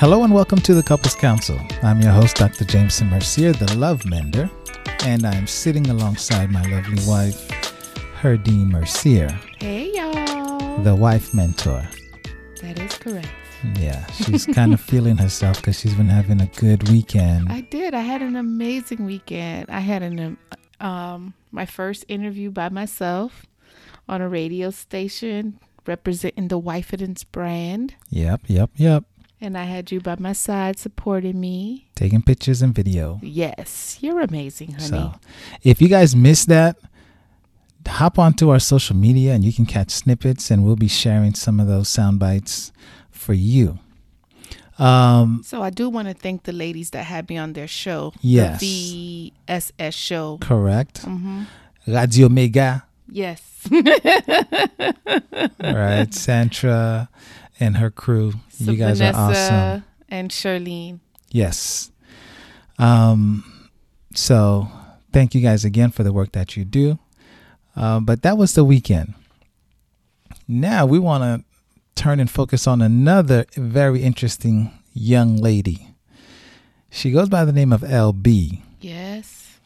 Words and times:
Hello 0.00 0.24
and 0.24 0.32
welcome 0.32 0.58
to 0.60 0.72
the 0.72 0.82
Couples 0.82 1.14
Council. 1.14 1.60
I'm 1.82 2.00
your 2.00 2.12
host, 2.12 2.36
Dr. 2.36 2.64
Jameson 2.64 3.08
Mercier, 3.10 3.52
the 3.52 3.76
Love 3.76 4.06
Mender, 4.06 4.50
and 5.04 5.26
I'm 5.26 5.46
sitting 5.46 5.90
alongside 5.90 6.50
my 6.50 6.62
lovely 6.62 7.06
wife, 7.06 7.48
Herdine 8.18 8.70
Mercier, 8.70 9.28
Hey, 9.58 9.92
y'all. 9.94 10.78
the 10.78 10.94
wife 10.94 11.34
mentor. 11.34 11.86
That 12.62 12.78
is 12.78 12.96
correct. 12.96 13.28
Yeah, 13.78 14.06
she's 14.12 14.46
kind 14.46 14.72
of 14.72 14.80
feeling 14.80 15.18
herself 15.18 15.58
because 15.58 15.78
she's 15.78 15.94
been 15.94 16.08
having 16.08 16.40
a 16.40 16.46
good 16.46 16.88
weekend. 16.88 17.52
I 17.52 17.60
did. 17.60 17.92
I 17.92 18.00
had 18.00 18.22
an 18.22 18.36
amazing 18.36 19.04
weekend. 19.04 19.66
I 19.68 19.80
had 19.80 20.02
an 20.02 20.38
um, 20.80 21.34
my 21.52 21.66
first 21.66 22.06
interview 22.08 22.50
by 22.50 22.70
myself 22.70 23.44
on 24.08 24.22
a 24.22 24.30
radio 24.30 24.70
station 24.70 25.60
representing 25.86 26.48
the 26.48 26.58
Wifedence 26.60 27.22
brand, 27.30 27.94
Yep, 28.08 28.42
yep, 28.46 28.70
yep. 28.76 29.04
And 29.40 29.56
I 29.56 29.64
had 29.64 29.90
you 29.90 30.00
by 30.00 30.16
my 30.18 30.32
side 30.32 30.78
supporting 30.78 31.40
me. 31.40 31.88
Taking 31.94 32.22
pictures 32.22 32.62
and 32.62 32.74
video. 32.74 33.18
Yes, 33.22 33.98
you're 34.00 34.20
amazing, 34.20 34.72
honey. 34.72 34.86
So, 34.86 35.14
if 35.62 35.80
you 35.80 35.88
guys 35.88 36.14
missed 36.16 36.48
that, 36.48 36.76
hop 37.86 38.18
onto 38.18 38.50
our 38.50 38.58
social 38.60 38.96
media 38.96 39.34
and 39.34 39.44
you 39.44 39.52
can 39.52 39.66
catch 39.66 39.90
snippets, 39.90 40.50
and 40.50 40.64
we'll 40.64 40.76
be 40.76 40.88
sharing 40.88 41.34
some 41.34 41.60
of 41.60 41.66
those 41.66 41.88
sound 41.88 42.18
bites 42.18 42.72
for 43.10 43.32
you. 43.34 43.78
Um, 44.78 45.42
So 45.44 45.62
I 45.62 45.70
do 45.70 45.88
want 45.90 46.08
to 46.08 46.14
thank 46.14 46.44
the 46.44 46.52
ladies 46.52 46.90
that 46.90 47.04
had 47.04 47.28
me 47.28 47.36
on 47.36 47.52
their 47.52 47.68
show. 47.68 48.14
Yes. 48.22 48.60
The 48.60 49.32
VSS 49.48 49.92
show. 49.94 50.38
correct. 50.40 51.02
hmm 51.02 51.42
Radio 51.86 52.28
Mega, 52.28 52.84
Yes. 53.12 53.42
right? 53.70 53.82
Santra 56.12 57.08
and 57.60 57.76
her 57.76 57.90
crew. 57.90 58.32
So 58.48 58.72
you 58.72 58.78
guys 58.78 58.98
Vanessa 58.98 59.18
are 59.18 59.30
awesome. 59.30 59.84
and 60.08 60.30
Charlene. 60.30 61.00
Yes. 61.30 61.92
Um, 62.78 63.70
so 64.14 64.68
thank 65.12 65.34
you 65.34 65.42
guys 65.42 65.64
again 65.64 65.90
for 65.90 66.02
the 66.02 66.12
work 66.12 66.32
that 66.32 66.56
you 66.56 66.64
do. 66.64 66.98
Uh, 67.76 68.00
but 68.00 68.22
that 68.22 68.36
was 68.36 68.54
the 68.54 68.64
weekend. 68.64 69.14
Now 70.48 70.86
we 70.86 70.98
want 70.98 71.22
to 71.22 71.44
turn 71.94 72.18
and 72.18 72.30
focus 72.30 72.66
on 72.66 72.82
another 72.82 73.44
very 73.54 74.02
interesting 74.02 74.72
young 74.92 75.36
lady. 75.36 75.94
She 76.90 77.12
goes 77.12 77.28
by 77.28 77.44
the 77.44 77.52
name 77.52 77.72
of 77.72 77.82
LB. 77.82 78.62
Yes. 78.80 79.58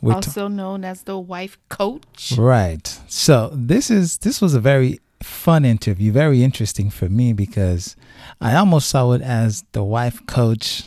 We're 0.00 0.14
also 0.14 0.48
known 0.48 0.84
as 0.84 1.02
the 1.02 1.18
wife 1.18 1.58
coach. 1.68 2.32
Right. 2.38 2.86
So 3.06 3.50
this 3.52 3.90
is 3.90 4.18
this 4.18 4.40
was 4.40 4.54
a 4.54 4.60
very 4.60 4.98
fun 5.22 5.64
interview, 5.64 6.12
very 6.12 6.42
interesting 6.42 6.90
for 6.90 7.08
me 7.08 7.32
because 7.32 7.96
I 8.40 8.54
almost 8.56 8.88
saw 8.88 9.12
it 9.12 9.22
as 9.22 9.64
the 9.72 9.84
wife 9.84 10.24
coach 10.26 10.84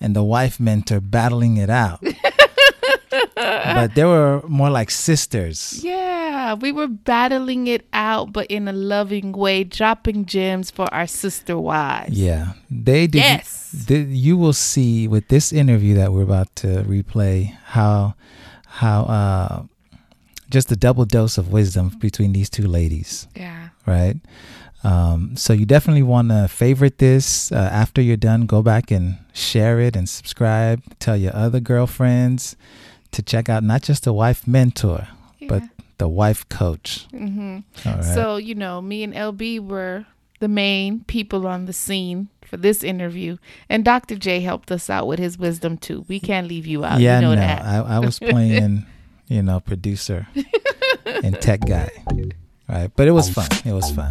and 0.00 0.14
the 0.14 0.22
wife 0.24 0.60
mentor 0.60 1.00
battling 1.00 1.56
it 1.56 1.70
out. 1.70 2.02
but 3.36 3.94
they 3.94 4.04
were 4.04 4.42
more 4.48 4.70
like 4.70 4.90
sisters. 4.90 5.80
Yeah, 5.82 6.54
we 6.54 6.72
were 6.72 6.88
battling 6.88 7.66
it 7.66 7.86
out, 7.92 8.32
but 8.32 8.46
in 8.48 8.68
a 8.68 8.72
loving 8.72 9.32
way, 9.32 9.64
dropping 9.64 10.26
gems 10.26 10.70
for 10.70 10.92
our 10.92 11.06
sister 11.06 11.58
wives. 11.58 12.12
Yeah. 12.18 12.52
They 12.70 13.06
did 13.06 13.20
Yes. 13.22 13.84
th- 13.86 14.08
you 14.08 14.36
will 14.36 14.52
see 14.52 15.08
with 15.08 15.28
this 15.28 15.52
interview 15.52 15.94
that 15.96 16.12
we're 16.12 16.22
about 16.22 16.54
to 16.56 16.84
replay 16.84 17.56
how 17.64 18.14
how 18.66 19.02
uh 19.04 19.62
just 20.54 20.72
a 20.72 20.76
double 20.76 21.04
dose 21.04 21.36
of 21.36 21.52
wisdom 21.52 21.90
between 22.00 22.32
these 22.32 22.48
two 22.48 22.66
ladies. 22.66 23.28
Yeah. 23.36 23.68
right? 23.86 24.16
Um, 24.84 25.36
so 25.36 25.52
you 25.52 25.66
definitely 25.66 26.02
want 26.02 26.28
to 26.28 26.46
favorite 26.48 26.98
this. 26.98 27.50
Uh, 27.52 27.56
after 27.56 28.00
you're 28.00 28.16
done, 28.16 28.46
go 28.46 28.62
back 28.62 28.90
and 28.90 29.18
share 29.32 29.80
it 29.80 29.96
and 29.96 30.08
subscribe. 30.08 30.82
Tell 30.98 31.16
your 31.16 31.34
other 31.34 31.60
girlfriends 31.60 32.56
to 33.12 33.22
check 33.22 33.48
out 33.48 33.62
not 33.62 33.82
just 33.82 34.04
the 34.04 34.12
wife 34.12 34.46
mentor, 34.46 35.08
but 35.48 35.62
the 35.98 36.08
wife 36.08 36.48
coach. 36.48 37.06
hmm 37.10 37.58
All 37.86 37.92
right. 37.94 38.04
So, 38.04 38.36
you 38.36 38.54
know, 38.54 38.80
me 38.82 39.02
and 39.04 39.14
LB 39.14 39.60
were 39.60 40.04
the 40.40 40.48
main 40.48 41.04
people 41.04 41.46
on 41.46 41.64
the 41.66 41.72
scene 41.72 42.28
for 42.44 42.56
this 42.58 42.82
interview. 42.84 43.38
And 43.70 43.84
Dr. 43.84 44.16
J 44.16 44.40
helped 44.40 44.70
us 44.70 44.90
out 44.90 45.06
with 45.06 45.18
his 45.18 45.38
wisdom 45.38 45.78
too. 45.78 46.04
We 46.08 46.20
can't 46.20 46.46
leave 46.46 46.66
you 46.66 46.84
out. 46.84 47.00
yeah, 47.00 47.16
you 47.20 47.22
know 47.22 47.34
no, 47.34 47.40
that. 47.40 47.62
I, 47.64 47.78
I 47.96 47.98
was 48.00 48.18
playing, 48.18 48.84
you 49.26 49.42
know, 49.42 49.60
producer 49.60 50.26
and 51.04 51.40
tech 51.40 51.60
guy. 51.66 51.90
Right, 52.66 52.90
but 52.96 53.06
it 53.06 53.10
was 53.10 53.28
fun. 53.28 53.48
It 53.66 53.72
was 53.72 53.90
fun. 53.90 54.10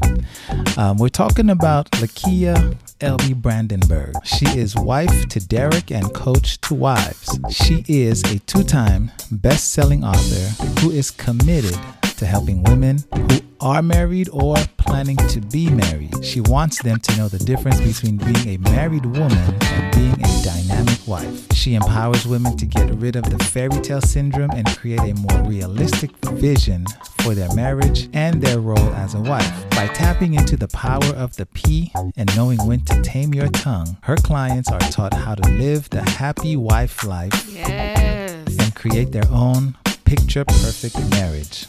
Um, 0.78 0.98
we're 1.00 1.10
talking 1.10 1.50
about 1.50 1.90
Lakia 1.94 2.78
L.B. 3.02 3.34
Brandenburg. 3.34 4.14
She 4.24 4.46
is 4.46 4.76
wife 4.76 5.28
to 5.30 5.40
Derek 5.40 5.90
and 5.90 6.14
coach 6.14 6.62
to 6.62 6.76
wives. 6.76 7.40
She 7.50 7.84
is 7.88 8.22
a 8.24 8.38
two 8.40 8.64
time 8.64 9.12
best 9.32 9.72
selling 9.72 10.04
author 10.04 10.64
who 10.82 10.92
is 10.92 11.10
committed 11.10 11.78
to 12.24 12.30
helping 12.30 12.64
women 12.64 13.00
who 13.14 13.40
are 13.60 13.82
married 13.82 14.30
or 14.32 14.56
planning 14.78 15.18
to 15.18 15.42
be 15.42 15.70
married. 15.70 16.14
She 16.24 16.40
wants 16.40 16.82
them 16.82 17.00
to 17.00 17.18
know 17.18 17.28
the 17.28 17.38
difference 17.40 17.82
between 17.82 18.16
being 18.18 18.48
a 18.56 18.58
married 18.70 19.06
woman 19.06 19.56
and 19.62 19.96
being 19.96 20.14
a 20.24 20.44
dynamic 20.44 21.06
wife. 21.06 21.52
She 21.54 21.76
empowers 21.76 22.26
women 22.26 22.56
to 22.58 22.66
get 22.66 22.90
rid 22.96 23.18
of 23.18 23.24
the 23.24 23.44
fairy 23.44 23.78
tale 23.82 24.00
syndrome 24.02 24.52
and 24.52 24.66
create 24.78 25.02
a 25.02 25.14
more 25.16 25.44
realistic 25.44 26.12
vision 26.28 26.86
for 27.22 27.36
their 27.36 27.54
marriage 27.54 28.08
and 28.14 28.42
their 28.42 28.60
role 28.62 28.94
as 28.94 29.16
a 29.16 29.20
wife. 29.20 29.70
By 29.72 29.88
tapping 29.88 30.34
into 30.36 30.56
the 30.56 30.70
power 30.70 31.12
of 31.16 31.36
the 31.36 31.46
P 31.48 31.92
and 32.16 32.34
knowing 32.38 32.66
when 32.66 32.82
to 32.86 33.02
tame 33.02 33.34
your 33.34 33.50
tongue, 33.50 33.98
her 34.04 34.16
clients 34.16 34.72
are 34.72 34.80
taught 34.80 35.14
how 35.14 35.36
to 35.36 35.50
live 35.58 35.90
the 35.90 36.04
happy 36.04 36.56
wife 36.56 37.04
life 37.04 37.50
Yes. 37.50 38.58
and 38.60 38.74
create 38.76 39.12
their 39.12 39.28
own 39.30 39.76
picture 40.06 40.46
perfect 40.46 40.98
marriage. 41.12 41.66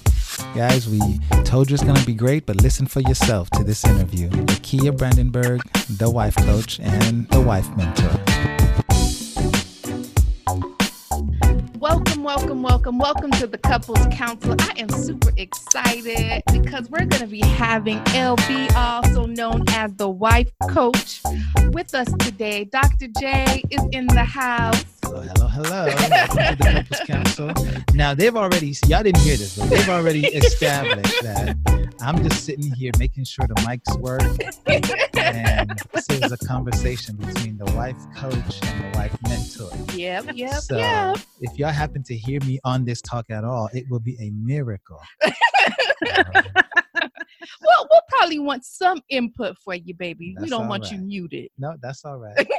Guys, 0.55 0.89
we 0.89 1.01
told 1.43 1.69
you 1.69 1.75
it's 1.75 1.83
going 1.83 1.97
to 1.97 2.07
be 2.07 2.15
great, 2.15 2.47
but 2.47 2.55
listen 2.63 2.87
for 2.87 3.01
yourself 3.01 3.51
to 3.51 3.65
this 3.65 3.85
interview. 3.85 4.31
Kia 4.63 4.93
Brandenburg, 4.93 5.61
the 5.91 6.09
wife 6.09 6.37
coach 6.37 6.79
and 6.79 7.29
the 7.31 7.41
wife 7.41 7.69
mentor. 7.77 8.13
Welcome, 11.81 12.23
welcome, 12.23 12.63
welcome, 12.63 12.99
welcome 12.99 13.33
to 13.33 13.49
the 13.49 13.59
Couples 13.59 14.07
Council. 14.13 14.55
I 14.61 14.75
am 14.77 14.91
super 14.91 15.33
excited 15.37 16.45
because 16.53 16.89
we're 16.89 17.05
going 17.07 17.23
to 17.23 17.27
be 17.27 17.41
having 17.41 17.99
LB, 18.05 18.77
also 18.77 19.27
known 19.27 19.65
as 19.71 19.93
the 19.95 20.09
wife 20.09 20.53
coach, 20.71 21.21
with 21.73 21.93
us 21.97 22.07
today. 22.21 22.63
Dr. 22.63 23.09
J 23.19 23.61
is 23.71 23.83
in 23.91 24.07
the 24.07 24.25
house. 24.25 24.85
Hello, 25.05 25.21
hello, 25.21 25.49
hello. 25.49 25.85
Welcome 25.85 26.07
to 26.31 26.57
the 26.57 26.73
Couples 26.73 27.01
Council. 27.07 27.85
Now, 27.95 28.15
they've 28.15 28.35
already, 28.35 28.75
y'all 28.87 29.03
didn't 29.03 29.21
hear 29.21 29.37
this, 29.37 29.59
but 29.59 29.69
they've 29.69 29.89
already 29.91 30.27
established 30.35 31.23
that 31.23 31.95
I'm 32.01 32.27
just 32.27 32.47
sitting 32.47 32.73
here 32.73 32.91
making 32.99 33.25
sure 33.25 33.47
the 33.47 33.55
mics 33.57 34.01
work. 34.01 34.23
And 35.15 35.79
this 35.93 36.09
is 36.09 36.33
a 36.33 36.39
conversation 36.39 37.17
between 37.17 37.59
the 37.59 37.67
wife 37.73 37.99
coach 38.17 38.63
and 38.63 38.95
the 38.95 38.99
wife 38.99 39.15
mentor. 39.29 39.69
Yep, 39.95 40.37
yep, 40.37 40.55
so 40.55 40.79
yep. 40.79 41.19
if 41.43 41.59
y'all 41.59 41.69
happen 41.69 42.03
to 42.05 42.17
hear 42.17 42.41
me 42.41 42.59
on 42.65 42.87
this 42.87 43.03
talk 43.03 43.29
at 43.29 43.45
all, 43.45 43.69
it 43.75 43.85
will 43.91 44.01
be 44.01 44.17
a 44.21 44.31
miracle. 44.31 45.01
Um, 46.17 46.45
well, 47.63 47.89
we'll 47.91 48.01
probably 48.09 48.39
want 48.39 48.65
some 48.65 49.01
input 49.09 49.57
for 49.59 49.75
you, 49.75 49.95
baby. 49.95 50.37
we 50.39 50.49
don't 50.51 50.69
want 50.69 50.91
you 50.91 50.99
muted. 50.99 51.49
no, 51.57 51.75
that's 51.81 52.05
all 52.05 52.19
right. 52.19 52.47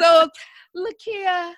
So, 0.00 0.28
Lakia, 0.76 1.52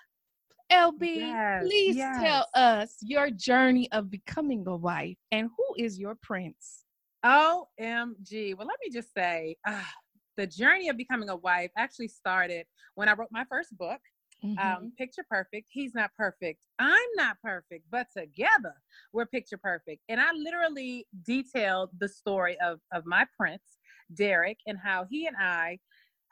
LB, 0.70 1.16
Yes, 1.16 1.62
please 1.64 1.96
yes. 1.96 2.22
tell 2.22 2.46
us 2.54 2.96
your 3.02 3.30
journey 3.30 3.90
of 3.92 4.10
becoming 4.10 4.64
a 4.66 4.76
wife 4.76 5.18
and 5.32 5.48
who 5.56 5.84
is 5.84 5.98
your 5.98 6.16
prince? 6.22 6.84
OMG. 7.24 8.56
Well, 8.56 8.66
let 8.66 8.78
me 8.82 8.90
just 8.92 9.12
say, 9.12 9.56
ah, 9.66 9.90
the 10.36 10.46
journey 10.46 10.88
of 10.88 10.96
becoming 10.96 11.28
a 11.28 11.36
wife 11.36 11.70
actually 11.76 12.08
started 12.08 12.66
when 12.94 13.08
I 13.08 13.14
wrote 13.14 13.28
my 13.30 13.44
first 13.50 13.76
book. 13.76 14.00
Um, 14.42 14.56
mm-hmm. 14.56 14.66
Um, 14.84 14.92
picture 14.96 15.24
perfect. 15.28 15.68
He's 15.70 15.94
not 15.94 16.10
perfect. 16.16 16.60
I'm 16.78 17.08
not 17.14 17.36
perfect, 17.42 17.84
but 17.90 18.06
together 18.16 18.72
we're 19.12 19.26
picture 19.26 19.58
perfect. 19.58 20.00
And 20.08 20.18
I 20.18 20.32
literally 20.32 21.06
detailed 21.26 21.90
the 21.98 22.08
story 22.08 22.56
of 22.60 22.80
of 22.90 23.04
my 23.04 23.26
prince, 23.38 23.62
Derek, 24.14 24.56
and 24.66 24.78
how 24.82 25.04
he 25.10 25.26
and 25.26 25.36
I, 25.38 25.78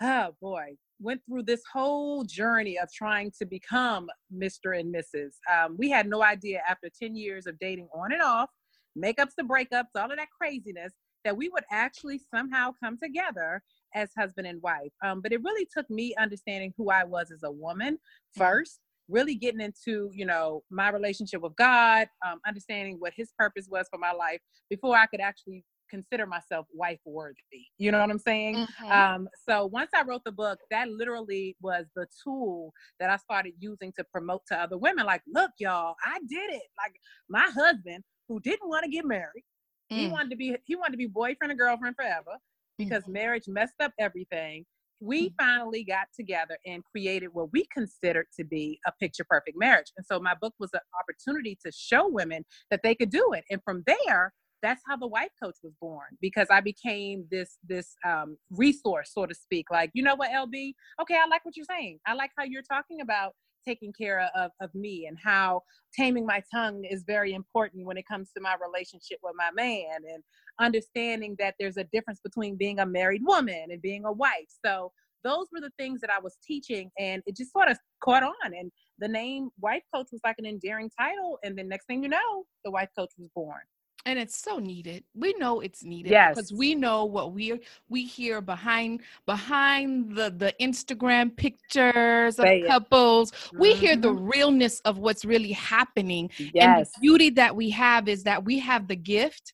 oh 0.00 0.30
boy, 0.40 0.76
went 1.00 1.20
through 1.26 1.44
this 1.44 1.62
whole 1.72 2.24
journey 2.24 2.78
of 2.78 2.88
trying 2.92 3.30
to 3.38 3.46
become 3.46 4.08
Mr. 4.34 4.78
and 4.78 4.94
Mrs. 4.94 5.34
Um, 5.52 5.76
we 5.78 5.90
had 5.90 6.08
no 6.08 6.22
idea 6.22 6.62
after 6.68 6.88
10 7.00 7.16
years 7.16 7.46
of 7.46 7.58
dating 7.58 7.88
on 7.94 8.12
and 8.12 8.22
off, 8.22 8.50
makeups 8.96 9.34
to 9.38 9.44
breakups, 9.44 9.96
all 9.96 10.10
of 10.10 10.16
that 10.16 10.28
craziness, 10.36 10.92
that 11.24 11.36
we 11.36 11.48
would 11.48 11.64
actually 11.70 12.20
somehow 12.34 12.72
come 12.82 12.98
together 13.02 13.62
as 13.94 14.10
husband 14.16 14.46
and 14.46 14.62
wife. 14.62 14.92
Um, 15.02 15.20
but 15.20 15.32
it 15.32 15.42
really 15.42 15.66
took 15.76 15.88
me 15.90 16.14
understanding 16.18 16.72
who 16.76 16.90
I 16.90 17.04
was 17.04 17.30
as 17.30 17.42
a 17.42 17.50
woman 17.50 17.94
mm-hmm. 17.94 18.40
first, 18.40 18.80
really 19.08 19.34
getting 19.34 19.60
into, 19.60 20.10
you 20.12 20.26
know, 20.26 20.62
my 20.70 20.90
relationship 20.90 21.40
with 21.40 21.56
God, 21.56 22.08
um, 22.26 22.40
understanding 22.46 22.96
what 22.98 23.12
his 23.16 23.32
purpose 23.38 23.66
was 23.70 23.86
for 23.90 23.98
my 23.98 24.12
life 24.12 24.40
before 24.68 24.96
I 24.96 25.06
could 25.06 25.20
actually 25.20 25.64
consider 25.88 26.26
myself 26.26 26.66
wife 26.72 27.00
worthy. 27.04 27.36
You 27.78 27.92
know 27.92 27.98
what 28.00 28.10
I'm 28.10 28.18
saying? 28.18 28.56
Mm-hmm. 28.56 28.92
Um, 28.92 29.28
so 29.48 29.66
once 29.66 29.90
I 29.94 30.02
wrote 30.02 30.22
the 30.24 30.32
book, 30.32 30.58
that 30.70 30.88
literally 30.88 31.56
was 31.60 31.86
the 31.96 32.06
tool 32.24 32.72
that 33.00 33.10
I 33.10 33.16
started 33.16 33.54
using 33.58 33.92
to 33.98 34.04
promote 34.04 34.42
to 34.48 34.56
other 34.56 34.78
women. 34.78 35.06
Like, 35.06 35.22
look, 35.26 35.50
y'all, 35.58 35.94
I 36.04 36.18
did 36.28 36.50
it. 36.50 36.62
Like 36.78 36.94
my 37.28 37.48
husband, 37.54 38.04
who 38.28 38.40
didn't 38.40 38.68
want 38.68 38.84
to 38.84 38.90
get 38.90 39.04
married, 39.04 39.44
mm. 39.92 39.96
he 39.96 40.08
wanted 40.08 40.30
to 40.30 40.36
be 40.36 40.56
he 40.64 40.76
wanted 40.76 40.92
to 40.92 40.98
be 40.98 41.06
boyfriend 41.06 41.50
and 41.50 41.58
girlfriend 41.58 41.96
forever 41.96 42.36
because 42.78 43.04
mm. 43.04 43.12
marriage 43.12 43.44
messed 43.48 43.80
up 43.80 43.92
everything. 43.98 44.64
We 45.00 45.30
mm. 45.30 45.34
finally 45.38 45.84
got 45.84 46.08
together 46.14 46.58
and 46.66 46.82
created 46.84 47.30
what 47.32 47.52
we 47.52 47.66
considered 47.72 48.26
to 48.38 48.44
be 48.44 48.78
a 48.86 48.92
picture 49.00 49.24
perfect 49.28 49.56
marriage. 49.58 49.92
And 49.96 50.04
so 50.06 50.20
my 50.20 50.34
book 50.40 50.54
was 50.58 50.70
an 50.74 50.80
opportunity 51.00 51.58
to 51.64 51.72
show 51.72 52.08
women 52.08 52.44
that 52.70 52.80
they 52.82 52.94
could 52.94 53.10
do 53.10 53.32
it. 53.32 53.44
And 53.50 53.60
from 53.64 53.84
there, 53.86 54.32
that's 54.62 54.82
how 54.86 54.96
the 54.96 55.06
wife 55.06 55.30
coach 55.42 55.56
was 55.62 55.72
born 55.80 56.06
because 56.20 56.48
I 56.50 56.60
became 56.60 57.26
this 57.30 57.58
this 57.66 57.94
um, 58.04 58.36
resource, 58.50 59.10
so 59.12 59.26
to 59.26 59.34
speak. 59.34 59.66
Like, 59.70 59.90
you 59.94 60.02
know 60.02 60.14
what, 60.14 60.30
LB? 60.30 60.74
Okay, 61.00 61.14
I 61.14 61.26
like 61.28 61.44
what 61.44 61.56
you're 61.56 61.66
saying. 61.68 62.00
I 62.06 62.14
like 62.14 62.30
how 62.36 62.44
you're 62.44 62.62
talking 62.62 63.00
about 63.00 63.34
taking 63.66 63.92
care 63.92 64.30
of, 64.34 64.50
of 64.60 64.74
me 64.74 65.06
and 65.06 65.18
how 65.22 65.62
taming 65.94 66.24
my 66.24 66.42
tongue 66.52 66.84
is 66.84 67.04
very 67.06 67.34
important 67.34 67.86
when 67.86 67.98
it 67.98 68.06
comes 68.06 68.30
to 68.34 68.40
my 68.40 68.56
relationship 68.64 69.18
with 69.22 69.34
my 69.36 69.50
man 69.54 69.98
and 70.10 70.22
understanding 70.60 71.36
that 71.38 71.54
there's 71.58 71.76
a 71.76 71.84
difference 71.92 72.20
between 72.20 72.56
being 72.56 72.78
a 72.78 72.86
married 72.86 73.22
woman 73.24 73.66
and 73.70 73.82
being 73.82 74.04
a 74.04 74.12
wife. 74.12 74.48
So 74.64 74.92
those 75.24 75.46
were 75.52 75.60
the 75.60 75.72
things 75.78 76.00
that 76.00 76.10
I 76.10 76.18
was 76.20 76.36
teaching 76.46 76.90
and 76.98 77.22
it 77.26 77.36
just 77.36 77.52
sort 77.52 77.68
of 77.68 77.78
caught 78.02 78.22
on 78.22 78.32
and 78.44 78.70
the 78.98 79.08
name 79.08 79.50
wife 79.60 79.82
coach 79.94 80.08
was 80.12 80.20
like 80.24 80.36
an 80.38 80.46
endearing 80.46 80.90
title 80.98 81.38
and 81.42 81.58
then 81.58 81.68
next 81.68 81.86
thing 81.86 82.02
you 82.02 82.08
know 82.08 82.44
the 82.64 82.70
wife 82.70 82.88
coach 82.96 83.10
was 83.18 83.28
born 83.34 83.60
and 84.08 84.18
it's 84.18 84.36
so 84.36 84.58
needed 84.58 85.04
we 85.14 85.34
know 85.34 85.60
it's 85.60 85.84
needed 85.84 86.10
yes. 86.10 86.34
because 86.34 86.52
we 86.52 86.74
know 86.74 87.04
what 87.04 87.32
we 87.32 87.60
we 87.90 88.04
hear 88.04 88.40
behind 88.40 89.00
behind 89.26 90.16
the 90.16 90.30
the 90.30 90.54
instagram 90.60 91.34
pictures 91.36 92.38
of 92.38 92.44
Say 92.44 92.62
couples 92.62 93.32
it. 93.32 93.58
we 93.58 93.72
mm-hmm. 93.72 93.80
hear 93.80 93.96
the 93.96 94.08
mm-hmm. 94.08 94.26
realness 94.26 94.80
of 94.80 94.98
what's 94.98 95.24
really 95.24 95.52
happening 95.52 96.30
yes. 96.38 96.52
and 96.54 96.86
the 96.86 96.90
beauty 97.00 97.30
that 97.30 97.54
we 97.54 97.68
have 97.70 98.08
is 98.08 98.22
that 98.24 98.44
we 98.44 98.58
have 98.58 98.88
the 98.88 98.96
gift 98.96 99.52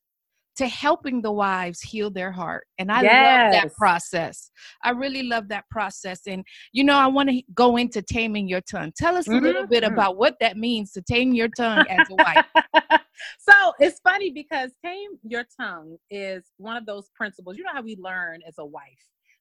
to 0.57 0.67
helping 0.67 1.21
the 1.21 1.31
wives 1.31 1.81
heal 1.81 2.09
their 2.09 2.31
heart. 2.31 2.65
And 2.77 2.91
I 2.91 3.01
yes. 3.01 3.53
love 3.53 3.61
that 3.61 3.75
process. 3.75 4.51
I 4.83 4.91
really 4.91 5.23
love 5.23 5.49
that 5.49 5.65
process. 5.69 6.21
And, 6.27 6.43
you 6.71 6.83
know, 6.83 6.95
I 6.95 7.07
want 7.07 7.29
to 7.29 7.41
go 7.53 7.77
into 7.77 8.01
taming 8.01 8.47
your 8.47 8.61
tongue. 8.61 8.93
Tell 8.97 9.15
us 9.15 9.27
mm-hmm. 9.27 9.39
a 9.39 9.47
little 9.47 9.67
bit 9.67 9.83
mm-hmm. 9.83 9.93
about 9.93 10.17
what 10.17 10.35
that 10.39 10.57
means 10.57 10.91
to 10.93 11.01
tame 11.01 11.33
your 11.33 11.49
tongue 11.57 11.85
as 11.89 12.07
a 12.09 12.15
wife. 12.15 12.45
so 13.39 13.73
it's 13.79 13.99
funny 13.99 14.31
because 14.31 14.71
tame 14.83 15.11
your 15.23 15.45
tongue 15.59 15.97
is 16.09 16.45
one 16.57 16.77
of 16.77 16.85
those 16.85 17.09
principles. 17.15 17.57
You 17.57 17.63
know 17.63 17.73
how 17.73 17.81
we 17.81 17.97
learn 17.97 18.41
as 18.47 18.55
a 18.57 18.65
wife 18.65 18.83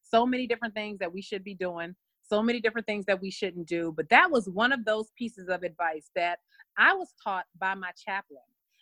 so 0.03 0.27
many 0.27 0.47
different 0.47 0.75
things 0.75 0.99
that 0.99 1.13
we 1.13 1.21
should 1.21 1.43
be 1.43 1.55
doing 1.55 1.95
so 2.27 2.43
many 2.43 2.61
different 2.61 2.87
things 2.87 3.05
that 3.07 3.21
we 3.21 3.31
shouldn't 3.31 3.67
do. 3.67 3.93
But 3.97 4.09
that 4.09 4.31
was 4.31 4.49
one 4.49 4.73
of 4.73 4.85
those 4.85 5.11
pieces 5.17 5.49
of 5.49 5.63
advice 5.63 6.11
that 6.17 6.39
I 6.79 6.95
was 6.95 7.09
taught 7.23 7.45
by 7.59 7.75
my 7.75 7.91
chaplain. 8.05 8.39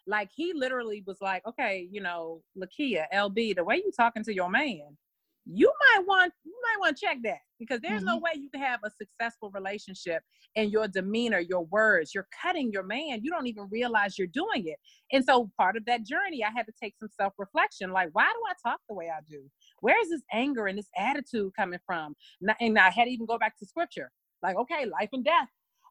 Like 0.06 0.30
he 0.34 0.52
literally 0.54 1.02
was 1.06 1.18
like, 1.20 1.46
okay, 1.46 1.86
you 1.90 2.00
know, 2.00 2.42
Lakia, 2.58 3.04
LB, 3.14 3.56
the 3.56 3.64
way 3.64 3.76
you 3.76 3.90
talking 3.96 4.24
to 4.24 4.34
your 4.34 4.50
man, 4.50 4.96
you 5.44 5.72
might 5.80 6.06
want 6.06 6.32
you 6.44 6.54
might 6.62 6.80
want 6.80 6.96
to 6.96 7.04
check 7.04 7.18
that 7.24 7.38
because 7.58 7.80
there's 7.80 8.02
mm-hmm. 8.02 8.10
no 8.10 8.18
way 8.18 8.30
you 8.36 8.48
can 8.48 8.60
have 8.60 8.80
a 8.84 8.90
successful 8.90 9.50
relationship 9.50 10.22
and 10.54 10.70
your 10.70 10.86
demeanor 10.86 11.40
your 11.40 11.64
words 11.64 12.14
you're 12.14 12.28
cutting 12.40 12.70
your 12.70 12.84
man 12.84 13.20
you 13.22 13.30
don't 13.30 13.46
even 13.46 13.66
realize 13.70 14.16
you're 14.16 14.28
doing 14.28 14.66
it. 14.66 14.78
And 15.12 15.24
so 15.24 15.50
part 15.58 15.76
of 15.76 15.84
that 15.86 16.06
journey 16.06 16.44
i 16.44 16.50
had 16.54 16.66
to 16.66 16.72
take 16.80 16.94
some 16.98 17.08
self-reflection 17.20 17.90
like 17.90 18.10
why 18.12 18.24
do 18.24 18.40
i 18.48 18.70
talk 18.70 18.80
the 18.88 18.94
way 18.94 19.08
i 19.10 19.20
do? 19.28 19.42
Where 19.80 20.00
is 20.00 20.10
this 20.10 20.22
anger 20.32 20.66
and 20.66 20.78
this 20.78 20.90
attitude 20.96 21.52
coming 21.56 21.80
from? 21.86 22.14
And 22.60 22.78
i 22.78 22.90
had 22.90 23.04
to 23.04 23.10
even 23.10 23.26
go 23.26 23.38
back 23.38 23.58
to 23.58 23.66
scripture 23.66 24.10
like 24.42 24.56
okay 24.56 24.86
life 24.86 25.10
and 25.12 25.24
death 25.24 25.48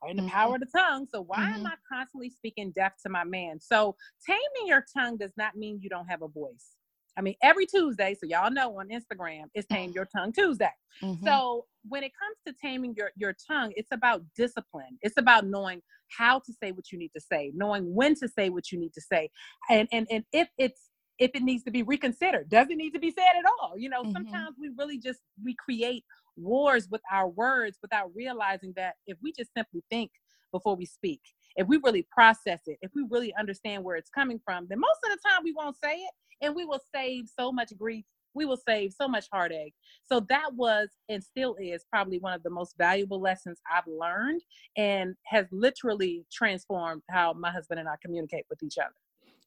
in 0.10 0.18
the 0.18 0.24
mm-hmm. 0.24 0.32
power 0.32 0.56
of 0.56 0.62
the 0.62 0.68
tongue. 0.68 1.08
So 1.12 1.22
why 1.22 1.40
mm-hmm. 1.40 1.66
am 1.66 1.68
I 1.68 1.74
constantly 1.92 2.30
speaking 2.30 2.72
deaf 2.72 2.94
to 3.04 3.10
my 3.10 3.24
man? 3.24 3.60
So 3.60 3.96
taming 4.26 4.68
your 4.68 4.86
tongue 4.96 5.18
does 5.18 5.34
not 5.38 5.56
mean 5.56 5.80
you 5.82 5.90
don't 5.90 6.08
have 6.08 6.22
a 6.22 6.28
voice. 6.28 6.76
I 7.18 7.22
mean, 7.22 7.36
every 7.44 7.66
Tuesday, 7.66 8.16
so 8.20 8.26
y'all 8.26 8.52
know 8.52 8.80
on 8.80 8.88
Instagram, 8.90 9.44
it's 9.54 9.68
Tame 9.68 9.92
Your 9.92 10.08
Tongue 10.16 10.32
Tuesday. 10.32 10.72
Mm-hmm. 11.04 11.26
So 11.26 11.66
when 11.88 12.04
it 12.04 12.12
comes 12.18 12.38
to 12.48 12.66
taming 12.66 12.94
your, 12.98 13.12
your 13.18 13.36
tongue, 13.50 13.74
it's 13.76 13.92
about 13.92 14.24
discipline. 14.36 14.98
It's 15.02 15.18
about 15.18 15.46
knowing 15.46 15.82
how 16.18 16.40
to 16.40 16.54
say 16.62 16.72
what 16.72 16.92
you 16.92 16.98
need 16.98 17.12
to 17.16 17.22
say, 17.22 17.52
knowing 17.54 17.94
when 17.94 18.16
to 18.16 18.28
say 18.28 18.50
what 18.50 18.72
you 18.72 18.80
need 18.80 18.94
to 18.94 19.02
say. 19.02 19.30
And 19.70 19.88
and 19.92 20.08
and 20.10 20.24
if 20.32 20.48
it's 20.58 20.90
if 21.20 21.32
it 21.34 21.44
needs 21.44 21.64
to 21.64 21.72
be 21.72 21.84
reconsidered, 21.84 22.50
does 22.50 22.68
it 22.70 22.78
need 22.78 22.92
to 22.92 23.00
be 23.00 23.12
said 23.12 23.38
at 23.38 23.46
all? 23.46 23.78
You 23.78 23.90
know, 23.90 24.02
mm-hmm. 24.02 24.12
sometimes 24.12 24.56
we 24.60 24.72
really 24.78 24.98
just 24.98 25.20
we 25.44 25.56
create 25.56 26.04
wars 26.42 26.88
with 26.90 27.02
our 27.12 27.30
words 27.30 27.78
without 27.82 28.12
realizing 28.16 28.74
that 28.76 28.96
if 29.08 29.18
we 29.22 29.32
just 29.32 29.52
simply 29.56 29.84
think 29.90 30.12
before 30.52 30.76
we 30.76 30.86
speak, 30.86 31.22
if 31.56 31.68
we 31.68 31.80
really 31.84 32.08
process 32.12 32.62
it, 32.68 32.78
if 32.82 32.92
we 32.96 33.06
really 33.10 33.34
understand 33.40 33.84
where 33.84 33.96
it's 33.96 34.10
coming 34.10 34.40
from, 34.44 34.68
then 34.70 34.80
most 34.80 35.00
of 35.06 35.12
the 35.12 35.30
time 35.30 35.42
we 35.44 35.54
won't 35.54 35.78
say 35.84 35.96
it 35.96 36.12
and 36.42 36.56
we 36.56 36.66
will 36.66 36.82
save 36.94 37.26
so 37.28 37.52
much 37.52 37.72
grief. 37.78 38.06
We 38.34 38.46
will 38.46 38.60
save 38.66 38.94
so 38.94 39.10
much 39.10 39.26
heartache. 39.32 39.74
So 40.10 40.22
that 40.30 40.54
was 40.54 40.88
and 41.10 41.22
still 41.22 41.56
is 41.60 41.86
probably 41.90 42.18
one 42.20 42.34
of 42.34 42.44
the 42.44 42.50
most 42.50 42.76
valuable 42.78 43.20
lessons 43.20 43.60
I've 43.72 43.88
learned 43.88 44.42
and 44.78 45.16
has 45.26 45.48
literally 45.52 46.26
transformed 46.32 47.02
how 47.10 47.34
my 47.34 47.52
husband 47.52 47.82
and 47.82 47.90
I 47.90 47.96
communicate 48.02 48.46
with 48.50 48.64
each 48.64 48.78
other. 48.78 48.96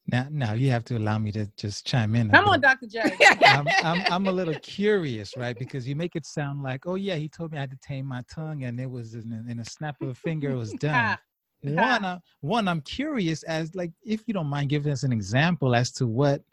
Now, 0.07 0.27
now 0.29 0.53
you 0.53 0.69
have 0.69 0.83
to 0.85 0.97
allow 0.97 1.17
me 1.17 1.31
to 1.31 1.47
just 1.57 1.85
chime 1.85 2.15
in. 2.15 2.29
Come 2.29 2.47
on, 2.47 2.61
Dr. 2.61 2.85
J. 2.85 3.01
I'm, 3.45 3.67
I'm, 3.83 4.03
I'm, 4.11 4.27
a 4.27 4.31
little 4.31 4.53
curious, 4.55 5.35
right? 5.35 5.57
Because 5.57 5.87
you 5.87 5.95
make 5.95 6.15
it 6.15 6.25
sound 6.27 6.61
like, 6.61 6.85
oh 6.85 6.95
yeah, 6.95 7.15
he 7.15 7.27
told 7.27 7.51
me 7.51 7.57
I 7.57 7.61
had 7.61 7.71
to 7.71 7.77
tame 7.77 8.05
my 8.05 8.23
tongue, 8.33 8.65
and 8.65 8.79
it 8.79 8.89
was 8.89 9.15
in 9.15 9.31
a, 9.33 9.51
in 9.51 9.59
a 9.59 9.65
snap 9.65 9.95
of 10.01 10.09
a 10.09 10.13
finger, 10.13 10.51
it 10.51 10.57
was 10.57 10.73
done. 10.79 11.17
one, 11.63 12.05
uh, 12.05 12.19
one, 12.41 12.67
I'm 12.67 12.81
curious 12.81 13.41
as 13.43 13.73
like 13.73 13.91
if 14.03 14.21
you 14.27 14.33
don't 14.33 14.47
mind 14.47 14.69
giving 14.69 14.91
us 14.91 15.03
an 15.03 15.11
example 15.11 15.75
as 15.75 15.91
to 15.93 16.05
what, 16.05 16.43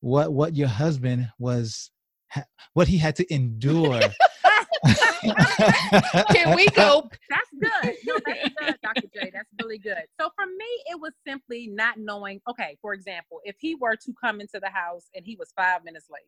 what, 0.00 0.32
what 0.32 0.54
your 0.54 0.68
husband 0.68 1.30
was, 1.38 1.90
what 2.74 2.88
he 2.88 2.98
had 2.98 3.16
to 3.16 3.34
endure 3.34 4.00
Can 4.84 6.56
we 6.56 6.66
go? 6.68 7.08
That's 7.30 7.50
good. 7.60 7.94
No, 8.04 8.18
that's 8.26 8.48
good, 8.58 8.76
Dr. 8.82 9.08
J. 9.14 9.30
That's 9.32 9.48
really 9.62 9.78
good. 9.78 10.02
So 10.20 10.30
for 10.34 10.46
me, 10.46 10.66
it 10.90 11.00
was 11.00 11.12
simply 11.26 11.68
not 11.68 11.98
knowing. 11.98 12.40
Okay, 12.50 12.76
for 12.82 12.92
example, 12.92 13.40
if 13.44 13.56
he 13.60 13.74
were 13.76 13.96
to 13.96 14.12
come 14.22 14.40
into 14.40 14.58
the 14.60 14.70
house 14.70 15.06
and 15.14 15.24
he 15.24 15.36
was 15.36 15.52
five 15.56 15.84
minutes 15.84 16.06
late, 16.10 16.22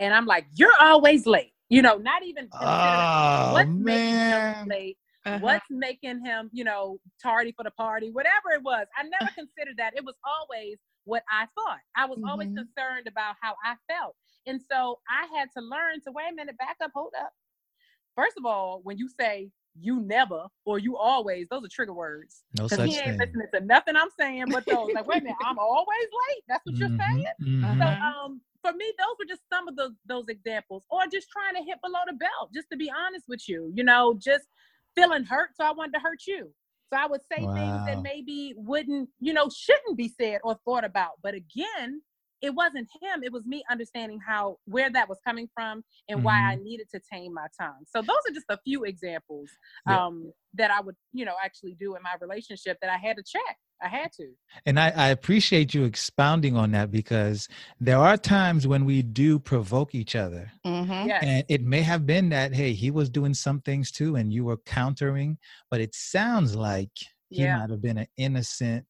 and 0.00 0.12
I'm 0.12 0.26
like, 0.26 0.46
"You're 0.54 0.74
always 0.80 1.26
late," 1.26 1.52
you 1.68 1.82
know, 1.82 1.96
not 1.96 2.24
even 2.24 2.48
oh, 2.52 3.52
what's 3.52 3.68
man. 3.68 3.84
making 3.84 4.14
him 4.14 4.68
late. 4.68 4.98
Uh-huh. 5.26 5.38
What's 5.40 5.64
making 5.70 6.22
him, 6.22 6.50
you 6.52 6.64
know, 6.64 6.98
tardy 7.22 7.54
for 7.56 7.64
the 7.64 7.70
party, 7.70 8.10
whatever 8.10 8.50
it 8.52 8.62
was. 8.62 8.86
I 8.94 9.04
never 9.04 9.32
considered 9.34 9.78
that. 9.78 9.96
It 9.96 10.04
was 10.04 10.16
always 10.22 10.76
what 11.04 11.22
I 11.30 11.46
thought. 11.54 11.80
I 11.96 12.04
was 12.04 12.18
mm-hmm. 12.18 12.28
always 12.28 12.48
concerned 12.48 13.06
about 13.08 13.36
how 13.40 13.54
I 13.64 13.76
felt. 13.88 14.16
And 14.46 14.60
so 14.70 14.98
I 15.08 15.26
had 15.38 15.48
to 15.56 15.64
learn 15.64 16.00
to 16.04 16.12
wait 16.12 16.32
a 16.32 16.34
minute, 16.34 16.58
back 16.58 16.76
up, 16.82 16.90
hold 16.94 17.12
up. 17.18 17.32
First 18.16 18.36
of 18.38 18.46
all, 18.46 18.80
when 18.82 18.98
you 18.98 19.08
say 19.08 19.50
you 19.80 20.00
never 20.00 20.46
or 20.64 20.78
you 20.78 20.96
always, 20.96 21.46
those 21.50 21.64
are 21.64 21.68
trigger 21.68 21.94
words. 21.94 22.44
No 22.56 22.68
such 22.68 22.88
he 22.88 22.96
ain't 22.96 23.04
thing. 23.04 23.18
listening 23.18 23.48
to 23.54 23.60
nothing 23.60 23.96
I'm 23.96 24.08
saying 24.18 24.46
but 24.50 24.64
those. 24.66 24.88
like, 24.94 25.06
wait 25.06 25.22
a 25.22 25.24
minute, 25.24 25.36
I'm 25.44 25.58
always 25.58 25.86
late. 26.28 26.44
That's 26.48 26.64
what 26.64 26.74
mm-hmm, 26.76 26.82
you're 26.82 26.98
saying. 26.98 27.26
Mm-hmm. 27.42 27.80
So 27.80 27.86
um 27.86 28.40
for 28.64 28.72
me, 28.72 28.86
those 28.98 29.16
were 29.18 29.26
just 29.28 29.42
some 29.52 29.68
of 29.68 29.76
those 29.76 29.92
those 30.06 30.28
examples. 30.28 30.84
Or 30.90 31.02
just 31.12 31.28
trying 31.30 31.54
to 31.54 31.68
hit 31.68 31.78
below 31.82 32.00
the 32.06 32.14
belt, 32.14 32.50
just 32.54 32.68
to 32.70 32.76
be 32.76 32.90
honest 32.90 33.26
with 33.28 33.48
you. 33.48 33.70
You 33.74 33.84
know, 33.84 34.14
just 34.18 34.44
feeling 34.96 35.24
hurt, 35.24 35.50
so 35.56 35.64
I 35.64 35.72
wanted 35.72 35.94
to 35.94 36.00
hurt 36.00 36.22
you. 36.26 36.50
So 36.92 36.98
I 36.98 37.06
would 37.06 37.20
say 37.30 37.44
wow. 37.44 37.54
things 37.54 37.86
that 37.86 38.02
maybe 38.02 38.54
wouldn't, 38.56 39.08
you 39.20 39.32
know, 39.32 39.48
shouldn't 39.54 39.96
be 39.96 40.12
said 40.20 40.40
or 40.44 40.58
thought 40.64 40.84
about. 40.84 41.12
But 41.22 41.34
again, 41.34 42.02
it 42.44 42.54
wasn't 42.54 42.88
him. 43.00 43.22
It 43.22 43.32
was 43.32 43.46
me 43.46 43.64
understanding 43.70 44.20
how 44.24 44.58
where 44.66 44.90
that 44.90 45.08
was 45.08 45.18
coming 45.26 45.48
from 45.54 45.82
and 46.08 46.18
mm-hmm. 46.18 46.26
why 46.26 46.50
I 46.50 46.54
mm-hmm. 46.54 46.64
needed 46.64 46.88
to 46.94 47.00
tame 47.10 47.32
my 47.32 47.46
tongue. 47.58 47.84
So 47.86 48.02
those 48.02 48.18
are 48.28 48.34
just 48.34 48.46
a 48.50 48.58
few 48.64 48.84
examples 48.84 49.48
yeah. 49.88 50.04
um, 50.04 50.30
that 50.54 50.70
I 50.70 50.82
would, 50.82 50.94
you 51.12 51.24
know, 51.24 51.34
actually 51.42 51.74
do 51.80 51.96
in 51.96 52.02
my 52.02 52.14
relationship 52.20 52.76
that 52.82 52.90
I 52.90 52.98
had 52.98 53.16
to 53.16 53.22
check. 53.22 53.56
I 53.82 53.88
had 53.88 54.12
to. 54.12 54.28
And 54.66 54.78
I, 54.78 54.90
I 54.90 55.08
appreciate 55.08 55.74
you 55.74 55.84
expounding 55.84 56.56
on 56.56 56.70
that 56.72 56.90
because 56.90 57.48
there 57.80 57.98
are 57.98 58.16
times 58.16 58.66
when 58.66 58.84
we 58.84 59.02
do 59.02 59.38
provoke 59.38 59.94
each 59.94 60.14
other. 60.14 60.52
Mm-hmm. 60.66 61.08
Yes. 61.08 61.24
And 61.24 61.44
it 61.48 61.62
may 61.62 61.80
have 61.80 62.06
been 62.06 62.28
that, 62.28 62.54
hey, 62.54 62.74
he 62.74 62.90
was 62.90 63.08
doing 63.08 63.34
some 63.34 63.60
things 63.62 63.90
too 63.90 64.16
and 64.16 64.32
you 64.32 64.44
were 64.44 64.58
countering, 64.58 65.38
but 65.70 65.80
it 65.80 65.94
sounds 65.94 66.54
like 66.54 66.90
he 67.30 67.42
yeah. 67.42 67.58
might 67.58 67.70
have 67.70 67.82
been 67.82 67.98
an 67.98 68.06
innocent 68.16 68.86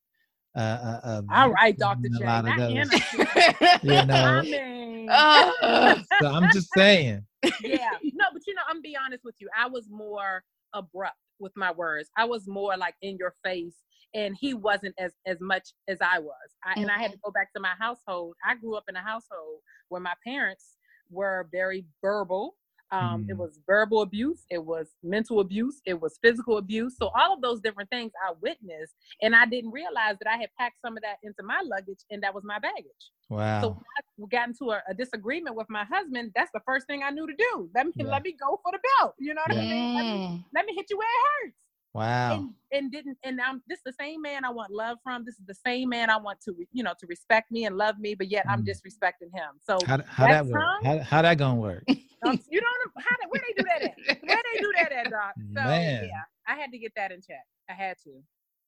uh, 0.57 0.59
uh, 0.59 1.01
uh, 1.05 1.23
All 1.33 1.51
right, 1.51 1.77
Doctor 1.77 2.09
J. 2.09 2.25
Not 2.25 2.47
innocent. 2.47 3.03
you 3.83 4.05
know. 4.07 4.15
I 4.15 4.43
mean. 4.43 5.09
so 6.21 6.29
I'm 6.29 6.51
just 6.53 6.69
saying. 6.75 7.25
Yeah. 7.63 7.91
No, 8.03 8.27
but 8.33 8.43
you 8.47 8.55
know, 8.55 8.63
I'm 8.69 8.81
be 8.81 8.97
honest 8.97 9.25
with 9.25 9.35
you. 9.39 9.49
I 9.59 9.69
was 9.69 9.89
more 9.91 10.43
abrupt 10.73 11.17
with 11.39 11.53
my 11.57 11.73
words. 11.73 12.09
I 12.17 12.25
was 12.25 12.47
more 12.47 12.77
like 12.77 12.95
in 13.03 13.17
your 13.19 13.35
face 13.45 13.75
and 14.15 14.37
he 14.41 14.55
wasn't 14.55 14.95
as 14.99 15.13
as 15.27 15.41
much 15.41 15.71
as 15.89 15.99
I 16.01 16.19
was. 16.21 16.35
I, 16.65 16.71
mm-hmm. 16.71 16.83
And 16.83 16.91
I 16.91 16.99
had 16.99 17.11
to 17.11 17.17
mm-hmm. 17.17 17.29
go 17.29 17.33
back 17.33 17.53
to 17.55 17.61
my 17.61 17.73
household. 17.79 18.37
I 18.47 18.55
grew 18.55 18.77
up 18.77 18.85
in 18.89 18.97
a 18.97 19.03
household 19.03 19.61
where 19.89 20.01
my 20.01 20.15
parents 20.25 20.77
were 21.11 21.49
very 21.53 21.85
verbal. 22.01 22.55
Um, 22.91 23.25
mm. 23.25 23.31
It 23.31 23.37
was 23.37 23.59
verbal 23.67 24.03
abuse, 24.03 24.45
it 24.51 24.63
was 24.65 24.95
mental 25.03 25.41
abuse, 25.41 25.81
it 25.87 26.01
was 26.01 26.19
physical 26.23 26.59
abuse. 26.59 26.97
So 26.97 27.11
all 27.19 27.35
of 27.35 27.43
those 27.43 27.61
different 27.61 27.91
things 27.91 28.13
I 28.27 28.33
witnessed, 28.41 28.95
and 29.23 29.35
I 29.35 29.47
didn't 29.47 29.73
realize 29.73 30.17
that 30.21 30.31
I 30.31 30.37
had 30.37 30.51
packed 30.59 30.77
some 30.85 30.97
of 30.97 31.03
that 31.03 31.17
into 31.23 31.43
my 31.43 31.63
luggage, 31.65 32.01
and 32.11 32.23
that 32.23 32.35
was 32.35 32.45
my 32.45 32.59
baggage. 32.59 33.11
Wow. 33.29 33.61
So 33.61 33.69
when 33.69 33.85
I 33.97 34.27
got 34.31 34.49
into 34.49 34.71
a, 34.71 34.83
a, 34.89 34.95
disagreement 34.95 35.57
with 35.57 35.69
my 35.69 35.85
husband. 35.85 36.33
That's 36.37 36.51
the 36.53 36.61
first 36.67 36.87
thing 36.87 37.03
I 37.03 37.11
knew 37.11 37.27
to 37.27 37.35
do. 37.37 37.71
Let 37.75 37.87
me 37.87 37.93
yeah. 37.97 38.07
let 38.07 38.23
me 38.23 38.37
go 38.39 38.61
for 38.63 38.73
the 38.73 38.79
belt. 39.01 39.15
You 39.19 39.35
know 39.35 39.43
what 39.47 39.57
yeah. 39.57 39.63
I 39.63 39.67
mean? 39.67 39.95
Let 39.95 40.03
me, 40.05 40.47
let 40.55 40.67
me 40.67 40.75
hit 40.75 40.87
you 40.91 40.99
where 40.99 41.09
it 41.09 41.47
hurts. 41.47 41.64
Wow. 41.95 42.35
And, 42.35 42.51
and, 42.73 42.93
didn't 42.93 43.19
and 43.23 43.41
I'm 43.41 43.63
this 43.69 43.79
is 43.79 43.85
the 43.87 43.95
same 43.99 44.21
man 44.21 44.45
I 44.45 44.51
want 44.51 44.73
love 44.73 44.99
from. 45.05 45.25
This 45.25 45.37
is 45.37 45.47
the 45.47 45.55
same 45.55 45.89
man 45.91 46.11
I 46.11 46.17
want 46.17 46.41
to 46.43 46.55
you 46.73 46.83
know 46.83 46.93
to 46.99 47.07
respect 47.07 47.53
me 47.53 47.67
and 47.67 47.77
love 47.77 47.99
me, 48.01 48.15
but 48.15 48.29
yet 48.29 48.47
mm. 48.47 48.53
I'm 48.53 48.65
disrespecting 48.65 49.33
him. 49.33 49.61
So 49.63 49.79
how, 49.87 50.01
how 50.07 50.27
that 50.27 50.47
work? 50.47 50.63
How, 50.83 50.99
how 50.99 51.23
that 51.23 51.39
gonna 51.39 51.61
work? 51.61 51.85
You 51.89 52.61
don't 52.61 52.81
how 52.99 53.17
where 53.29 53.43
they 53.47 53.63
do 53.63 53.69
that 53.69 53.83
at? 53.83 54.23
Where 54.27 54.43
they 54.55 54.61
do 54.61 54.73
that 54.79 54.93
at, 54.93 55.11
Doc? 55.11 55.35
So 55.55 55.63
man. 55.63 56.05
yeah, 56.05 56.23
I 56.49 56.59
had 56.59 56.73
to 56.73 56.79
get 56.79 56.93
that 56.97 57.13
in 57.13 57.21
check. 57.21 57.45
I 57.69 57.75
had 57.75 57.97
to. 58.05 58.11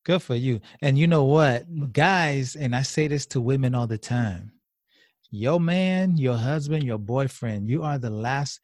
Good 0.04 0.22
for 0.22 0.34
you. 0.34 0.60
And 0.82 0.96
you 0.98 1.06
know 1.06 1.24
what, 1.24 1.64
guys, 1.92 2.54
and 2.54 2.76
I 2.76 2.82
say 2.82 3.08
this 3.08 3.26
to 3.28 3.40
women 3.40 3.74
all 3.74 3.86
the 3.86 3.98
time. 3.98 4.52
Your 5.30 5.58
man, 5.58 6.16
your 6.16 6.36
husband, 6.36 6.84
your 6.84 6.98
boyfriend, 6.98 7.68
you 7.68 7.82
are 7.82 7.98
the 7.98 8.10
last 8.10 8.60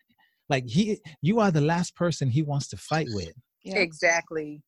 like 0.48 0.68
he 0.68 1.00
you 1.22 1.40
are 1.40 1.50
the 1.50 1.60
last 1.60 1.96
person 1.96 2.28
he 2.28 2.42
wants 2.42 2.68
to 2.68 2.76
fight 2.76 3.08
with 3.10 3.32
yeah. 3.64 3.78
Exactly. 3.78 4.62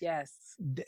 Yes. 0.00 0.32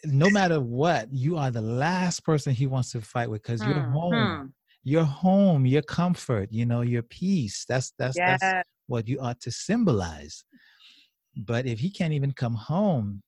No 0.05 0.29
matter 0.31 0.61
what, 0.61 1.13
you 1.13 1.37
are 1.37 1.51
the 1.51 1.63
last 1.63 2.25
person 2.25 2.53
he 2.53 2.67
wants 2.67 2.93
to 2.93 3.01
fight 3.01 3.31
with 3.31 3.43
because 3.43 3.61
mm. 3.61 3.69
you're 3.69 3.81
home. 3.81 4.41
Hmm. 4.41 4.47
Your 4.85 5.05
home, 5.05 5.67
your 5.67 5.83
comfort, 5.83 6.49
you 6.51 6.65
know, 6.65 6.81
your 6.81 7.03
peace. 7.03 7.67
That's 7.69 7.93
that's 7.99 8.17
yes. 8.17 8.39
that's 8.41 8.69
what 8.87 9.07
you 9.07 9.21
ought 9.21 9.41
to 9.41 9.51
symbolize. 9.51 10.45
But 11.37 11.67
if 11.67 11.79
he 11.79 11.91
can't 11.91 12.15
even 12.15 12.33
come 12.33 12.55
home, 12.55 13.23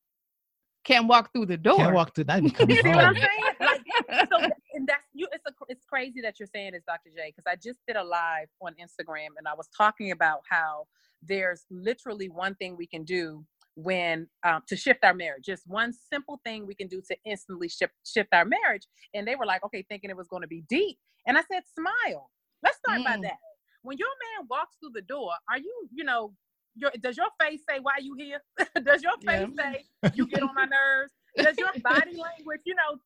can't 0.85 1.07
walk 1.07 1.33
through 1.33 1.47
the 1.47 1.57
door. 1.57 1.77
Can't 1.77 1.95
walk 1.95 2.15
through 2.15 2.25
that. 2.25 2.43
you 2.69 2.77
see 2.77 2.89
what 2.89 3.05
I'm 3.05 3.15
saying? 3.15 3.29
Like, 3.61 4.29
so, 4.31 4.39
and 4.75 4.87
that's 4.89 5.05
you. 5.13 5.29
It's 5.33 5.45
a, 5.47 5.53
it's 5.69 5.85
crazy 5.85 6.21
that 6.23 6.39
you're 6.39 6.49
saying 6.55 6.73
this, 6.73 6.83
Dr. 6.87 7.11
J, 7.15 7.35
because 7.35 7.45
I 7.47 7.57
just 7.57 7.81
did 7.87 7.97
a 7.97 8.05
live 8.05 8.49
on 8.63 8.73
Instagram 8.81 9.29
and 9.37 9.47
I 9.47 9.55
was 9.55 9.69
talking 9.77 10.13
about 10.13 10.41
how 10.49 10.87
there's 11.23 11.67
literally 11.71 12.29
one 12.29 12.55
thing 12.55 12.77
we 12.77 12.87
can 12.87 13.05
do 13.05 13.45
when 13.75 14.27
um, 14.45 14.63
to 14.67 14.77
shift 14.77 15.05
our 15.05 15.15
marriage 15.15 15.45
just 15.45 15.63
one 15.67 15.93
simple 16.13 16.41
thing 16.45 16.67
we 16.67 16.75
can 16.75 16.89
do 16.89 17.01
to 17.01 17.17
instantly 17.25 17.69
shift 17.69 17.93
shift 18.05 18.29
our 18.33 18.45
marriage 18.45 18.83
and 19.15 19.27
they 19.27 19.37
were 19.37 19.47
like 19.47 19.65
okay 19.65 19.85
thinking 19.89 20.11
it 20.11 20.17
was 20.17 20.29
going 20.29 20.43
to 20.43 20.49
be 20.49 20.65
deep 20.69 20.99
and 21.27 21.39
i 21.39 21.43
said 21.51 21.63
smile 21.75 22.31
let's 22.63 22.79
start 22.79 23.01
mm. 23.01 23.05
by 23.05 23.17
that 23.23 23.39
when 23.83 23.97
your 23.97 24.09
man 24.09 24.47
walks 24.51 24.77
through 24.81 24.91
the 24.95 25.03
door 25.03 25.31
are 25.49 25.59
you 25.59 25.89
you 25.93 26.05
know 26.05 26.33
your, 26.77 26.91
does 27.01 27.17
your 27.17 27.29
face 27.41 27.61
say 27.69 27.79
why 27.81 27.95
you 28.01 28.15
here 28.19 28.41
does 28.85 29.03
your 29.03 29.17
face 29.27 29.49
yeah. 29.57 29.73
say 29.73 29.85
you 30.15 30.27
get 30.27 30.43
on 30.43 30.55
my 30.55 30.65
nerves 30.65 31.13
does 31.37 31.57
your 31.57 31.71
body 31.83 32.17
language 32.17 32.61
you 32.65 32.75
know 32.75 32.99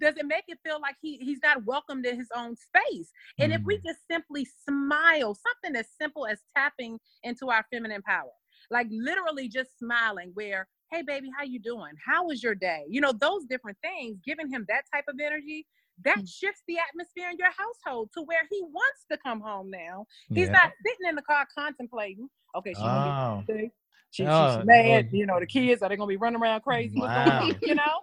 does 0.00 0.16
it 0.16 0.26
make 0.26 0.44
it 0.48 0.58
feel 0.64 0.80
like 0.80 0.96
he 1.00 1.18
he's 1.18 1.38
not 1.42 1.64
welcomed 1.64 2.04
in 2.06 2.16
his 2.16 2.28
own 2.36 2.54
space 2.56 3.10
and 3.38 3.52
mm. 3.52 3.56
if 3.56 3.62
we 3.64 3.76
mm. 3.78 3.84
just 3.84 4.00
simply 4.10 4.46
smile 4.68 5.34
something 5.34 5.78
as 5.78 5.86
simple 6.00 6.26
as 6.26 6.38
tapping 6.56 6.98
into 7.22 7.48
our 7.48 7.64
feminine 7.72 8.02
power 8.02 8.30
like 8.72 8.88
literally 8.90 9.48
just 9.48 9.78
smiling 9.78 10.30
where 10.34 10.66
hey 10.90 11.02
baby 11.02 11.30
how 11.36 11.44
you 11.44 11.60
doing 11.60 11.92
how 12.04 12.26
was 12.26 12.42
your 12.42 12.54
day 12.54 12.84
you 12.88 13.00
know 13.00 13.12
those 13.12 13.44
different 13.44 13.76
things 13.82 14.18
giving 14.24 14.48
him 14.48 14.64
that 14.68 14.82
type 14.92 15.04
of 15.08 15.14
energy 15.22 15.66
that 16.04 16.18
mm. 16.18 16.28
shifts 16.28 16.62
the 16.66 16.76
atmosphere 16.78 17.28
in 17.30 17.36
your 17.38 17.50
household 17.56 18.08
to 18.14 18.22
where 18.22 18.42
he 18.50 18.62
wants 18.62 19.04
to 19.10 19.16
come 19.18 19.40
home 19.40 19.70
now 19.70 20.04
he's 20.28 20.46
yeah. 20.46 20.52
not 20.52 20.72
sitting 20.84 21.08
in 21.08 21.14
the 21.14 21.22
car 21.22 21.46
contemplating 21.56 22.28
okay 22.56 22.72
she 22.74 22.82
oh. 22.82 23.42
she, 23.46 23.70
she's 24.10 24.26
oh, 24.26 24.62
mad 24.64 25.08
oh. 25.12 25.16
you 25.16 25.26
know 25.26 25.38
the 25.38 25.46
kids 25.46 25.82
are 25.82 25.88
they 25.88 25.96
gonna 25.96 26.08
be 26.08 26.16
running 26.16 26.40
around 26.40 26.60
crazy 26.62 26.98
wow. 26.98 27.48
you 27.62 27.74
know 27.74 28.00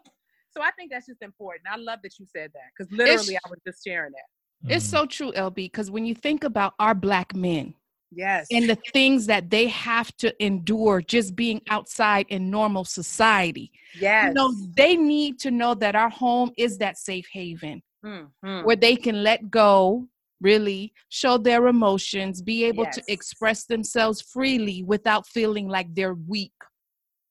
so 0.51 0.61
i 0.61 0.71
think 0.71 0.91
that's 0.91 1.07
just 1.07 1.21
important 1.21 1.63
i 1.71 1.77
love 1.77 1.99
that 2.03 2.17
you 2.19 2.25
said 2.25 2.51
that 2.53 2.69
because 2.77 2.91
literally 2.91 3.35
it's, 3.35 3.45
i 3.45 3.49
was 3.49 3.59
just 3.65 3.83
sharing 3.83 4.11
that 4.11 4.73
it's 4.75 4.85
mm. 4.85 4.91
so 4.91 5.05
true 5.05 5.31
lb 5.33 5.55
because 5.55 5.89
when 5.89 6.05
you 6.05 6.13
think 6.13 6.43
about 6.43 6.73
our 6.79 6.93
black 6.93 7.35
men 7.35 7.73
Yes. 8.11 8.47
And 8.51 8.69
the 8.69 8.77
things 8.91 9.27
that 9.27 9.49
they 9.49 9.67
have 9.67 10.15
to 10.17 10.43
endure 10.43 11.01
just 11.01 11.35
being 11.35 11.61
outside 11.69 12.25
in 12.29 12.49
normal 12.49 12.85
society. 12.85 13.71
Yes. 13.99 14.27
You 14.27 14.33
know, 14.33 14.53
they 14.75 14.95
need 14.95 15.39
to 15.39 15.51
know 15.51 15.73
that 15.75 15.95
our 15.95 16.09
home 16.09 16.51
is 16.57 16.77
that 16.79 16.97
safe 16.97 17.27
haven 17.31 17.81
mm-hmm. 18.03 18.65
where 18.65 18.75
they 18.75 18.95
can 18.95 19.23
let 19.23 19.51
go, 19.51 20.07
really 20.41 20.93
show 21.09 21.37
their 21.37 21.67
emotions, 21.67 22.41
be 22.41 22.63
able 22.63 22.85
yes. 22.85 22.95
to 22.95 23.03
express 23.07 23.65
themselves 23.65 24.21
freely 24.21 24.83
without 24.83 25.27
feeling 25.27 25.67
like 25.67 25.93
they're 25.93 26.13
weak, 26.13 26.53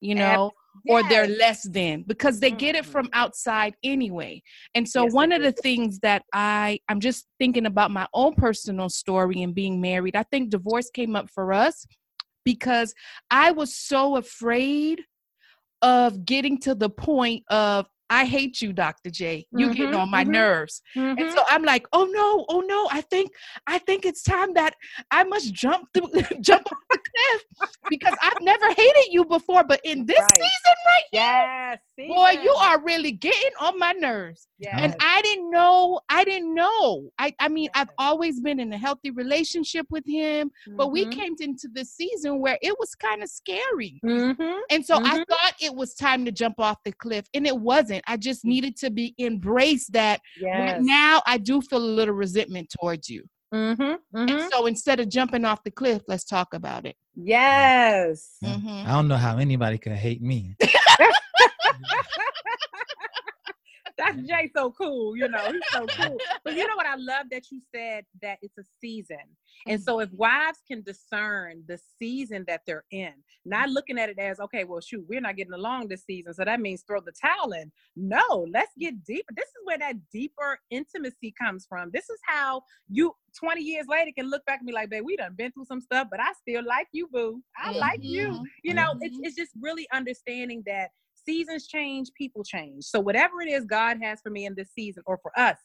you 0.01 0.15
know, 0.15 0.53
or 0.89 1.03
they're 1.09 1.27
less 1.27 1.63
than 1.69 2.03
because 2.07 2.41
they 2.41 2.51
get 2.51 2.75
it 2.75 2.87
from 2.87 3.07
mm-hmm. 3.07 3.21
outside 3.21 3.75
anyway. 3.83 4.43
And 4.75 4.89
so 4.89 5.05
yes, 5.05 5.13
one 5.13 5.33
of 5.33 5.43
the 5.43 5.53
things 5.53 5.99
that 6.01 6.23
I 6.33 6.81
I'm 6.89 7.01
just 7.01 7.27
thinking 7.39 7.67
about 7.67 7.91
my 7.91 8.07
own 8.15 8.35
personal 8.35 8.89
story 8.89 9.43
and 9.43 9.55
being 9.55 9.81
married. 9.81 10.17
I 10.17 10.23
think 10.25 10.51
divorce 10.51 10.91
came 10.91 11.17
up 11.17 11.31
for 11.31 11.53
us 11.53 11.87
because 12.45 12.95
I 13.31 13.51
was 13.51 13.75
so 13.75 14.17
afraid 14.17 15.03
of 15.83 16.25
getting 16.25 16.59
to 16.61 16.75
the 16.75 16.91
point 16.91 17.45
of 17.49 17.87
I 18.11 18.25
hate 18.25 18.61
you, 18.61 18.73
Dr. 18.73 19.11
J. 19.11 19.47
You 19.53 19.67
mm-hmm, 19.67 19.75
getting 19.75 19.95
on 19.95 20.11
my 20.11 20.23
mm-hmm, 20.23 20.33
nerves. 20.33 20.83
Mm-hmm. 20.97 21.21
And 21.21 21.33
so 21.33 21.43
I'm 21.49 21.65
like, 21.65 21.87
oh 21.93 22.05
no, 22.05 22.45
oh 22.49 22.61
no, 22.61 22.89
I 22.91 23.01
think 23.03 23.31
I 23.67 23.79
think 23.79 24.05
it's 24.05 24.23
time 24.23 24.55
that 24.55 24.75
I 25.11 25.25
must 25.25 25.53
jump 25.53 25.89
through 25.95 26.09
jump 26.41 26.67
off 26.67 26.79
the 26.91 26.99
cliff 26.99 27.71
because 27.89 28.15
I've 28.23 28.41
never 28.41 28.67
hated 28.69 29.07
you 29.11 29.25
before, 29.25 29.65
but 29.65 29.81
in 29.85 30.05
this 30.05 30.19
right. 30.19 30.33
season 30.33 30.77
right 30.87 31.05
yes, 31.13 31.79
here, 31.97 32.09
boy, 32.09 32.41
you 32.43 32.53
are 32.53 32.83
really 32.83 33.13
getting 33.13 33.53
on 33.61 33.79
my 33.79 33.93
nerves. 33.93 34.49
Yes. 34.59 34.75
And 34.77 34.97
I 35.01 35.23
didn't 35.23 35.51
know, 35.51 36.01
I 36.09 36.25
didn't 36.25 36.55
know. 36.55 37.11
I, 37.19 37.35
I 37.39 37.49
mean. 37.49 37.69
I've 37.79 37.91
always 37.97 38.41
been 38.41 38.59
in 38.59 38.73
a 38.73 38.79
healthy 38.79 39.11
relationship 39.13 39.87
with 39.89 40.05
him, 40.05 40.51
but 40.77 40.91
we 40.91 41.03
mm-hmm. 41.03 41.11
came 41.11 41.37
into 41.39 41.69
this 41.73 41.93
season 41.95 42.41
where 42.41 42.59
it 42.61 42.75
was 42.81 42.95
kind 42.97 43.23
of 43.23 43.29
scary. 43.29 44.01
Mm-hmm, 44.05 44.59
and 44.71 44.85
so 44.85 44.97
I 44.97 45.25
thought 45.29 45.55
it 45.61 45.73
was 45.73 45.95
time 45.95 46.25
to 46.25 46.33
jump 46.33 46.59
off 46.59 46.79
the 46.85 46.91
cliff, 46.91 47.27
and 47.35 47.47
it 47.47 47.57
wasn't 47.57 47.98
wasn't. 47.99 48.05
I 48.11 48.17
just 48.17 48.45
mm. 48.45 48.49
needed 48.49 48.77
to 48.79 48.91
be 48.91 49.15
embraced 49.19 49.93
that 49.93 50.21
yes. 50.41 50.81
now 50.83 51.23
I 51.27 51.39
do 51.39 51.61
feel 51.61 51.79
a 51.79 51.81
little 51.81 52.15
resentment 52.15 52.73
towards 52.81 53.09
you. 53.09 53.25
Mm-hmm, 53.55 53.83
mm-hmm. 53.83 54.29
And 54.29 54.51
so 54.53 54.67
instead 54.67 55.01
of 55.01 55.09
jumping 55.09 55.45
off 55.47 55.65
the 55.65 55.71
cliff, 55.71 56.03
let's 56.07 56.25
talk 56.25 56.53
about 56.53 56.85
it. 56.85 56.97
Yes. 57.15 58.37
Mm-hmm. 58.45 58.87
I 58.87 58.93
don't 58.93 59.09
know 59.09 59.17
how 59.17 59.39
anybody 59.39 59.79
could 59.79 59.93
hate 59.93 60.21
me. 60.21 60.55
That's 63.99 64.17
Jay 64.23 64.49
so 64.55 64.71
cool, 64.71 65.17
you 65.17 65.29
know, 65.29 65.51
he's 65.51 65.61
so 65.73 65.85
cool. 65.87 66.17
But 66.45 66.55
you 66.55 66.67
know 66.67 66.77
what 66.77 66.87
I 66.87 66.95
love 66.95 67.27
that 67.33 67.51
you 67.51 67.61
said 67.75 68.05
that 68.23 68.39
it's 68.43 68.57
a 68.57 68.63
season. 68.81 69.19
And 69.67 69.83
so 69.83 69.99
if 69.99 70.11
wives 70.13 70.61
can 70.67 70.83
discern 70.83 71.65
the 71.67 71.81
season 71.99 72.45
that 72.47 72.61
they're 72.65 72.85
in, 72.93 73.13
not 73.45 73.71
looking 73.71 73.99
at 73.99 74.09
it 74.09 74.19
as, 74.19 74.39
okay, 74.39 74.63
well, 74.63 74.81
shoot, 74.81 75.05
we're 75.09 75.21
not 75.21 75.37
getting 75.37 75.53
along 75.53 75.89
this 75.89 76.05
season. 76.05 76.33
So 76.33 76.45
that 76.45 76.61
means 76.61 76.83
throw 76.83 77.01
the 77.01 77.13
towel 77.13 77.53
in. 77.53 77.73
No, 77.97 78.47
let's 78.53 78.73
get 78.79 79.03
deeper. 79.05 79.33
This 79.35 79.49
is 79.49 79.65
where 79.65 79.79
that 79.79 79.97
deeper 80.13 80.61
intimacy 80.71 81.35
comes 81.37 81.67
from. 81.69 81.91
This 81.93 82.09
is 82.09 82.21
how 82.25 82.63
you 82.89 83.13
20 83.39 83.61
years 83.63 83.87
later 83.89 84.13
can 84.17 84.31
look 84.31 84.45
back 84.47 84.61
and 84.61 84.67
be 84.67 84.73
like, 84.73 84.91
babe, 84.91 85.03
we 85.05 85.17
done 85.17 85.35
been 85.37 85.51
through 85.53 85.65
some 85.65 85.81
stuff, 85.81 86.07
but 86.11 86.21
I 86.21 86.33
still 86.41 86.65
like 86.65 86.87
you, 86.93 87.09
boo. 87.09 87.43
I 87.57 87.71
mm-hmm. 87.71 87.79
like 87.79 88.01
you. 88.03 88.45
You 88.63 88.75
know, 88.75 88.93
mm-hmm. 88.93 89.03
it's, 89.03 89.19
it's 89.23 89.37
just 89.37 89.53
really 89.61 89.89
understanding 89.93 90.63
that 90.67 90.91
seasons 91.25 91.67
change, 91.67 92.11
people 92.17 92.43
change. 92.45 92.85
So 92.85 93.01
whatever 93.01 93.41
it 93.41 93.49
is 93.49 93.65
God 93.65 93.99
has 94.03 94.21
for 94.21 94.31
me 94.31 94.47
in 94.47 94.55
this 94.55 94.71
season 94.75 95.03
or 95.07 95.19
for 95.23 95.33
us 95.39 95.57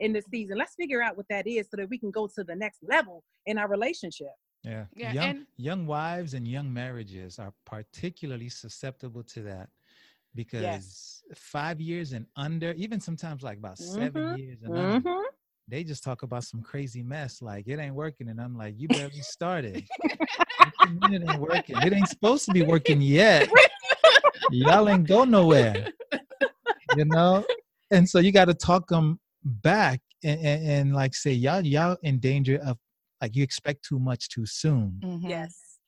in 0.00 0.12
this 0.12 0.24
season. 0.30 0.56
Let's 0.58 0.74
figure 0.74 1.02
out 1.02 1.16
what 1.16 1.26
that 1.30 1.46
is 1.46 1.66
so 1.70 1.76
that 1.76 1.88
we 1.90 1.98
can 1.98 2.10
go 2.10 2.26
to 2.28 2.44
the 2.44 2.54
next 2.54 2.78
level 2.82 3.24
in 3.46 3.58
our 3.58 3.68
relationship. 3.68 4.28
Yeah. 4.64 4.86
Yeah, 4.96 5.12
young, 5.12 5.24
and- 5.24 5.46
young 5.56 5.86
wives 5.86 6.34
and 6.34 6.46
young 6.46 6.72
marriages 6.72 7.38
are 7.38 7.52
particularly 7.64 8.48
susceptible 8.48 9.22
to 9.24 9.42
that 9.42 9.68
because 10.34 11.22
five 11.34 11.80
years 11.80 12.12
and 12.12 12.26
under, 12.36 12.72
even 12.72 13.00
sometimes 13.00 13.42
like 13.42 13.58
about 13.58 13.78
seven 13.78 14.22
Mhm. 14.22 14.38
years 14.38 14.62
and 14.62 14.76
under, 14.78 15.08
Mhm. 15.10 15.24
they 15.66 15.82
just 15.84 16.04
talk 16.04 16.22
about 16.22 16.44
some 16.44 16.62
crazy 16.62 17.02
mess 17.02 17.42
like 17.42 17.66
it 17.66 17.78
ain't 17.78 17.94
working. 17.94 18.28
And 18.28 18.40
I'm 18.40 18.56
like, 18.56 18.74
you 18.78 18.88
barely 18.88 19.20
started. 19.36 19.84
What 20.00 20.74
you 20.90 21.00
mean 21.00 21.22
it 21.22 21.28
ain't 21.30 21.40
working. 21.40 21.76
It 21.82 21.92
ain't 21.92 22.08
supposed 22.08 22.44
to 22.46 22.52
be 22.52 22.62
working 22.62 23.00
yet. 23.00 23.48
Y'all 24.50 24.88
ain't 24.88 25.06
go 25.06 25.24
nowhere. 25.24 25.92
You 26.94 27.04
know? 27.04 27.44
And 27.90 28.08
so 28.08 28.18
you 28.18 28.32
got 28.32 28.46
to 28.46 28.54
talk 28.54 28.88
them 28.88 29.20
back 29.44 30.00
and, 30.24 30.40
and, 30.40 30.66
and 30.66 30.94
like 30.94 31.14
say, 31.14 31.32
y'all, 31.32 31.60
y'all 31.60 31.98
in 32.02 32.18
danger 32.18 32.58
of 32.64 32.78
like 33.20 33.36
you 33.36 33.42
expect 33.42 33.84
too 33.84 33.98
much 33.98 34.28
too 34.30 34.46
soon. 34.46 35.00
Mhm. 35.04 35.28
Yes. 35.28 35.78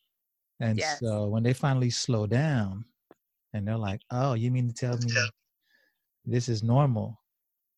And 0.60 0.78
Yes. 0.78 0.98
so 0.98 1.28
when 1.28 1.42
they 1.42 1.54
finally 1.54 1.90
slow 1.90 2.26
down 2.26 2.84
and 3.54 3.66
they're 3.66 3.78
like, 3.78 4.02
oh, 4.10 4.34
you 4.34 4.50
mean 4.50 4.68
to 4.68 4.74
tell 4.74 4.98
me 4.98 5.10
this 6.26 6.48
is 6.48 6.62
normal? 6.62 7.19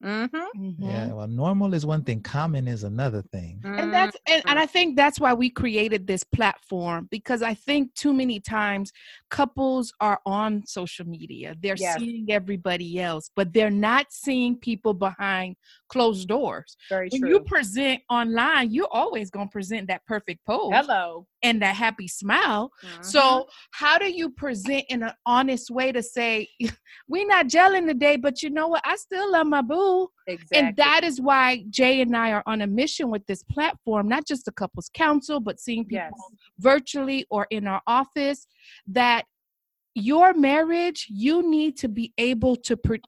Mm-hmm. 0.02 0.60
Mhm. 0.60 0.74
Yeah. 0.78 1.12
Well, 1.12 1.28
normal 1.28 1.72
is 1.74 1.86
one 1.86 2.02
thing, 2.02 2.20
common 2.22 2.66
is 2.68 2.82
another 2.84 3.22
thing. 3.22 3.60
and 3.64 3.92
that's 3.94 4.16
and, 4.26 4.42
and 4.48 4.58
i 4.58 4.66
think 4.66 4.96
that's 4.96 5.20
why 5.20 5.32
we 5.32 5.48
created 5.48 6.06
this 6.06 6.24
platform 6.24 7.06
because 7.10 7.40
i 7.42 7.54
think 7.54 7.94
too 7.94 8.12
many 8.12 8.40
times 8.40 8.92
couples 9.30 9.92
are 10.00 10.20
on 10.26 10.62
social 10.66 11.06
media 11.06 11.54
they're 11.62 11.76
Yes. 11.76 11.98
seeing 11.98 12.26
everybody 12.30 13.00
else 13.00 13.30
but 13.36 13.52
they're 13.52 13.70
not 13.70 14.06
seeing 14.10 14.56
people 14.56 14.94
behind 14.94 15.54
closed 15.88 16.26
doors 16.28 16.76
very 16.88 17.08
when 17.10 17.20
true. 17.20 17.30
you 17.30 17.40
present 17.40 18.00
online 18.10 18.72
you're 18.72 18.92
always 18.92 19.30
going 19.30 19.46
to 19.48 19.52
present 19.52 19.86
that 19.88 20.04
perfect 20.06 20.44
pose 20.44 20.72
Hello. 20.74 21.26
And 21.42 21.60
that 21.62 21.74
happy 21.76 22.08
smile 22.08 22.70
Mhm. 22.84 23.04
so 23.04 23.46
how 23.72 23.98
do 23.98 24.10
you 24.10 24.30
present 24.30 24.84
in 24.88 25.02
an 25.02 25.12
honest 25.26 25.70
way 25.70 25.92
to 25.92 26.02
say 26.02 26.48
we're 27.08 27.26
not 27.26 27.46
gelling 27.48 27.86
today 27.86 28.16
but 28.16 28.42
you 28.42 28.50
know 28.50 28.68
what 28.68 28.82
i 28.84 28.96
still 28.96 29.32
love 29.32 29.46
my 29.46 29.62
boo 29.62 30.08
exactly. 30.26 30.58
and 30.58 30.76
that 30.76 31.04
is 31.04 31.20
why 31.20 31.64
Jay 31.70 32.00
and 32.00 32.16
I 32.16 32.32
are 32.32 32.42
on 32.46 32.62
a 32.62 32.66
mission 32.66 33.10
with 33.10 33.26
this 33.26 33.42
platform, 33.42 34.08
not 34.08 34.26
just 34.26 34.48
a 34.48 34.52
couples 34.52 34.90
council, 34.94 35.40
but 35.40 35.60
seeing 35.60 35.84
people 35.84 36.16
yes. 36.16 36.38
virtually 36.58 37.26
or 37.30 37.46
in 37.50 37.66
our 37.66 37.82
office. 37.86 38.46
That 38.86 39.24
your 39.94 40.34
marriage, 40.34 41.06
you 41.08 41.48
need 41.48 41.76
to 41.78 41.88
be 41.88 42.12
able 42.18 42.56
to 42.56 42.76
pre- 42.76 43.02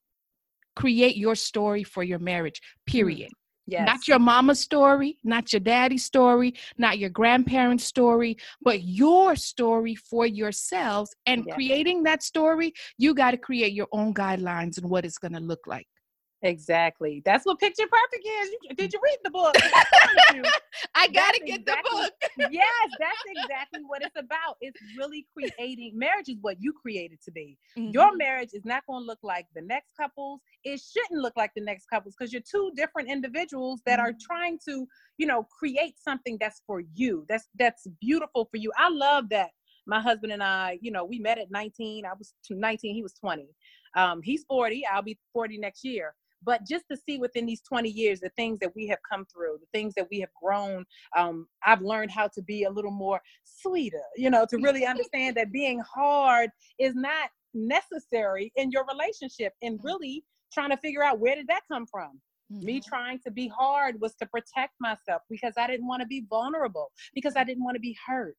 create 0.77 1.17
your 1.17 1.35
story 1.35 1.85
for 1.85 2.03
your 2.03 2.19
marriage, 2.19 2.61
period. 2.87 3.31
Yes. 3.67 3.87
Not 3.87 4.09
your 4.09 4.19
mama's 4.19 4.61
story, 4.61 5.19
not 5.25 5.53
your 5.53 5.61
daddy's 5.61 6.05
story, 6.05 6.55
not 6.77 6.99
your 6.99 7.09
grandparents' 7.11 7.85
story, 7.85 8.37
but 8.61 8.83
your 8.83 9.37
story 9.37 9.95
for 9.95 10.27
yourselves. 10.27 11.15
And 11.27 11.45
Yes. 11.47 11.55
creating 11.55 12.03
that 12.03 12.23
story, 12.23 12.75
you 12.99 13.15
got 13.15 13.31
to 13.31 13.39
create 13.39 13.73
your 13.73 13.89
own 13.93 14.13
guidelines 14.13 14.77
and 14.79 14.91
what 14.91 15.05
it's 15.07 15.19
going 15.19 15.33
to 15.33 15.41
look 15.41 15.67
like. 15.67 15.87
Exactly. 16.43 17.23
That's 17.25 17.47
what 17.47 17.59
Picture 17.59 17.87
Perfect 17.91 18.27
is. 18.27 18.51
You, 18.63 18.75
did 18.77 18.93
you 18.93 19.01
read 19.03 19.17
the 19.25 19.31
book? 19.31 19.55
I 19.57 19.85
promise 19.91 20.25
you. 20.35 20.43
I 20.95 21.09
got 21.09 21.33
to 21.33 21.41
get 21.41 21.61
exactly- 21.61 22.01
the 22.03 22.11
book. 22.37 22.51
yes, 22.53 22.91
that's 23.01 23.17
exactly 23.35 23.81
what 23.87 24.03
it's 24.03 24.17
about. 24.19 24.59
It's 24.61 24.79
really 24.99 25.27
creating 25.33 25.93
marriage 25.99 26.29
is 26.29 26.37
what 26.43 26.59
you 26.61 26.75
created 26.75 27.19
to 27.23 27.31
be. 27.31 27.57
Your 27.77 28.11
Mhm. 28.13 28.19
marriage 28.19 28.51
is 28.53 28.67
not 28.67 28.85
going 28.87 29.03
to 29.05 29.07
look 29.07 29.21
like 29.23 29.47
the 29.55 29.63
next 29.63 29.97
couples. 29.97 30.41
It 30.65 30.81
shouldn't 30.81 31.21
look 31.23 31.35
like 31.37 31.53
the 31.55 31.63
next 31.63 31.87
couples 31.87 32.15
because 32.19 32.33
you're 32.33 32.43
two 32.43 32.73
different 32.75 33.11
individuals 33.11 33.83
that 33.87 34.01
are 34.01 34.13
Mhm. 34.13 34.21
trying 34.21 34.59
to, 34.69 34.87
you 35.19 35.27
know, 35.27 35.45
create 35.45 35.99
something 35.99 36.39
that's 36.41 36.63
for 36.67 36.81
you. 36.95 37.27
That's 37.29 37.49
that's 37.59 37.87
beautiful 38.01 38.47
for 38.51 38.57
you. 38.57 38.73
I 38.77 38.89
love 38.89 39.29
that. 39.31 39.51
My 39.87 40.01
husband 40.01 40.33
and 40.33 40.43
I, 40.43 40.79
you 40.81 40.91
know, 40.91 41.05
we 41.05 41.19
met 41.19 41.39
at 41.39 41.51
19. 41.51 42.07
I 42.07 42.15
was 42.19 42.35
19. 42.51 42.95
He 42.95 43.03
was 43.03 43.15
20. 43.15 43.49
Um, 43.97 44.23
he's 44.23 44.45
40. 44.45 44.87
I'll 44.87 45.03
be 45.03 45.19
40 45.33 45.59
next 45.59 45.85
year. 45.85 46.15
But 46.43 46.67
just 46.67 46.85
to 46.91 46.97
see 46.97 47.19
within 47.19 47.47
these 47.47 47.63
20 47.63 47.89
years 47.89 48.21
the 48.21 48.31
things 48.31 48.59
that 48.61 48.75
we 48.75 48.87
have 48.89 48.99
come 49.11 49.27
through, 49.27 49.59
the 49.61 49.79
things 49.79 49.95
that 49.95 50.09
we 50.11 50.21
have 50.21 50.31
grown, 50.43 50.85
um, 51.17 51.49
I've 51.65 51.81
learned 51.83 52.11
how 52.11 52.29
to 52.35 52.43
be 52.43 52.65
a 52.65 52.71
little 52.71 52.91
more 52.91 53.21
sweeter, 53.45 54.03
you 54.17 54.31
know, 54.31 54.47
to 54.51 54.59
really 54.59 54.85
understand 54.87 55.37
that 55.37 55.53
being 55.53 55.81
hard 55.81 56.51
is 56.79 56.95
not 56.95 57.31
necessary 57.55 58.53
in 58.57 58.71
your 58.71 58.85
relationship 58.87 59.55
and 59.63 59.81
really 59.83 60.25
trying 60.55 60.71
to 60.71 60.79
figure 60.79 61.05
out 61.05 61.21
where 61.21 61.37
did 61.37 61.49
that 61.49 61.63
come 61.73 61.87
from 61.87 62.21
me 62.63 62.81
Mhm. 62.81 62.85
trying 62.87 63.21
to 63.21 63.31
be 63.33 63.49
hard 63.49 64.01
was 64.01 64.15
to 64.17 64.27
protect 64.27 64.75
myself 64.81 65.23
because 65.31 65.55
i 65.59 65.67
didn't 65.69 65.89
want 65.89 66.01
to 66.03 66.09
be 66.09 66.25
vulnerable 66.31 66.93
because 67.15 67.37
i 67.37 67.45
didn't 67.45 67.65
want 67.65 67.77
to 67.77 67.81
be 67.81 67.97
hurt 68.07 68.37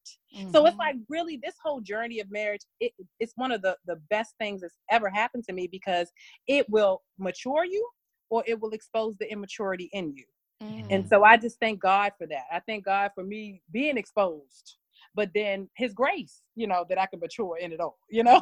so 0.48 0.66
it's 0.68 0.78
Mhm. 0.78 0.80
like 0.80 0.96
really 1.10 1.40
this 1.44 1.56
whole 1.64 1.82
journey 1.82 2.22
of 2.22 2.32
marriage 2.32 2.62
it, 2.82 2.94
it's 3.20 3.34
one 3.38 3.52
of 3.52 3.62
the 3.64 3.78
the 3.88 3.98
best 4.10 4.36
things 4.40 4.62
that's 4.62 4.78
ever 4.92 5.10
happened 5.10 5.46
to 5.46 5.54
me 5.54 5.68
because 5.72 6.12
it 6.48 6.70
will 6.70 7.04
mature 7.20 7.66
you 7.66 7.88
or 8.32 8.44
it 8.48 8.60
will 8.60 8.72
expose 8.72 9.16
the 9.20 9.32
immaturity 9.32 9.90
in 9.94 10.14
you 10.16 10.26
Mhm. 10.62 10.90
and 10.92 11.08
so 11.08 11.24
I 11.24 11.38
just 11.38 11.60
thank 11.60 11.82
God 11.82 12.14
for 12.18 12.28
that. 12.28 12.44
I 12.52 12.62
thank 12.62 12.86
God 12.86 13.12
for 13.16 13.24
me 13.24 13.62
being 13.72 13.98
exposed, 13.98 14.78
but 15.16 15.32
then 15.36 15.70
His 15.78 15.94
grace, 15.94 16.44
you 16.56 16.68
know, 16.68 16.86
that 16.90 17.00
I 17.00 17.08
can 17.08 17.20
mature 17.20 17.58
in 17.60 17.74
it 17.74 17.80
all, 17.80 17.98
you 18.10 18.24
know? 18.24 18.42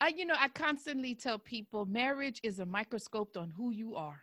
I, 0.00 0.08
you 0.08 0.26
know, 0.26 0.36
I 0.38 0.48
constantly 0.48 1.14
tell 1.14 1.38
people 1.38 1.86
marriage 1.86 2.40
is 2.42 2.58
a 2.58 2.66
microscope 2.66 3.36
on 3.36 3.50
who 3.50 3.70
you 3.72 3.94
are, 3.96 4.22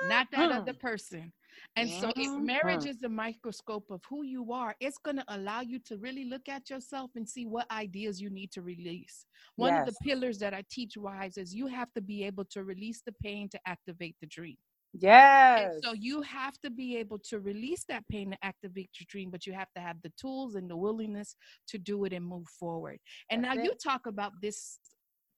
not 0.00 0.28
that 0.32 0.50
Mhm. 0.50 0.52
other 0.52 0.74
person. 0.74 1.32
And 1.76 1.92
so, 1.92 2.12
if 2.18 2.36
Mhm. 2.36 2.38
marriage 2.38 2.86
is 2.86 3.02
a 3.04 3.08
microscope 3.08 3.90
of 3.90 4.02
who 4.08 4.24
you 4.24 4.52
are, 4.52 4.76
it's 4.80 4.98
going 4.98 5.16
to 5.18 5.24
allow 5.28 5.60
you 5.62 5.78
to 5.80 5.98
really 5.98 6.24
look 6.26 6.48
at 6.48 6.70
yourself 6.70 7.12
and 7.16 7.28
see 7.28 7.46
what 7.46 7.70
ideas 7.70 8.20
you 8.20 8.30
need 8.30 8.52
to 8.52 8.62
release. 8.62 9.26
One 9.56 9.76
of 9.76 9.84
the 9.84 9.94
pillars 9.94 10.38
that 10.40 10.54
I 10.54 10.64
teach 10.70 10.96
wives 10.96 11.38
is 11.38 11.54
you 11.54 11.68
have 11.68 11.92
to 11.94 12.00
be 12.02 12.24
able 12.24 12.44
to 12.46 12.64
release 12.64 13.02
the 13.02 13.12
pain 13.12 13.48
to 13.50 13.60
activate 13.66 14.16
the 14.20 14.26
dream. 14.28 14.58
Yes. 14.96 15.62
And 15.62 15.84
so 15.84 15.92
you 15.92 16.22
have 16.22 16.58
to 16.60 16.70
be 16.70 16.96
able 16.96 17.18
to 17.30 17.40
release 17.40 17.84
that 17.88 18.06
pain 18.08 18.30
to 18.30 18.38
activate 18.44 18.90
your 18.98 19.06
dream, 19.08 19.30
but 19.30 19.46
you 19.46 19.52
have 19.52 19.72
to 19.74 19.80
have 19.80 19.96
the 20.02 20.12
tools 20.16 20.54
and 20.54 20.70
the 20.70 20.76
willingness 20.76 21.36
to 21.68 21.78
do 21.78 22.04
it 22.04 22.12
and 22.12 22.24
move 22.24 22.46
forward. 22.48 23.00
And 23.30 23.42
That's 23.42 23.56
now 23.56 23.62
you 23.62 23.72
talk 23.82 24.06
about 24.06 24.32
this 24.40 24.78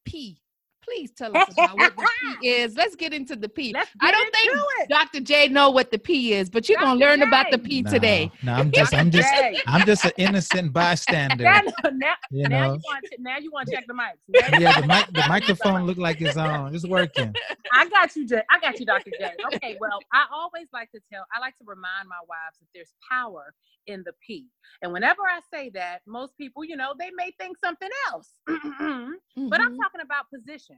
P. 0.05 0.43
Please 0.87 1.13
tell 1.13 1.37
us 1.37 1.49
about 1.49 1.79
what 1.79 1.97
the 1.99 2.07
P 2.21 2.39
is. 2.49 2.77
Let's 2.77 2.97
get 2.97 3.15
into 3.15 3.37
the 3.37 3.49
P. 3.51 3.75
Let's 3.75 3.91
I 4.01 4.13
don't 4.13 4.33
think 4.33 4.53
it. 4.81 4.91
Dr. 4.91 5.21
J 5.21 5.49
know 5.49 5.71
what 5.71 5.91
the 5.93 5.99
P 5.99 6.35
is, 6.35 6.51
but 6.51 6.69
you're 6.69 6.79
gonna 6.79 7.01
Dr. 7.01 7.01
learn 7.01 7.23
about 7.23 7.51
the 7.51 7.59
P 7.59 7.83
No, 7.83 7.91
today. 7.91 8.33
No, 8.43 8.53
I'm 8.55 8.73
just, 8.73 8.95
I'm 8.95 9.11
just, 9.11 9.35
I'm 9.67 9.85
just 9.85 10.07
an 10.07 10.13
innocent 10.19 10.73
bystander. 10.73 11.45
now, 11.45 11.63
now, 11.93 12.15
You 12.31 12.49
now 12.49 12.65
you 12.65 12.81
want 12.85 13.07
to, 13.13 13.17
now 13.23 13.39
you 13.39 13.53
want 13.53 13.69
to 13.71 13.77
check 13.77 13.87
the 13.89 13.95
mics. 13.95 14.19
Yeah, 14.53 14.73
the 14.73 14.85
mic, 14.85 15.09
the 15.15 15.25
microphone 15.25 15.87
look 15.87 15.99
like 15.99 16.21
it's 16.23 16.37
on. 16.37 16.75
It's 16.75 16.87
working. 16.87 17.37
I 17.73 17.89
got 17.89 18.17
you, 18.17 18.27
Jay. 18.27 18.43
I 18.51 18.61
got 18.61 18.81
you, 18.81 18.87
Dr. 18.87 19.13
J. 19.13 19.33
Okay, 19.49 19.77
well, 19.81 20.05
I 20.13 20.27
always 20.33 20.69
like 20.73 20.91
to 20.93 21.01
tell, 21.13 21.25
I 21.35 21.41
like 21.41 21.57
to 21.59 21.65
remind 21.67 22.09
my 22.09 22.21
wives 22.29 22.59
that 22.61 22.69
there's 22.75 22.95
power 23.11 23.55
in 23.87 24.03
the 24.07 24.13
P. 24.27 24.49
And 24.83 24.93
whenever 24.93 25.23
I 25.23 25.41
say 25.53 25.71
that, 25.75 26.03
most 26.07 26.37
people, 26.39 26.65
you 26.65 26.77
know, 26.77 26.95
they 26.99 27.11
may 27.17 27.33
think 27.39 27.59
something 27.59 27.91
else. 28.13 28.31
but 28.47 29.61
I'm 29.61 29.73
Mhm. 29.73 29.79
talking 29.83 30.01
about 30.03 30.27
position. 30.35 30.76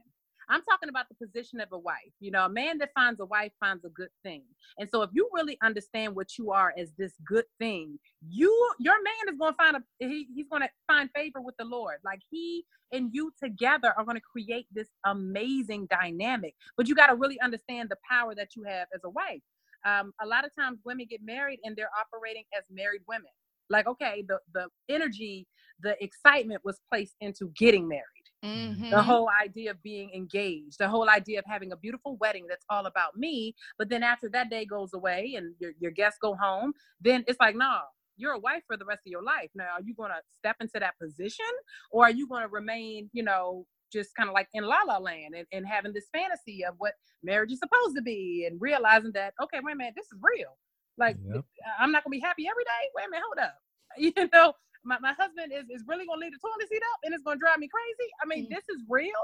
I'm 0.49 0.63
talking 0.63 0.89
about 0.89 1.05
the 1.09 1.25
position 1.25 1.59
of 1.61 1.69
a 1.71 1.77
wife. 1.77 2.11
You 2.19 2.31
know, 2.31 2.45
a 2.45 2.49
man 2.49 2.79
that 2.79 2.89
finds 2.95 3.19
a 3.19 3.25
wife 3.25 3.51
finds 3.59 3.85
a 3.85 3.89
good 3.89 4.09
thing. 4.23 4.43
And 4.79 4.89
so 4.89 5.03
if 5.03 5.11
you 5.13 5.29
really 5.33 5.57
understand 5.61 6.15
what 6.15 6.37
you 6.37 6.51
are 6.51 6.73
as 6.77 6.91
this 6.97 7.13
good 7.25 7.45
thing, 7.59 7.99
you 8.27 8.71
your 8.79 8.95
man 9.03 9.33
is 9.33 9.37
going 9.37 9.53
to 9.53 9.57
find 9.57 9.77
a 9.77 9.83
he, 9.99 10.27
he's 10.33 10.47
going 10.49 10.63
to 10.63 10.69
find 10.87 11.09
favor 11.15 11.41
with 11.41 11.55
the 11.57 11.65
Lord. 11.65 11.97
Like 12.03 12.19
he 12.29 12.65
and 12.91 13.09
you 13.13 13.31
together 13.41 13.93
are 13.95 14.03
going 14.03 14.17
to 14.17 14.21
create 14.21 14.65
this 14.71 14.87
amazing 15.05 15.87
dynamic. 15.91 16.55
But 16.75 16.87
you 16.87 16.95
got 16.95 17.07
to 17.07 17.15
really 17.15 17.39
understand 17.41 17.89
the 17.89 17.97
power 18.09 18.33
that 18.33 18.55
you 18.55 18.63
have 18.63 18.87
as 18.93 19.01
a 19.03 19.09
wife. 19.09 19.41
Um, 19.85 20.11
a 20.21 20.25
lot 20.25 20.45
of 20.45 20.51
times 20.55 20.79
women 20.83 21.05
get 21.09 21.21
married 21.23 21.59
and 21.63 21.75
they're 21.75 21.91
operating 21.97 22.43
as 22.57 22.63
married 22.71 23.01
women. 23.07 23.31
Like, 23.69 23.85
okay, 23.87 24.25
the 24.27 24.39
the 24.53 24.67
energy, 24.89 25.45
the 25.79 26.01
excitement 26.03 26.61
was 26.65 26.79
placed 26.89 27.15
into 27.21 27.51
getting 27.55 27.87
married 27.87 28.18
Mhm. 28.43 28.91
the 28.91 29.03
whole 29.03 29.29
idea 29.29 29.71
of 29.71 29.83
being 29.83 30.11
engaged, 30.13 30.77
the 30.79 30.89
whole 30.89 31.09
idea 31.09 31.39
of 31.39 31.45
having 31.47 31.71
a 31.71 31.77
beautiful 31.77 32.17
wedding 32.17 32.47
that's 32.47 32.65
all 32.69 32.85
about 32.87 33.15
me. 33.15 33.55
But 33.77 33.89
then 33.89 34.03
after 34.03 34.29
that 34.29 34.49
day 34.49 34.65
goes 34.65 34.93
away 34.93 35.35
and 35.37 35.55
your, 35.59 35.73
your 35.79 35.91
guests 35.91 36.19
go 36.21 36.35
home, 36.35 36.73
then 36.99 37.23
it's 37.27 37.39
like, 37.39 37.55
nah, 37.55 37.81
you're 38.17 38.33
a 38.33 38.39
wife 38.39 38.63
for 38.67 38.77
the 38.77 38.85
rest 38.85 39.01
of 39.05 39.11
your 39.11 39.23
life. 39.23 39.49
Now, 39.55 39.69
are 39.75 39.81
you 39.83 39.93
going 39.93 40.09
to 40.11 40.21
step 40.37 40.57
into 40.59 40.79
that 40.79 40.95
position 41.01 41.45
or 41.91 42.05
are 42.05 42.11
you 42.11 42.27
going 42.27 42.41
to 42.43 42.49
remain, 42.49 43.09
you 43.13 43.23
know, 43.23 43.65
just 43.91 44.15
kind 44.15 44.29
of 44.29 44.33
like 44.33 44.47
in 44.53 44.63
la 44.63 44.81
la 44.87 44.97
land 44.97 45.35
and, 45.35 45.47
and 45.51 45.67
having 45.67 45.93
this 45.93 46.07
fantasy 46.13 46.63
of 46.65 46.75
what 46.77 46.93
marriage 47.23 47.51
is 47.51 47.59
supposed 47.59 47.95
to 47.95 48.01
be 48.01 48.45
and 48.49 48.59
realizing 48.61 49.11
that, 49.13 49.33
okay, 49.41 49.59
wait 49.63 49.73
a 49.73 49.75
minute, 49.75 49.93
this 49.95 50.05
is 50.07 50.17
real. 50.21 50.57
Like, 50.97 51.17
Yep. 51.23 51.45
I'm 51.79 51.91
not 51.91 52.03
going 52.03 52.11
to 52.13 52.21
be 52.21 52.25
happy 52.25 52.47
every 52.49 52.63
day. 52.63 52.89
Wait 52.95 53.07
a 53.07 53.09
minute, 53.09 53.23
hold 53.25 53.39
up. 53.45 53.55
You 53.97 54.13
know, 54.31 54.53
my, 54.89 54.97
my 54.99 55.13
husband 55.13 55.51
is, 55.53 55.65
is 55.69 55.83
really 55.87 56.05
going 56.05 56.19
to 56.19 56.23
leave 56.25 56.33
the 56.33 56.39
toilet 56.39 56.67
seat 56.69 56.81
up 56.93 56.99
and 57.03 57.13
it's 57.13 57.23
going 57.23 57.37
to 57.37 57.39
drive 57.39 57.59
me 57.59 57.69
crazy. 57.69 58.09
I 58.21 58.25
mean, 58.27 58.45
Mm. 58.45 58.49
this 58.55 58.65
is 58.69 58.83
real. 58.89 59.23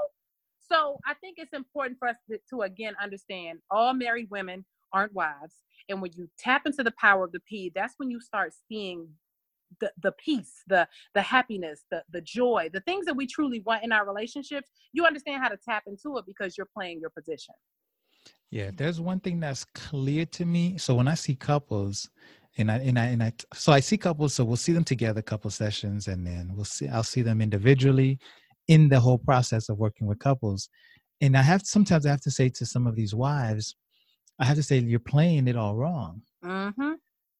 So 0.70 0.98
I 1.06 1.14
think 1.14 1.36
it's 1.38 1.52
important 1.52 1.98
for 1.98 2.08
us 2.08 2.16
to, 2.30 2.38
to 2.50 2.62
again 2.62 2.94
understand 3.02 3.58
all 3.70 3.94
married 3.94 4.28
women 4.30 4.64
aren't 4.92 5.12
wives. 5.12 5.54
And 5.88 6.00
when 6.02 6.12
you 6.14 6.28
tap 6.38 6.62
into 6.66 6.82
the 6.82 6.92
power 6.92 7.24
of 7.24 7.32
the 7.32 7.40
P, 7.40 7.70
that's 7.74 7.94
when 7.98 8.10
you 8.10 8.20
start 8.20 8.52
seeing 8.68 9.08
the, 9.80 9.90
the 10.02 10.12
peace, 10.12 10.62
the 10.68 10.88
the 11.14 11.22
happiness, 11.22 11.84
the 11.90 12.02
the 12.10 12.20
joy, 12.20 12.68
the 12.72 12.80
things 12.80 13.04
that 13.06 13.14
we 13.16 13.26
truly 13.26 13.60
want 13.60 13.84
in 13.84 13.92
our 13.92 14.06
relationships, 14.06 14.68
you 14.92 15.04
understand 15.04 15.42
how 15.42 15.48
to 15.48 15.56
tap 15.56 15.84
into 15.86 16.16
it 16.18 16.24
because 16.26 16.56
you're 16.56 16.68
playing 16.72 17.00
your 17.00 17.10
position. 17.10 17.54
Yeah, 18.50 18.70
there's 18.74 19.00
one 19.00 19.20
thing 19.20 19.40
that's 19.40 19.64
clear 19.64 20.24
to 20.26 20.44
me. 20.44 20.78
So 20.78 20.94
when 20.94 21.08
I 21.08 21.14
see 21.14 21.34
couples, 21.34 22.08
and 22.58 22.70
I 22.70 22.76
and 22.78 22.98
I 22.98 23.04
and 23.06 23.22
I 23.22 23.32
so 23.54 23.72
I 23.72 23.80
see 23.80 23.96
couples, 23.96 24.34
so 24.34 24.44
we'll 24.44 24.56
see 24.56 24.72
them 24.72 24.84
together, 24.84 25.22
couple 25.22 25.50
sessions, 25.50 26.08
and 26.08 26.26
then 26.26 26.50
we'll 26.54 26.64
see 26.64 26.88
I'll 26.88 27.02
see 27.02 27.22
them 27.22 27.40
individually 27.40 28.18
in 28.68 28.88
the 28.88 29.00
whole 29.00 29.18
process 29.18 29.68
of 29.68 29.78
working 29.78 30.06
with 30.06 30.18
couples. 30.18 30.68
And 31.20 31.36
I 31.36 31.42
have 31.42 31.62
sometimes 31.62 32.06
I 32.06 32.10
have 32.10 32.20
to 32.22 32.30
say 32.30 32.48
to 32.50 32.66
some 32.66 32.86
of 32.86 32.94
these 32.94 33.14
wives, 33.14 33.76
I 34.38 34.44
have 34.44 34.56
to 34.56 34.62
say 34.62 34.78
you're 34.78 34.98
playing 34.98 35.48
it 35.48 35.56
all 35.56 35.76
wrong. 35.76 36.22
Mm-hmm. 36.44 36.92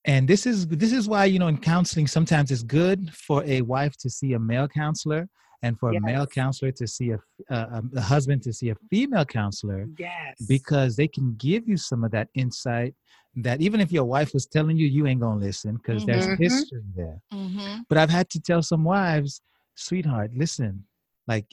And 0.05 0.29
this 0.29 0.47
is 0.47 0.67
this 0.69 0.93
is 0.93 1.09
why 1.09 1.25
you 1.25 1.39
know 1.39 1.49
in 1.49 1.59
counseling 1.59 2.07
sometimes 2.07 2.51
it's 2.51 2.63
good 2.63 3.13
for 3.15 3.43
a 3.45 3.63
wife 3.63 3.97
to 3.99 4.11
see 4.11 4.35
a 4.35 4.39
male 4.39 4.69
counselor 4.69 5.29
and 5.63 5.79
for 5.79 5.93
Yes. 5.93 6.03
a 6.03 6.07
male 6.07 6.27
counselor 6.27 6.73
to 6.73 6.87
see 6.87 7.11
a, 7.11 7.19
a, 7.51 7.83
a 7.97 8.01
husband 8.01 8.43
to 8.43 8.53
see 8.53 8.71
a 8.71 8.77
female 8.91 9.25
counselor 9.25 9.89
Yes. 9.99 10.35
because 10.49 10.97
they 10.97 11.09
can 11.09 11.35
give 11.37 11.69
you 11.69 11.77
some 11.77 12.05
of 12.05 12.11
that 12.13 12.29
insight 12.35 12.95
that 13.37 13.61
even 13.61 13.81
if 13.81 13.93
your 13.93 14.05
wife 14.05 14.33
was 14.35 14.47
telling 14.47 14.77
you 14.77 14.87
you 14.87 15.07
ain't 15.07 15.21
gonna 15.21 15.41
listen 15.41 15.77
because 15.77 16.05
there's 16.07 16.27
Mhm. 16.29 16.39
history 16.39 16.83
there 16.95 17.21
Mm-hmm. 17.33 17.81
but 17.89 17.99
i've 17.99 18.11
had 18.11 18.29
to 18.31 18.41
tell 18.41 18.63
some 18.63 18.85
wives 18.85 19.41
sweetheart 19.75 20.31
listen 20.35 20.85
like 21.27 21.47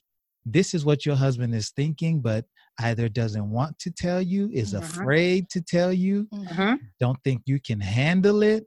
this 0.46 0.74
is 0.74 0.84
what 0.86 1.06
your 1.06 1.16
husband 1.16 1.54
is 1.56 1.70
thinking 1.72 2.20
but 2.22 2.46
either 2.80 3.08
doesn't 3.10 3.50
want 3.50 3.78
to 3.80 3.89
tell 3.92 4.22
you 4.22 4.50
is 4.54 4.74
Mhm. 4.74 4.80
afraid 4.80 5.50
to 5.50 5.62
tell 5.62 5.92
you 5.94 6.28
Mhm. 6.34 6.80
don't 7.00 7.22
think 7.24 7.42
you 7.46 7.60
can 7.60 7.80
handle 7.80 8.44
it 8.44 8.66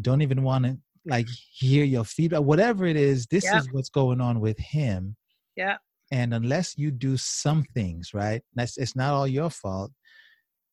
don't 0.00 0.22
even 0.22 0.42
want 0.42 0.64
to 0.64 0.78
like 1.06 1.26
hear 1.52 1.84
your 1.84 2.04
feedback 2.04 2.42
whatever 2.42 2.84
it 2.86 2.96
is 2.96 3.26
this 3.26 3.44
Yep. 3.44 3.54
is 3.56 3.68
what's 3.72 3.88
going 3.90 4.20
on 4.20 4.40
with 4.40 4.58
him 4.58 5.16
Yeah. 5.56 5.76
and 6.10 6.34
unless 6.34 6.76
you 6.76 6.90
do 6.90 7.16
some 7.16 7.64
things 7.74 8.12
right 8.12 8.42
that's 8.54 8.76
it's 8.76 8.96
not 8.96 9.12
all 9.14 9.26
your 9.26 9.50
fault 9.50 9.92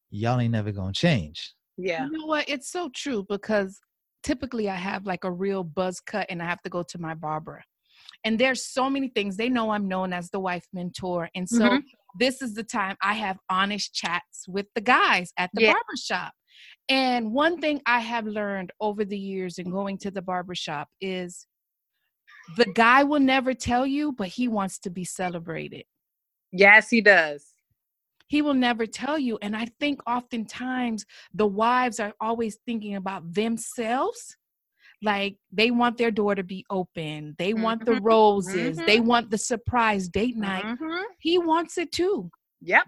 y'all 0.10 0.40
ain't 0.40 0.52
never 0.52 0.72
gonna 0.72 0.94
change 0.94 1.54
Yeah. 1.78 2.06
You 2.06 2.12
know 2.12 2.28
what? 2.28 2.48
It's 2.48 2.70
so 2.72 2.90
true 2.94 3.26
because 3.28 3.80
typically 4.22 4.70
I 4.70 4.76
have 4.76 5.06
like 5.08 5.24
a 5.24 5.32
real 5.32 5.64
buzz 5.64 6.00
cut 6.00 6.28
and 6.30 6.40
I 6.42 6.46
have 6.46 6.62
to 6.62 6.70
go 6.70 6.84
to 6.84 6.98
my 7.00 7.16
barber. 7.16 7.64
And 8.24 8.38
there's 8.40 8.64
so 8.66 8.90
many 8.92 9.08
things. 9.10 9.38
They 9.38 9.50
know 9.50 9.72
I'm 9.72 9.88
known 9.88 10.14
as 10.14 10.30
the 10.30 10.40
wife 10.40 10.68
mentor. 10.72 11.30
And 11.34 11.50
so 11.50 11.64
Mhm. 11.70 11.82
this 12.20 12.42
is 12.44 12.54
the 12.54 12.64
time 12.64 12.96
I 13.02 13.14
have 13.16 13.40
honest 13.50 13.92
chats 13.94 14.48
with 14.48 14.68
the 14.76 14.82
guys 14.82 15.34
at 15.38 15.50
the 15.56 15.62
Yeah. 15.62 15.74
barber 15.74 15.98
shop. 15.98 16.34
And 16.90 17.32
one 17.32 17.60
thing 17.60 17.82
I 17.86 18.00
have 18.00 18.26
learned 18.26 18.72
over 18.80 19.06
the 19.06 19.18
years 19.18 19.58
in 19.58 19.70
going 19.70 19.98
to 20.00 20.12
the 20.12 20.22
barber 20.22 20.56
shop 20.56 20.90
is 21.02 21.48
the 22.58 22.66
guy 22.74 23.04
will 23.04 23.20
never 23.22 23.54
tell 23.54 23.86
you, 23.88 24.12
but 24.12 24.28
he 24.28 24.48
wants 24.48 24.80
to 24.80 24.90
be 24.90 25.06
celebrated 25.06 25.86
Yes, 26.52 26.90
he 26.90 27.02
does. 27.02 27.54
he 28.28 28.42
will 28.42 28.54
never 28.54 28.86
tell 28.86 29.18
you 29.20 29.38
and 29.42 29.56
i 29.56 29.66
think 29.80 30.00
oftentimes 30.08 31.06
the 31.34 31.46
wives 31.48 32.00
are 32.00 32.14
always 32.22 32.58
thinking 32.66 32.96
about 32.96 33.22
themselves 33.34 34.38
like 35.02 35.36
they 35.52 35.72
want 35.72 35.98
their 35.98 36.12
door 36.12 36.36
to 36.36 36.44
be 36.44 36.66
open 36.70 37.36
they 37.38 37.54
want 37.54 37.84
the 37.86 37.92
Mhm, 37.92 38.04
roses 38.04 38.78
they 38.86 39.00
mhm. 39.00 39.06
want 39.06 39.30
the 39.32 39.38
surprise 39.38 40.08
date 40.10 40.38
night 40.38 40.64
Mhm. 40.66 41.04
he 41.20 41.38
wants 41.38 41.78
it 41.78 41.92
too 41.92 42.30
Yep. 42.62 42.88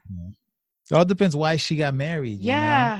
it 0.91 0.95
all 0.95 1.05
depends 1.05 1.35
why 1.35 1.55
she 1.57 1.75
got 1.75 1.93
married 1.93 2.39
you 2.39 2.53
know? 2.55 2.93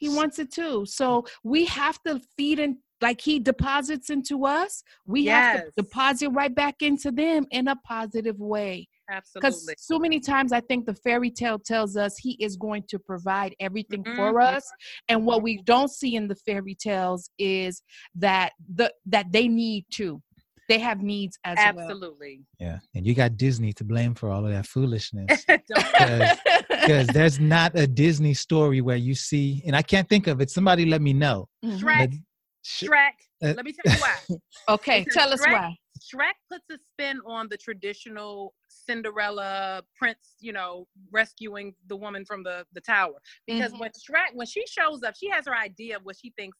Yeah 0.00 0.08
he 0.10 0.14
wants 0.16 0.38
it 0.38 0.52
too 0.52 0.84
so 0.86 1.24
we 1.44 1.64
have 1.64 1.98
to 2.06 2.20
feed 2.36 2.58
in 2.58 2.78
like 3.02 3.20
he 3.20 3.38
deposits 3.38 4.08
into 4.08 4.44
us 4.46 4.82
we 5.06 5.26
have 5.26 5.64
to 5.64 5.70
deposit 5.76 6.30
right 6.30 6.54
back 6.54 6.76
into 6.80 7.10
them 7.10 7.46
in 7.50 7.68
a 7.68 7.76
positive 7.76 8.38
way 8.38 8.88
Absolutely. 9.10 9.50
because 9.50 9.74
so 9.78 9.98
many 10.00 10.18
times 10.18 10.50
I 10.52 10.60
think 10.60 10.84
the 10.86 10.94
fairy 10.94 11.30
tale 11.30 11.58
tells 11.60 11.96
us 11.96 12.16
he 12.18 12.32
is 12.42 12.56
going 12.56 12.84
to 12.88 12.98
provide 12.98 13.54
everything 13.60 14.02
for 14.02 14.32
Mhm. 14.32 14.42
us, 14.56 14.68
and 15.08 15.24
what 15.24 15.42
we 15.44 15.58
don't 15.62 15.90
see 15.92 16.16
in 16.16 16.26
the 16.26 16.34
fairy 16.34 16.74
tales 16.74 17.30
is 17.38 17.82
that 18.16 18.50
the 18.74 18.92
that 19.06 19.30
they 19.30 19.46
need 19.46 19.84
to, 19.92 20.20
they 20.68 20.80
have 20.80 21.02
needs 21.02 21.38
as 21.44 21.56
well. 21.56 21.78
Absolutely. 21.84 22.40
yeah 22.58 22.80
and 22.96 23.06
you 23.06 23.14
got 23.14 23.36
disney 23.36 23.72
to 23.74 23.84
blame 23.84 24.12
for 24.12 24.28
all 24.30 24.44
of 24.44 24.50
that 24.50 24.66
foolishness 24.66 25.44
Don't- 25.48 25.62
well. 26.00 26.36
Because 26.80 27.06
there's 27.08 27.38
not 27.40 27.76
a 27.78 27.86
disney 27.86 28.34
story 28.34 28.80
where 28.80 28.96
you 28.96 29.14
see 29.14 29.62
and 29.66 29.74
i 29.76 29.82
can't 29.82 30.08
think 30.08 30.26
of 30.26 30.40
it 30.40 30.50
somebody 30.50 30.84
let 30.86 31.00
me 31.02 31.12
know 31.12 31.48
Mhm. 31.64 31.78
Shrek. 31.80 31.98
But 31.98 32.10
sh- 32.62 32.84
Shrek. 32.84 33.16
uh, 33.42 33.54
Let 33.56 33.64
me 33.64 33.72
tell 33.72 33.94
you 33.94 34.00
why. 34.00 34.16
Okay, 34.68 35.00
Because 35.00 35.14
tell 35.14 35.32
us 35.32 35.40
Shrek- 35.40 35.52
why. 35.52 35.76
Shrek 36.00 36.32
puts 36.50 36.64
a 36.70 36.78
spin 36.92 37.20
on 37.26 37.48
the 37.48 37.56
traditional 37.56 38.52
Cinderella 38.68 39.82
prince, 39.96 40.34
you 40.40 40.52
know, 40.52 40.86
rescuing 41.12 41.74
the 41.88 41.96
woman 41.96 42.24
from 42.24 42.42
the 42.42 42.66
the 42.72 42.80
tower. 42.80 43.14
Because 43.46 43.72
Mhm. 43.72 43.80
when 43.80 43.90
Shrek, 43.92 44.34
when 44.34 44.46
she 44.46 44.64
shows 44.66 45.02
up, 45.04 45.14
she 45.16 45.28
has 45.30 45.46
her 45.46 45.54
idea 45.54 45.96
of 45.96 46.04
what 46.04 46.16
she 46.16 46.30
thinks 46.36 46.56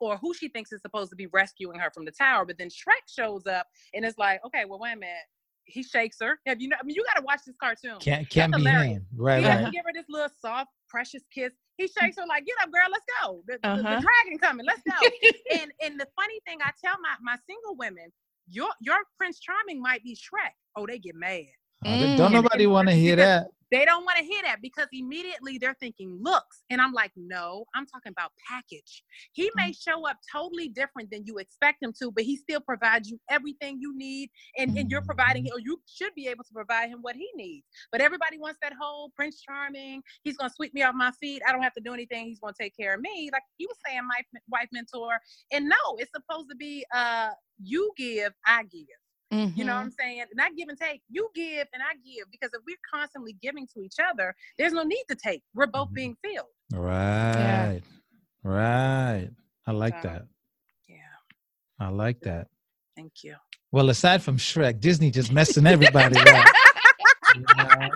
or 0.00 0.16
who 0.16 0.32
she 0.32 0.48
thinks 0.48 0.72
is 0.72 0.80
supposed 0.80 1.10
to 1.10 1.16
be 1.16 1.26
rescuing 1.26 1.78
her 1.78 1.90
from 1.92 2.04
the 2.06 2.10
tower. 2.12 2.44
But 2.46 2.56
then 2.58 2.68
Shrek 2.70 3.04
shows 3.06 3.46
up 3.46 3.66
and 3.94 4.04
it's 4.04 4.16
like, 4.18 4.40
okay, 4.46 4.64
well, 4.64 4.78
wait 4.78 4.92
a 4.94 4.96
minute. 4.96 5.26
He 5.70 5.82
shakes 5.82 6.16
her. 6.20 6.38
Have 6.46 6.60
you 6.60 6.68
know? 6.68 6.76
I 6.80 6.84
mean, 6.84 6.94
you 6.96 7.04
got 7.04 7.18
to 7.20 7.24
watch 7.24 7.40
this 7.46 7.56
cartoon. 7.60 7.98
can't 8.00 8.28
can't 8.28 8.54
be 8.54 8.62
hilarious. 8.62 8.98
him 8.98 9.06
right 9.16 9.40
he 9.42 9.46
right 9.48 9.56
doesn't 9.56 9.72
give 9.72 9.84
her 9.86 9.92
this 9.94 10.06
little 10.08 10.28
soft, 10.40 10.70
precious 10.88 11.22
kiss. 11.32 11.52
He 11.76 11.86
shakes 11.88 12.16
her 12.18 12.26
like, 12.28 12.44
"Get 12.44 12.56
up, 12.62 12.70
girl, 12.72 12.86
let's 12.90 13.04
go. 13.22 13.42
The, 13.46 13.54
the- 13.54 13.58
the 13.60 13.68
Uh-huh. 13.68 14.00
dragon 14.00 14.38
coming, 14.40 14.66
let's 14.66 14.82
go." 14.82 14.92
and 15.60 15.72
and 15.82 15.98
the 16.00 16.06
funny 16.16 16.40
thing, 16.46 16.58
I 16.62 16.70
tell 16.84 16.96
my 17.00 17.14
my 17.22 17.36
single 17.48 17.76
women, 17.76 18.12
your 18.48 18.68
your 18.80 18.98
Prince 19.16 19.40
Charming 19.40 19.80
might 19.80 20.02
be 20.02 20.14
Shrek. 20.14 20.52
Oh, 20.76 20.86
they 20.86 20.98
get 20.98 21.14
mad. 21.14 21.44
Oh, 21.86 21.96
th- 21.96 22.16
don't 22.16 22.30
Mm. 22.30 22.42
nobody 22.42 22.66
want 22.66 22.88
to 22.88 22.94
hear 22.94 23.16
that 23.16 23.48
They 23.70 23.84
don't 23.84 24.04
want 24.04 24.18
to 24.18 24.24
hear 24.24 24.42
that 24.42 24.60
because 24.62 24.88
immediately 24.92 25.58
they're 25.58 25.76
thinking 25.78 26.18
looks, 26.20 26.62
and 26.70 26.80
I'm 26.80 26.92
like, 26.92 27.12
no, 27.16 27.64
I'm 27.74 27.86
talking 27.86 28.10
about 28.10 28.32
package. 28.48 29.04
He 29.32 29.50
may 29.56 29.72
show 29.72 30.06
up 30.08 30.16
totally 30.32 30.68
different 30.68 31.10
than 31.10 31.24
you 31.24 31.38
expect 31.38 31.82
him 31.82 31.92
to, 32.00 32.10
but 32.10 32.24
he 32.24 32.36
still 32.36 32.60
provides 32.60 33.08
you 33.08 33.18
everything 33.30 33.78
you 33.80 33.96
need, 33.96 34.30
and, 34.58 34.76
and 34.76 34.90
you're 34.90 35.02
providing 35.02 35.46
or 35.52 35.60
you 35.60 35.80
should 35.86 36.14
be 36.14 36.26
able 36.26 36.44
to 36.44 36.52
provide 36.52 36.88
him 36.88 36.98
what 37.02 37.14
he 37.16 37.28
needs. 37.34 37.66
But 37.92 38.00
everybody 38.00 38.38
wants 38.38 38.58
that 38.62 38.72
whole 38.80 39.10
Prince 39.16 39.40
Charming. 39.42 40.02
He's 40.24 40.36
gonna 40.36 40.52
sweep 40.54 40.74
me 40.74 40.82
off 40.82 40.94
my 40.94 41.12
feet. 41.20 41.42
I 41.46 41.52
don't 41.52 41.62
have 41.62 41.74
to 41.74 41.80
do 41.80 41.94
anything. 41.94 42.26
He's 42.26 42.40
gonna 42.40 42.54
take 42.60 42.76
care 42.76 42.94
of 42.94 43.00
me, 43.00 43.30
like 43.32 43.42
you 43.58 43.68
were 43.68 43.76
saying, 43.86 44.00
my 44.06 44.20
wife 44.48 44.68
mentor. 44.72 45.18
And 45.52 45.68
no, 45.68 45.76
it's 45.98 46.10
supposed 46.14 46.48
to 46.50 46.56
be 46.56 46.84
uh 46.94 47.30
you 47.62 47.92
give, 47.96 48.32
I 48.46 48.64
give. 48.64 48.86
You 49.30 49.64
know 49.64 49.74
what 49.74 49.80
Mhm. 49.82 49.84
I'm 49.84 49.90
saying? 49.92 50.24
Not 50.34 50.56
give 50.56 50.68
and 50.68 50.78
take. 50.78 51.02
You 51.08 51.28
give 51.34 51.68
and 51.72 51.82
I 51.82 51.94
give 52.04 52.28
because 52.32 52.50
if 52.52 52.62
we're 52.66 52.76
constantly 52.92 53.34
giving 53.40 53.66
to 53.74 53.80
each 53.82 53.96
other, 54.04 54.34
there's 54.58 54.72
no 54.72 54.82
need 54.82 55.04
to 55.08 55.14
take. 55.14 55.42
We're 55.54 55.66
both 55.66 55.90
Mhm. 55.90 55.94
being 55.94 56.16
filled. 56.24 56.48
right 56.72 57.80
right 58.44 59.28
i 59.66 59.70
like 59.72 60.00
So- 60.02 60.08
that 60.08 60.22
Yeah. 60.88 60.96
i 61.80 61.88
like 61.88 62.20
that 62.20 62.46
Thank 62.96 63.24
you. 63.24 63.34
well 63.72 63.90
aside 63.90 64.22
from 64.22 64.36
shrek 64.36 64.78
disney 64.80 65.10
just 65.10 65.32
messing 65.32 65.66
everybody 65.66 66.16
up 66.16 66.46
you 67.34 67.42
know? 67.56 67.88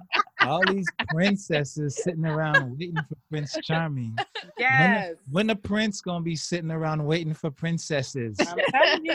All 0.47 0.63
these 0.67 0.87
princesses 1.09 1.97
sitting 2.03 2.25
around 2.27 2.77
waiting 2.79 2.97
for 3.09 3.17
prince 3.31 3.57
charming 3.63 4.17
Yes. 4.59 5.15
when 5.31 5.47
the 5.47 5.57
prince 5.57 6.01
gonna 6.01 6.23
be 6.23 6.37
sitting 6.37 6.71
around 6.71 7.05
waiting 7.05 7.35
for 7.35 7.51
princesses 7.51 8.37
I'm 8.41 8.59
telling 8.73 9.05
you. 9.05 9.13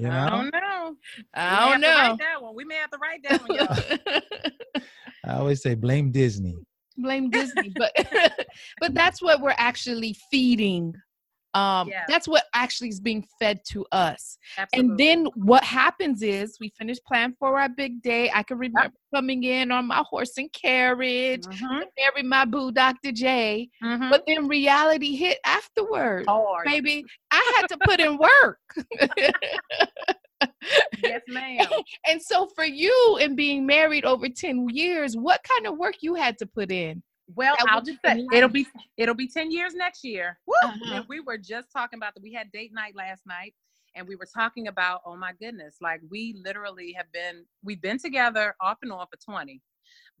you 0.00 0.08
I 0.08 0.30
don't 0.30 0.52
know. 0.52 0.96
I 1.34 1.70
don't 1.70 1.80
we 1.80 1.80
may 1.80 1.80
have 1.80 1.80
to 1.80 1.80
know. 1.80 2.08
write 2.10 2.18
that 2.18 2.42
one. 2.42 2.54
We 2.54 2.64
may 2.64 2.74
have 2.76 2.90
to 2.90 2.98
write 2.98 3.20
that 3.28 3.48
one, 3.48 3.56
y'all. 3.56 4.82
i 5.26 5.34
always 5.34 5.62
say 5.62 5.74
blame 5.74 6.10
disney 6.10 6.56
blame 6.96 7.30
Disney, 7.30 7.72
but 7.76 7.92
but 8.80 8.92
that's 8.94 9.22
what 9.22 9.40
we're 9.40 9.54
actually 9.56 10.14
feeding. 10.30 10.94
Um, 11.54 11.88
Yeah. 11.88 12.04
that's 12.06 12.28
what 12.28 12.44
actually 12.54 12.90
is 12.90 13.00
being 13.00 13.26
fed 13.40 13.60
to 13.70 13.84
us. 13.90 14.38
Absolutely. 14.56 14.90
And 14.90 14.98
then 14.98 15.26
what 15.34 15.64
happens 15.64 16.22
is 16.22 16.56
we 16.60 16.68
finish 16.78 16.98
planning 17.06 17.34
for 17.40 17.58
our 17.58 17.68
big 17.68 18.02
day. 18.02 18.30
I 18.32 18.42
can 18.44 18.56
remember 18.58 18.94
coming 19.12 19.42
in 19.42 19.72
on 19.72 19.86
my 19.88 20.04
horse 20.08 20.38
and 20.38 20.52
carriage, 20.52 21.42
Mhm, 21.44 21.84
marry 21.98 22.22
my 22.22 22.44
boo, 22.44 22.70
Dr. 22.70 23.10
J. 23.10 23.68
mhm. 23.82 24.10
But 24.10 24.22
then 24.28 24.46
reality 24.46 25.16
hit 25.16 25.38
afterwards. 25.44 26.26
hard. 26.28 26.66
Baby, 26.66 27.04
I 27.32 27.52
had 27.56 27.66
to 27.68 27.78
put 27.84 27.98
in 28.00 28.16
work. 28.16 28.58
Yes, 31.02 31.22
ma'am. 31.28 31.66
and 32.08 32.20
so 32.22 32.46
for 32.54 32.64
you 32.64 33.18
in 33.20 33.34
being 33.34 33.66
married 33.66 34.04
over 34.04 34.28
10 34.28 34.68
years, 34.68 35.16
what 35.16 35.40
kind 35.42 35.66
of 35.66 35.78
work 35.78 35.96
you 36.00 36.14
had 36.14 36.38
to 36.38 36.46
put 36.46 36.70
in? 36.70 37.02
Well, 37.34 37.56
That 37.58 37.68
I'll 37.68 37.82
just 37.82 37.98
the 38.02 38.10
say 38.14 38.26
it'll 38.32 38.48
be 38.48 38.66
it'll 38.96 39.14
be 39.14 39.28
ten 39.28 39.50
years 39.50 39.74
next 39.74 40.04
year. 40.04 40.38
Woo! 40.46 40.54
Uh-huh. 40.64 40.94
And 40.94 41.04
we 41.08 41.20
were 41.20 41.38
just 41.38 41.68
talking 41.72 41.98
about 41.98 42.14
that. 42.14 42.22
We 42.22 42.32
had 42.32 42.50
date 42.52 42.72
night 42.72 42.94
last 42.96 43.22
night, 43.26 43.54
and 43.94 44.06
we 44.06 44.16
were 44.16 44.28
talking 44.32 44.68
about 44.68 45.00
oh 45.06 45.16
my 45.16 45.32
goodness, 45.40 45.76
like 45.80 46.00
we 46.10 46.40
literally 46.44 46.92
have 46.96 47.10
been 47.12 47.44
we've 47.64 47.82
been 47.82 47.98
together 47.98 48.54
off 48.60 48.78
and 48.82 48.92
on 48.92 49.06
for 49.10 49.18
twenty. 49.24 49.60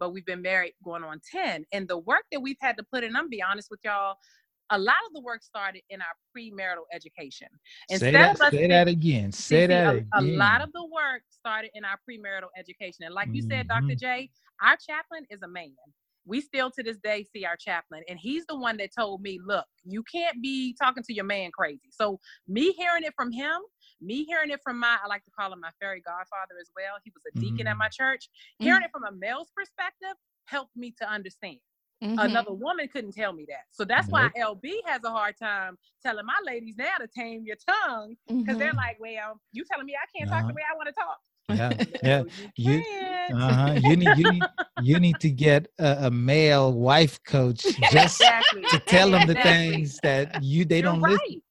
but 0.00 0.12
we've 0.12 0.24
been 0.26 0.42
married 0.42 0.72
going 0.82 1.04
on 1.04 1.20
10. 1.30 1.64
And 1.72 1.86
the 1.86 1.98
work 1.98 2.24
that 2.32 2.40
we've 2.40 2.56
had 2.60 2.76
to 2.78 2.82
put 2.90 3.04
in, 3.04 3.14
I'm 3.14 3.28
be 3.28 3.42
honest 3.42 3.68
with 3.70 3.80
y'all, 3.84 4.16
a 4.70 4.78
lot 4.78 4.96
of 5.06 5.12
the 5.12 5.20
work 5.20 5.42
started 5.42 5.82
in 5.90 6.00
our 6.00 6.14
premarital 6.34 6.84
education. 6.92 7.48
Instead 7.88 8.06
say 8.06 8.12
that, 8.12 8.52
say 8.52 8.66
that 8.68 8.88
again. 8.88 9.32
Say 9.32 9.66
that 9.66 9.94
a, 9.94 9.98
again. 9.98 10.08
A 10.14 10.22
lot 10.22 10.62
of 10.62 10.72
the 10.72 10.84
work 10.84 11.22
started 11.28 11.70
in 11.74 11.84
our 11.84 11.98
premarital 12.08 12.48
education. 12.56 13.04
And 13.04 13.14
like 13.14 13.28
you 13.32 13.42
mm-hmm. 13.42 13.50
said, 13.50 13.68
Dr. 13.68 13.94
J, 13.94 14.30
our 14.62 14.76
chaplain 14.76 15.26
is 15.28 15.42
a 15.42 15.48
man. 15.48 15.74
We 16.26 16.40
still 16.40 16.70
to 16.72 16.82
this 16.82 16.98
day 16.98 17.24
see 17.32 17.44
our 17.44 17.56
chaplain, 17.56 18.02
and 18.08 18.18
he's 18.18 18.44
the 18.46 18.56
one 18.56 18.76
that 18.78 18.90
told 18.96 19.22
me, 19.22 19.38
look, 19.44 19.66
you 19.84 20.02
can't 20.02 20.40
be 20.42 20.76
talking 20.80 21.02
to 21.04 21.14
your 21.14 21.24
man 21.24 21.50
crazy. 21.52 21.88
So 21.90 22.20
me 22.46 22.72
hearing 22.72 23.04
it 23.04 23.14
from 23.16 23.32
him, 23.32 23.56
me 24.00 24.24
hearing 24.24 24.50
it 24.50 24.60
from 24.62 24.78
my, 24.78 24.96
I 25.02 25.08
like 25.08 25.24
to 25.24 25.30
call 25.38 25.52
him 25.52 25.60
my 25.60 25.70
fairy 25.80 26.02
godfather 26.06 26.58
as 26.60 26.70
well. 26.76 26.96
He 27.04 27.12
was 27.14 27.22
a 27.34 27.38
deacon 27.38 27.58
mm-hmm. 27.58 27.68
at 27.68 27.76
my 27.76 27.88
church. 27.88 28.28
Hearing 28.58 28.80
mm-hmm. 28.80 28.84
it 28.84 28.90
from 28.92 29.04
a 29.04 29.12
male's 29.12 29.50
perspective 29.56 30.16
helped 30.46 30.76
me 30.76 30.94
to 31.00 31.10
understand. 31.10 31.58
Mm-hmm. 32.02 32.18
Another 32.18 32.52
woman 32.52 32.88
couldn't 32.88 33.12
tell 33.12 33.32
me 33.32 33.44
that. 33.48 33.64
So 33.72 33.84
that's 33.84 34.08
why 34.08 34.30
LB 34.38 34.70
has 34.86 35.02
a 35.04 35.10
hard 35.10 35.34
time 35.40 35.76
telling 36.02 36.24
my 36.24 36.38
ladies 36.44 36.76
now 36.78 36.96
to 36.98 37.06
tame 37.06 37.44
your 37.44 37.56
tongue 37.68 38.16
because 38.26 38.42
mm-hmm. 38.42 38.58
they're 38.58 38.72
like, 38.72 38.96
well, 38.98 39.38
you 39.52 39.64
telling 39.70 39.84
me 39.84 39.94
I 39.94 40.18
can't 40.18 40.30
uh-huh. 40.30 40.40
talk 40.40 40.48
the 40.48 40.54
way 40.54 40.62
I 40.70 40.76
want 40.76 40.88
to 40.88 40.94
talk. 40.94 41.18
Yeah, 41.56 41.72
yeah. 42.02 42.22
you, 42.56 42.84
uh-huh. 43.34 43.80
you 43.82 43.96
need 43.96 44.18
you 44.18 44.32
need 44.32 44.42
you 44.82 45.00
need 45.00 45.20
to 45.20 45.30
get 45.30 45.68
a, 45.78 46.06
a 46.06 46.10
male 46.10 46.72
wife 46.72 47.22
coach 47.24 47.62
just 47.92 48.20
exactly. 48.20 48.62
to 48.70 48.78
tell 48.80 49.10
them 49.10 49.26
the 49.26 49.34
things 49.34 49.98
that 50.02 50.42
you 50.42 50.64
they 50.64 50.76
You're 50.76 50.84
don't 50.84 51.00
right. 51.00 51.12
listen. 51.12 51.42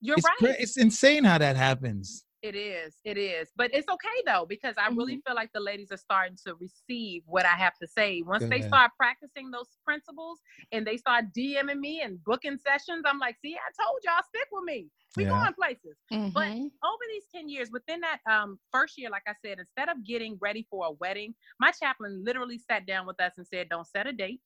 You're 0.00 0.16
it's 0.18 0.26
right. 0.42 0.56
it's 0.58 0.76
insane 0.76 1.24
how 1.24 1.38
that 1.38 1.56
happens. 1.56 2.25
It 2.42 2.54
is. 2.54 2.96
It 3.04 3.16
is. 3.16 3.48
But 3.56 3.70
it's 3.74 3.88
okay 3.88 4.22
though, 4.26 4.46
because 4.48 4.74
I 4.78 4.88
mm-hmm. 4.88 4.98
really 4.98 5.22
feel 5.26 5.34
like 5.34 5.50
the 5.54 5.60
ladies 5.60 5.88
are 5.90 5.96
starting 5.96 6.36
to 6.46 6.54
receive 6.54 7.22
what 7.26 7.46
I 7.46 7.56
have 7.56 7.74
to 7.80 7.88
say. 7.88 8.22
Once 8.22 8.42
Good. 8.42 8.52
they 8.52 8.62
start 8.62 8.92
practicing 8.98 9.50
those 9.50 9.68
principles 9.84 10.38
and 10.70 10.86
they 10.86 10.96
start 10.96 11.26
DMing 11.36 11.78
me 11.78 12.02
and 12.02 12.22
booking 12.24 12.58
sessions, 12.58 13.04
I'm 13.06 13.18
like, 13.18 13.36
see, 13.42 13.54
I 13.54 13.82
told 13.82 14.00
y'all, 14.04 14.22
stick 14.28 14.48
with 14.52 14.64
me. 14.64 14.88
We 15.16 15.24
yeah. 15.24 15.30
going 15.30 15.54
places. 15.54 15.96
Mm-hmm. 16.12 16.30
But 16.30 16.48
over 16.50 17.02
these 17.10 17.24
10 17.34 17.48
years, 17.48 17.70
within 17.72 18.00
that 18.00 18.18
um, 18.30 18.58
first 18.70 18.98
year, 18.98 19.08
like 19.08 19.22
I 19.26 19.32
said, 19.44 19.58
instead 19.58 19.88
of 19.88 20.04
getting 20.04 20.36
ready 20.40 20.66
for 20.70 20.86
a 20.86 20.92
wedding, 20.92 21.34
my 21.58 21.70
chaplain 21.70 22.22
literally 22.24 22.58
sat 22.58 22.86
down 22.86 23.06
with 23.06 23.20
us 23.20 23.32
and 23.38 23.46
said, 23.46 23.70
Don't 23.70 23.86
set 23.86 24.06
a 24.06 24.12
date. 24.12 24.40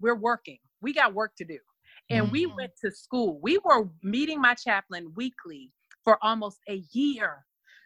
We're 0.00 0.14
working. 0.14 0.58
We 0.80 0.94
got 0.94 1.12
work 1.12 1.32
to 1.36 1.44
do. 1.44 1.58
And 2.10 2.24
mm-hmm. 2.24 2.32
we 2.32 2.46
went 2.46 2.72
to 2.82 2.90
school. 2.90 3.38
We 3.42 3.58
were 3.62 3.88
meeting 4.02 4.40
my 4.40 4.54
chaplain 4.54 5.12
weekly 5.14 5.72
for 6.08 6.16
almost 6.24 6.60
a 6.70 6.82
year 6.92 7.44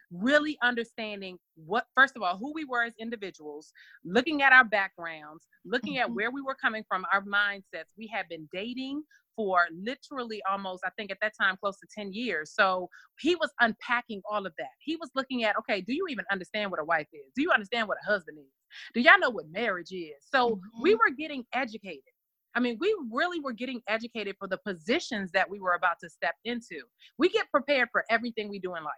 really 0.09 0.57
understanding 0.63 1.37
what 1.55 1.87
first 1.93 2.15
of 2.15 2.21
all 2.21 2.37
who 2.37 2.53
we 2.53 2.63
were 2.63 2.83
as 2.83 2.93
individuals 2.97 3.73
looking 4.05 4.41
at 4.41 4.53
our 4.53 4.63
backgrounds 4.63 5.45
looking 5.65 5.97
at 5.97 6.05
mm-hmm. 6.05 6.15
where 6.15 6.31
we 6.31 6.41
were 6.41 6.55
coming 6.55 6.85
from 6.87 7.05
our 7.11 7.21
mindsets. 7.23 7.89
We 7.97 8.07
had 8.07 8.29
been 8.29 8.47
dating 8.53 9.03
for 9.35 9.67
literally 9.73 10.41
almost 10.49 10.83
i 10.85 10.89
think 10.97 11.11
at 11.11 11.17
that 11.21 11.33
time 11.37 11.57
close 11.59 11.77
to 11.79 11.87
10 11.93 12.13
years. 12.13 12.53
So 12.55 12.87
he 13.19 13.35
was 13.35 13.49
unpacking 13.59 14.21
all 14.31 14.45
of 14.45 14.53
that. 14.57 14.75
He 14.79 14.95
was 14.95 15.09
looking 15.15 15.43
at 15.43 15.57
okay 15.57 15.81
do 15.81 15.93
you 15.93 16.05
even 16.09 16.23
understand 16.31 16.71
what 16.71 16.79
a 16.79 16.85
wife 16.85 17.07
is? 17.11 17.33
Do 17.35 17.41
you 17.41 17.51
understand 17.51 17.89
what 17.89 17.97
a 18.07 18.09
husband 18.09 18.37
is? 18.39 18.53
Do 18.93 19.01
y'all 19.01 19.19
know 19.19 19.31
what 19.31 19.49
marriage 19.51 19.91
is? 19.91 20.23
So 20.33 20.51
mm-hmm. 20.51 20.81
we 20.81 20.95
were 20.95 21.09
getting 21.09 21.43
educated 21.53 22.12
I 22.55 22.59
mean, 22.59 22.77
we 22.79 22.95
really 23.11 23.39
were 23.39 23.53
getting 23.53 23.81
educated 23.87 24.35
for 24.37 24.47
the 24.47 24.57
positions 24.57 25.31
that 25.31 25.49
we 25.49 25.59
were 25.59 25.73
about 25.73 25.97
to 26.03 26.09
step 26.09 26.35
into. 26.45 26.81
We 27.17 27.29
get 27.29 27.49
prepared 27.49 27.89
for 27.91 28.03
everything 28.09 28.49
we 28.49 28.59
do 28.59 28.75
in 28.75 28.83
life. 28.83 28.93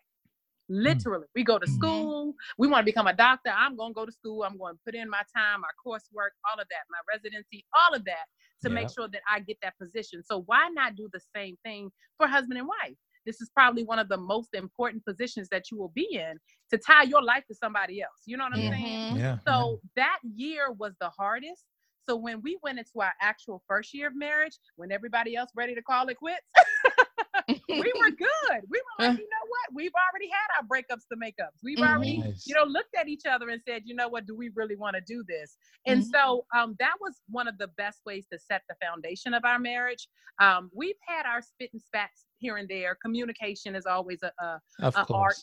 Mm. 0.72 0.84
Literally, 0.84 1.28
we 1.36 1.44
go 1.44 1.58
to 1.58 1.66
mm-hmm. 1.66 1.76
school. 1.76 2.34
We 2.58 2.68
want 2.68 2.82
to 2.82 2.86
become 2.86 3.08
a 3.08 3.14
doctor. 3.14 3.52
I'm 3.56 3.78
going 3.78 3.92
to 3.92 3.96
go 3.96 4.06
to 4.06 4.12
school. 4.12 4.44
I'm 4.44 4.58
going 4.58 4.76
to 4.76 4.80
put 4.86 4.96
in 4.96 5.10
my 5.10 5.22
time, 5.36 5.62
my 5.62 5.70
coursework, 5.86 6.32
all 6.50 6.60
of 6.60 6.68
that, 6.70 6.84
my 6.90 7.00
residency, 7.12 7.66
all 7.74 7.96
of 7.96 8.04
that 8.06 8.26
to 8.64 8.70
make 8.70 8.90
sure 8.90 9.08
that 9.08 9.22
I 9.30 9.42
get 9.42 9.58
that 9.62 9.78
position. 9.80 10.24
So, 10.26 10.44
why 10.48 10.70
not 10.74 10.96
do 10.96 11.08
the 11.14 11.20
same 11.36 11.56
thing 11.64 11.92
for 12.18 12.28
husband 12.28 12.58
and 12.58 12.68
wife? 12.68 12.96
This 13.26 13.42
is 13.42 13.50
probably 13.56 13.84
one 13.84 14.00
of 14.00 14.08
the 14.10 14.18
most 14.18 14.50
important 14.54 15.04
positions 15.06 15.50
that 15.50 15.72
you 15.72 15.78
will 15.78 15.92
be 15.96 16.08
in 16.12 16.38
to 16.72 16.78
tie 16.78 17.04
your 17.04 17.24
life 17.24 17.44
to 17.48 17.56
somebody 17.56 18.02
else. 18.02 18.22
You 18.26 18.38
know 18.38 18.46
what 18.46 18.54
I'm 18.54 18.60
mm-hmm. 18.60 18.84
saying? 18.84 19.16
Yeah, 19.18 19.38
so, 19.48 19.80
yeah. 19.96 20.04
that 20.04 20.20
year 20.36 20.72
was 20.72 20.94
the 21.00 21.10
hardest 21.10 21.64
so 22.08 22.16
when 22.16 22.42
we 22.42 22.58
went 22.62 22.80
into 22.80 23.02
our 23.02 23.14
actual 23.22 23.64
first 23.68 23.94
year 23.94 24.08
of 24.08 24.16
marriage, 24.16 24.58
when 24.76 24.92
everybody 24.92 25.36
else 25.36 25.50
ready 25.56 25.76
to 25.76 25.82
call 25.82 26.08
it 26.08 26.18
quits, 26.18 26.46
we 27.48 27.94
were 28.00 28.12
good. 28.12 28.62
We 28.70 28.82
were 28.82 29.08
like, 29.08 29.18
you 29.18 29.24
know 29.24 29.46
what? 29.48 29.74
We've 29.74 29.92
already 29.94 30.30
had 30.30 30.48
our 30.58 30.68
breakups 30.68 31.08
to 31.12 31.18
makeups. 31.18 31.60
We've 31.64 31.78
mm-hmm. 31.78 31.88
already, 31.88 32.24
you 32.46 32.56
know, 32.56 32.64
looked 32.64 32.96
at 32.98 33.08
each 33.08 33.26
other 33.30 33.50
and 33.50 33.62
said, 33.68 33.84
you 33.86 33.96
know 33.96 34.08
what? 34.08 34.26
Do 34.26 34.36
we 34.36 34.52
really 34.56 34.76
want 34.76 34.96
to 34.96 35.02
do 35.02 35.24
this? 35.28 35.58
And 35.86 36.02
mm-hmm. 36.02 36.10
so 36.10 36.46
um, 36.56 36.76
that 36.80 36.94
was 37.02 37.22
one 37.30 37.48
of 37.48 37.58
the 37.58 37.68
best 37.78 38.02
ways 38.06 38.26
to 38.32 38.40
set 38.40 38.62
the 38.70 38.76
foundation 38.84 39.34
of 39.34 39.44
our 39.46 39.60
marriage. 39.60 40.08
Um, 40.40 40.70
we've 40.74 40.96
had 41.06 41.26
our 41.26 41.42
spit 41.42 41.70
and 41.74 41.82
spats 41.82 42.26
here 42.40 42.58
and 42.58 42.68
there. 42.68 42.98
Communication 43.02 43.76
is 43.76 43.86
always 43.86 44.22
a, 44.24 44.32
a, 44.44 44.62
a 44.82 45.06
art. 45.12 45.36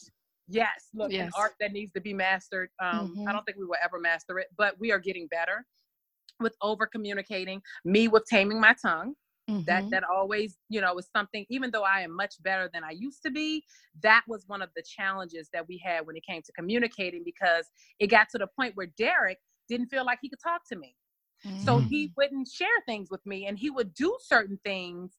Yes, 0.49 0.89
look, 0.93 1.13
yes. 1.13 1.27
an 1.27 1.33
art 1.37 1.53
that 1.61 1.73
needs 1.73 1.93
to 1.93 2.01
be 2.01 2.13
mastered. 2.13 2.69
Um, 2.81 3.15
mm-hmm. 3.17 3.29
I 3.29 3.33
don't 3.33 3.45
think 3.45 3.59
we 3.59 3.65
will 3.65 3.77
ever 3.83 3.99
master 3.99 4.39
it, 4.39 4.49
but 4.59 4.79
we 4.79 4.93
are 4.93 4.99
getting 4.99 5.29
better 5.29 5.65
with 6.43 6.57
over 6.63 6.87
communicating, 6.87 7.63
me 7.85 8.09
with 8.09 8.25
taming 8.27 8.61
my 8.61 8.75
tongue. 8.81 9.15
Mm-hmm. 9.51 9.65
That 9.65 9.91
that 9.91 10.05
always, 10.05 10.57
you 10.69 10.81
know, 10.81 10.95
was 10.95 11.09
something, 11.15 11.45
even 11.49 11.73
though 11.73 11.83
I 11.83 12.03
am 12.03 12.15
much 12.15 12.35
better 12.43 12.71
than 12.73 12.85
I 12.85 12.93
used 12.93 13.25
to 13.25 13.31
be, 13.31 13.65
that 14.01 14.23
was 14.29 14.45
one 14.47 14.63
of 14.63 14.69
the 14.77 14.83
challenges 14.83 15.49
that 15.53 15.67
we 15.67 15.83
had 15.85 16.07
when 16.07 16.17
it 16.17 16.25
came 16.25 16.43
to 16.43 16.53
communicating 16.53 17.23
because 17.25 17.67
it 17.99 18.07
got 18.07 18.29
to 18.31 18.39
the 18.39 18.47
point 18.57 18.77
where 18.77 18.87
Derek 18.97 19.39
didn't 19.69 19.89
feel 19.89 20.05
like 20.05 20.21
he 20.23 20.29
could 20.29 20.41
talk 20.41 20.63
to 20.69 20.77
me. 20.77 20.95
Mm-hmm. 21.45 21.65
So 21.65 21.79
he 21.79 22.13
wouldn't 22.17 22.49
share 22.49 22.69
things 22.87 23.09
with 23.11 23.25
me 23.27 23.47
and 23.47 23.59
he 23.59 23.69
would 23.69 23.93
do 23.95 24.17
certain 24.23 24.61
things 24.65 25.17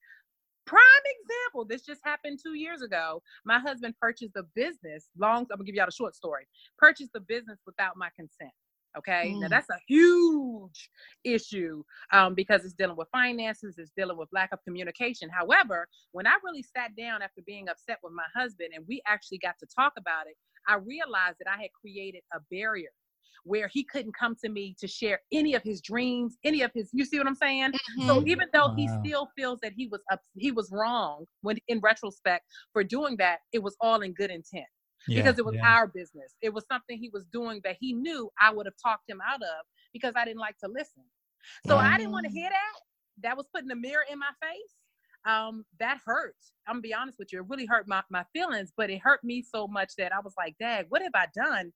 prime 0.66 0.82
example 1.22 1.66
this 1.66 1.82
just 1.82 2.02
happened 2.04 2.40
two 2.42 2.54
years 2.54 2.82
ago 2.82 3.22
my 3.46 3.60
husband 3.60 3.94
purchased 4.00 4.36
a 4.36 4.44
business 4.56 5.10
long 5.18 5.42
i'm 5.52 5.58
gonna 5.58 5.64
give 5.66 5.76
y'all 5.76 5.88
a 5.88 5.92
short 5.92 6.16
story 6.16 6.48
purchased 6.78 7.12
a 7.16 7.20
business 7.20 7.60
without 7.66 7.98
my 7.98 8.10
consent 8.16 8.52
Okay, 8.98 9.34
mm. 9.34 9.42
now 9.42 9.48
that's 9.48 9.70
a 9.70 9.80
huge 9.88 10.90
issue 11.24 11.84
um, 12.12 12.36
because 12.36 12.64
it's 12.64 12.76
dealing 12.76 12.96
with 12.96 13.08
finances, 13.12 13.76
it's 13.78 13.92
dealing 13.98 14.18
with 14.18 14.30
lack 14.32 14.52
of 14.52 14.60
communication. 14.64 15.30
However, 15.30 15.88
when 16.12 16.28
I 16.28 16.36
really 16.44 16.64
sat 16.64 16.96
down 16.96 17.22
after 17.22 17.42
being 17.46 17.70
upset 17.70 17.98
with 18.04 18.14
my 18.14 18.26
husband 18.36 18.70
and 18.76 18.86
we 18.88 19.02
actually 19.08 19.40
got 19.40 19.56
to 19.60 19.68
talk 19.76 19.94
about 19.98 20.28
it, 20.28 20.36
I 20.68 20.76
realized 20.76 21.38
that 21.40 21.50
I 21.52 21.62
had 21.62 21.72
created 21.74 22.22
a 22.34 22.40
barrier 22.52 22.90
where 23.46 23.68
he 23.68 23.84
couldn't 23.84 24.16
come 24.18 24.36
to 24.42 24.50
me 24.50 24.76
to 24.80 24.88
share 24.88 25.20
any 25.32 25.54
of 25.54 25.64
his 25.64 25.82
dreams, 25.82 26.38
any 26.44 26.62
of 26.62 26.72
his. 26.74 26.90
You 26.94 27.04
see 27.04 27.18
what 27.18 27.28
I'm 27.28 27.36
saying? 27.36 27.72
Mm-hmm. 27.72 28.08
So 28.08 28.24
even 28.26 28.48
though 28.54 28.68
wow. 28.68 28.76
he 28.76 28.88
still 29.04 29.30
feels 29.36 29.60
that 29.62 29.74
he 29.76 29.88
was 29.88 30.02
up, 30.12 30.22
he 30.38 30.52
was 30.52 30.70
wrong 30.72 31.26
when, 31.42 31.58
in 31.68 31.80
retrospect, 31.80 32.46
for 32.72 32.84
doing 32.84 33.18
that, 33.18 33.40
it 33.52 33.62
was 33.62 33.76
all 33.82 34.02
in 34.02 34.14
good 34.14 34.32
intent 34.32 34.66
yeah, 35.08 35.22
because 35.22 35.40
it 35.40 35.46
was 35.46 35.56
yeah. 35.56 35.68
our 35.68 35.88
business. 35.88 36.36
It 36.42 36.54
was 36.54 36.66
something 36.72 36.98
he 36.98 37.10
was 37.10 37.26
doing 37.32 37.62
that 37.64 37.78
he 37.80 37.94
knew 37.94 38.30
I 38.40 38.54
would 38.54 38.66
have 38.66 38.76
talked 38.82 39.10
him 39.10 39.20
out 39.26 39.42
of 39.42 39.66
because 39.94 40.14
I 40.16 40.26
didn't 40.26 40.40
like 40.40 40.58
to 40.60 40.68
listen. 40.68 41.04
So 41.68 41.78
I 41.78 41.98
didn't 41.98 42.12
want 42.12 42.26
to 42.26 42.32
hear 42.32 42.50
that. 42.50 42.80
That 43.22 43.38
was 43.38 43.48
putting 43.54 43.70
a 43.72 43.76
mirror 43.76 44.06
in 44.12 44.18
my 44.20 44.32
face. 44.42 44.76
Um, 45.26 45.66
that 45.80 46.00
hurt. 46.06 46.36
I'm 46.68 46.76
gonna 46.76 46.82
be 46.82 46.94
honest 46.94 47.18
with 47.18 47.32
you. 47.32 47.40
It 47.40 47.46
really 47.48 47.66
hurt 47.66 47.88
my, 47.88 48.02
my 48.10 48.26
feelings, 48.34 48.74
but 48.76 48.90
it 48.90 49.00
hurt 49.02 49.24
me 49.24 49.42
so 49.42 49.68
much 49.68 49.94
that 49.98 50.14
I 50.14 50.20
was 50.20 50.34
like, 50.38 50.56
Dad, 50.60 50.86
what 50.90 51.02
have 51.02 51.14
I 51.16 51.28
done 51.34 51.72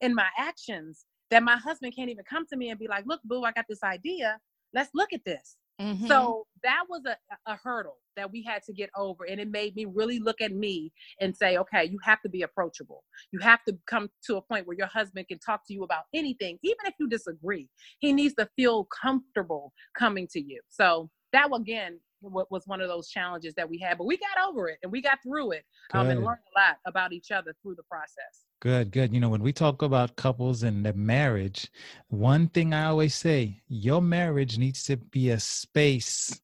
in 0.00 0.14
my 0.14 0.26
actions 0.38 1.04
that 1.30 1.42
my 1.42 1.56
husband 1.56 1.94
can't 1.94 2.10
even 2.10 2.24
come 2.28 2.46
to 2.46 2.56
me 2.56 2.70
and 2.70 2.78
be 2.78 2.88
like, 2.88 3.04
look, 3.06 3.20
boo, 3.24 3.44
I 3.44 3.52
got 3.52 3.66
this 3.68 3.82
idea. 3.82 4.38
Let's 4.74 4.90
look 4.94 5.12
at 5.12 5.24
this. 5.24 5.56
Mm-hmm. 5.80 6.06
So 6.06 6.46
that 6.62 6.84
was 6.88 7.02
a, 7.06 7.16
a 7.50 7.56
hurdle 7.56 7.96
that 8.16 8.30
we 8.30 8.42
had 8.42 8.62
to 8.64 8.72
get 8.72 8.90
over. 8.96 9.24
And 9.24 9.40
it 9.40 9.50
made 9.50 9.74
me 9.76 9.86
really 9.86 10.18
look 10.18 10.40
at 10.40 10.52
me 10.52 10.92
and 11.20 11.34
say, 11.34 11.56
okay, 11.56 11.84
you 11.84 11.98
have 12.04 12.20
to 12.22 12.28
be 12.28 12.42
approachable. 12.42 13.02
You 13.32 13.38
have 13.40 13.64
to 13.66 13.76
come 13.86 14.10
to 14.26 14.36
a 14.36 14.42
point 14.42 14.66
where 14.66 14.76
your 14.76 14.88
husband 14.88 15.28
can 15.28 15.38
talk 15.38 15.62
to 15.68 15.74
you 15.74 15.82
about 15.82 16.04
anything, 16.14 16.58
even 16.62 16.84
if 16.84 16.94
you 17.00 17.08
disagree. 17.08 17.68
He 18.00 18.12
needs 18.12 18.34
to 18.34 18.48
feel 18.56 18.86
comfortable 19.02 19.72
coming 19.98 20.28
to 20.32 20.40
you. 20.40 20.60
So 20.68 21.08
that 21.32 21.48
again 21.54 22.00
was 22.22 22.62
one 22.66 22.80
of 22.80 22.88
those 22.88 23.08
challenges 23.08 23.54
that 23.54 23.68
we 23.68 23.78
had, 23.78 23.98
but 23.98 24.06
we 24.06 24.16
got 24.16 24.48
over 24.48 24.68
it 24.68 24.78
and 24.82 24.92
we 24.92 25.00
got 25.00 25.18
through 25.22 25.52
it 25.52 25.64
um, 25.92 26.08
and 26.08 26.24
learned 26.24 26.40
a 26.56 26.60
lot 26.60 26.76
about 26.86 27.12
each 27.12 27.30
other 27.30 27.54
through 27.62 27.74
the 27.74 27.82
process. 27.84 28.44
Good, 28.60 28.90
good. 28.90 29.14
You 29.14 29.20
know, 29.20 29.28
when 29.28 29.42
we 29.42 29.52
talk 29.52 29.82
about 29.82 30.16
couples 30.16 30.62
and 30.62 30.84
the 30.84 30.92
marriage, 30.92 31.70
one 32.08 32.48
thing 32.48 32.74
I 32.74 32.86
always 32.86 33.14
say, 33.14 33.60
your 33.68 34.02
marriage 34.02 34.58
needs 34.58 34.84
to 34.84 34.96
be 34.96 35.30
a 35.30 35.40
space 35.40 36.40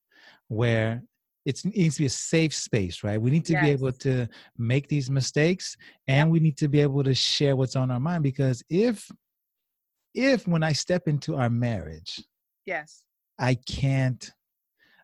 where 0.48 1.02
it 1.44 1.64
needs 1.64 1.96
to 1.96 2.02
be 2.02 2.06
a 2.06 2.10
safe 2.10 2.54
space, 2.54 3.04
right? 3.04 3.20
We 3.20 3.30
need 3.30 3.44
to 3.46 3.52
yes. 3.52 3.64
be 3.64 3.70
able 3.70 3.92
to 3.92 4.28
make 4.58 4.88
these 4.88 5.10
mistakes 5.10 5.76
and 6.08 6.30
we 6.30 6.40
need 6.40 6.56
to 6.58 6.68
be 6.68 6.80
able 6.80 7.04
to 7.04 7.14
share 7.14 7.54
what's 7.54 7.76
on 7.76 7.90
our 7.90 8.00
mind 8.00 8.22
because 8.22 8.62
if 8.68 9.10
if 10.14 10.48
when 10.48 10.62
I 10.62 10.72
step 10.72 11.08
into 11.08 11.36
our 11.36 11.50
marriage, 11.50 12.22
yes, 12.64 13.04
I 13.38 13.54
can't 13.54 14.32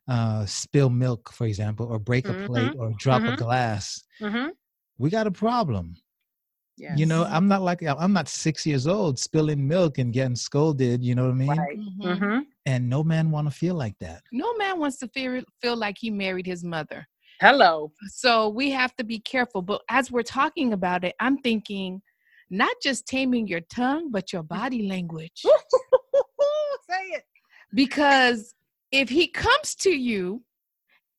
uh, 0.08 0.44
spill 0.46 0.90
milk, 0.90 1.32
for 1.32 1.46
example, 1.46 1.86
or 1.86 1.98
break 1.98 2.28
a 2.28 2.32
mm-hmm. 2.32 2.46
plate 2.46 2.72
or 2.78 2.92
drop 2.98 3.22
mm-hmm. 3.22 3.34
a 3.34 3.36
glass, 3.36 4.02
mm-hmm. 4.20 4.48
we 4.98 5.10
got 5.10 5.26
a 5.26 5.30
problem 5.30 5.94
Yes. 6.78 6.98
You 6.98 7.06
know, 7.06 7.24
I'm 7.24 7.48
not 7.48 7.62
like 7.62 7.82
I'm 7.82 8.12
not 8.12 8.28
six 8.28 8.66
years 8.66 8.86
old 8.86 9.18
spilling 9.18 9.66
milk 9.68 9.98
and 9.98 10.12
getting 10.12 10.36
scolded. 10.36 11.04
You 11.04 11.14
know 11.14 11.26
what 11.26 11.30
I 11.30 11.34
mean? 11.34 11.48
right. 11.48 11.78
Mhm. 11.78 12.18
hmm 12.18 12.38
And 12.66 12.88
no 12.88 13.04
man 13.04 13.30
want 13.30 13.48
to 13.48 13.54
feel 13.54 13.74
like 13.74 13.98
that. 14.00 14.22
No 14.32 14.52
man 14.56 14.78
wants 14.78 14.98
to 14.98 15.08
feel 15.08 15.42
feel 15.60 15.76
like 15.76 15.96
he 15.98 16.10
married 16.10 16.46
his 16.46 16.64
mother. 16.64 17.06
Hello. 17.40 17.92
So 18.08 18.48
we 18.48 18.70
have 18.70 18.96
to 18.96 19.04
be 19.04 19.18
careful. 19.18 19.62
But 19.62 19.82
as 19.90 20.10
we're 20.10 20.22
talking 20.22 20.72
about 20.72 21.04
it, 21.04 21.14
I'm 21.20 21.38
thinking 21.38 22.00
not 22.50 22.74
just 22.82 23.06
taming 23.06 23.46
your 23.46 23.60
tongue, 23.60 24.10
but 24.10 24.32
your 24.32 24.42
body 24.58 24.88
language. 24.88 25.42
Say 26.90 27.04
it. 27.10 27.24
Because 27.74 28.54
if 28.92 29.08
he 29.08 29.26
comes 29.26 29.74
to 29.76 29.90
you 29.90 30.42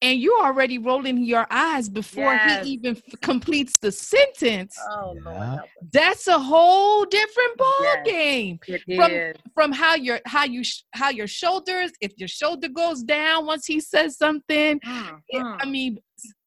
and 0.01 0.19
you're 0.19 0.43
already 0.45 0.77
rolling 0.77 1.23
your 1.23 1.47
eyes 1.49 1.87
before 1.89 2.33
Yes. 2.33 2.65
he 2.65 2.71
even 2.73 2.97
f- 2.97 3.21
completes 3.21 3.73
the 3.81 3.91
sentence, 3.91 4.77
Oh 4.91 5.15
Yeah. 5.15 5.31
Lord, 5.55 5.59
that's 5.91 6.27
a 6.27 6.37
whole 6.37 7.05
different 7.05 7.57
ball 7.57 7.81
Yes. 7.81 8.05
game. 8.05 8.59
From- 8.95 9.11
is. 9.11 9.35
From 9.53 9.71
how 9.71 9.95
your 9.95 10.19
how 10.25 10.43
you 10.45 10.63
sh- 10.63 10.83
how 10.93 11.09
your 11.09 11.27
shoulders, 11.27 11.91
if 12.01 12.11
your 12.17 12.27
shoulder 12.27 12.67
goes 12.69 13.01
down 13.03 13.45
once 13.45 13.65
he 13.65 13.79
says 13.79 14.17
something, 14.17 14.79
Mm, 14.81 15.19
it- 15.29 15.41
mm. 15.43 15.57
I 15.61 15.65
mean, 15.65 15.99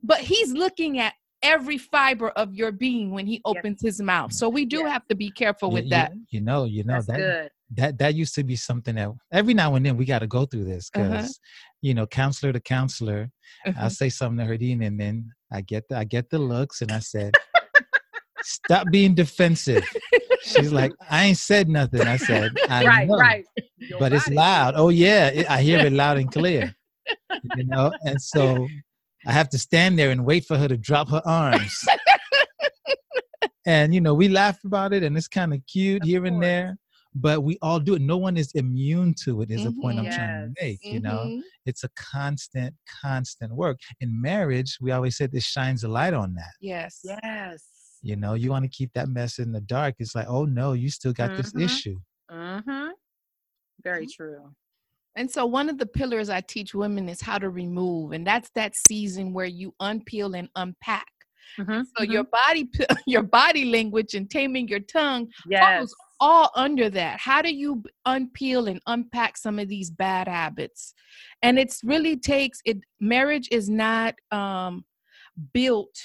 but 0.02 0.20
he's 0.20 0.52
looking 0.52 0.98
at 0.98 1.14
every 1.42 1.78
fiber 1.78 2.30
of 2.30 2.54
your 2.54 2.72
being 2.72 3.10
when 3.10 3.26
he 3.26 3.40
opens 3.44 3.80
his 3.82 4.00
mouth. 4.00 4.32
So 4.32 4.48
we 4.48 4.64
do 4.64 4.78
Yes. 4.78 4.92
have 4.92 5.06
to 5.08 5.14
be 5.14 5.30
careful 5.30 5.70
with 5.70 5.84
you- 5.84 5.90
that. 5.90 6.12
You, 6.30 6.40
know, 6.40 6.64
you 6.64 6.84
know 6.84 6.94
That's 6.94 7.06
that 7.06 7.16
good. 7.18 7.50
that 7.76 7.98
that 7.98 8.14
used 8.14 8.34
to 8.36 8.44
be 8.44 8.54
something 8.56 8.94
that 8.94 9.10
every 9.32 9.52
now 9.54 9.74
and 9.74 9.84
then 9.84 9.96
we 9.96 10.04
got 10.04 10.20
to 10.20 10.26
go 10.26 10.46
through 10.46 10.64
this 10.64 10.88
because 10.90 11.12
Uh-huh. 11.12 11.28
you 11.82 11.94
know, 11.94 12.06
counselor 12.06 12.52
to 12.52 12.60
counselor, 12.60 13.30
I 13.78 13.88
say 13.88 14.08
something 14.08 14.44
to 14.44 14.52
Herdine, 14.52 14.84
and 14.86 14.98
then 14.98 15.30
I 15.52 15.60
get 15.60 15.88
the 15.88 15.96
I 15.98 16.04
get 16.04 16.30
the 16.30 16.38
looks, 16.38 16.80
and 16.82 16.90
I 16.90 16.98
said, 17.00 17.34
"Stop 18.42 18.88
being 18.90 19.14
defensive." 19.14 19.84
She's 20.42 20.72
like, 20.72 20.92
"I 21.10 21.24
ain't 21.26 21.38
said 21.38 21.68
nothing." 21.68 22.02
I 22.02 22.16
said, 22.16 22.52
"I 22.68 22.84
right, 22.84 23.08
know, 23.08 23.16
right. 23.18 23.44
Your 23.78 23.98
but 24.00 24.12
it's 24.12 24.28
loud." 24.28 24.74
Oh 24.76 24.88
yeah, 24.88 25.28
it, 25.28 25.50
I 25.50 25.60
hear 25.62 25.84
it 25.84 25.92
loud 25.92 26.18
and 26.18 26.30
clear. 26.32 26.74
You 27.54 27.64
know, 27.64 27.92
and 28.04 28.20
so 28.20 28.68
I 29.26 29.32
have 29.32 29.48
to 29.50 29.58
stand 29.58 29.98
there 29.98 30.10
and 30.10 30.24
wait 30.24 30.44
for 30.44 30.56
her 30.56 30.68
to 30.68 30.76
drop 30.76 31.08
her 31.10 31.22
arms. 31.26 31.76
and 33.66 33.94
you 33.94 34.00
know, 34.00 34.14
we 34.14 34.28
laugh 34.28 34.58
about 34.64 34.92
it, 34.92 35.02
and 35.02 35.16
it's 35.16 35.28
kind 35.28 35.52
of 35.52 35.60
cute 35.66 36.02
Of 36.02 36.08
here 36.08 36.24
and 36.24 36.42
there. 36.42 36.76
But 37.18 37.42
we 37.42 37.56
all 37.62 37.80
do 37.80 37.94
it. 37.94 38.02
No 38.02 38.18
one 38.18 38.36
is 38.36 38.52
immune 38.54 39.14
to 39.24 39.40
it. 39.40 39.50
Is 39.50 39.64
the 39.64 39.72
point 39.72 39.98
I'm 39.98 40.04
Mhm. 40.04 40.14
trying 40.14 40.54
to 40.54 40.62
make. 40.62 40.80
You 40.84 41.00
know, 41.00 41.30
Mhm. 41.30 41.40
it's 41.64 41.82
a 41.82 41.88
constant 41.96 42.74
constant 43.02 43.54
work 43.54 43.78
in 44.00 44.20
marriage 44.20 44.76
we 44.80 44.92
always 44.92 45.16
said 45.16 45.32
this 45.32 45.44
shines 45.44 45.82
a 45.82 45.88
light 45.88 46.14
on 46.14 46.34
that 46.34 46.52
Yes. 46.60 47.00
Yes. 47.02 47.64
you 48.02 48.14
know 48.14 48.34
you 48.34 48.50
want 48.50 48.64
to 48.64 48.68
keep 48.68 48.92
that 48.94 49.08
mess 49.08 49.38
in 49.40 49.50
the 49.52 49.60
dark 49.60 49.94
it's 49.98 50.14
like 50.14 50.28
oh 50.28 50.44
no 50.44 50.74
you 50.74 50.88
still 50.90 51.12
got 51.12 51.36
this 51.36 51.52
Mhm. 51.52 51.64
issue 51.64 51.98
Mm-hmm. 52.30 52.88
Very 53.82 54.06
true. 54.06 54.54
And 55.16 55.30
so 55.30 55.46
one 55.46 55.68
of 55.68 55.78
the 55.78 55.86
pillars 55.86 56.28
I 56.28 56.42
teach 56.42 56.74
women 56.74 57.08
is 57.08 57.22
how 57.22 57.38
to 57.38 57.48
remove, 57.48 58.12
and 58.12 58.26
that's 58.26 58.50
that 58.50 58.76
season 58.76 59.32
where 59.32 59.46
you 59.46 59.74
unpeel 59.80 60.38
and 60.38 60.48
unpack. 60.56 61.06
Mm-hmm. 61.58 61.82
So 61.96 62.04
your 62.04 62.24
body, 62.24 62.68
your 63.06 63.22
body 63.22 63.64
language, 63.64 64.14
and 64.14 64.30
taming 64.30 64.68
your 64.68 64.80
tongue 64.80 65.28
yes. 65.48 65.90
all 66.20 66.50
under 66.54 66.90
that. 66.90 67.18
How 67.18 67.40
do 67.40 67.52
you 67.52 67.82
unpeel 68.06 68.70
and 68.70 68.80
unpack 68.86 69.38
some 69.38 69.58
of 69.58 69.68
these 69.68 69.90
bad 69.90 70.28
habits? 70.28 70.92
And 71.42 71.58
it's 71.58 71.82
really 71.82 72.16
takes 72.16 72.60
it. 72.66 72.78
Marriage 73.00 73.48
is 73.50 73.70
not 73.70 74.14
um, 74.30 74.84
built. 75.54 75.96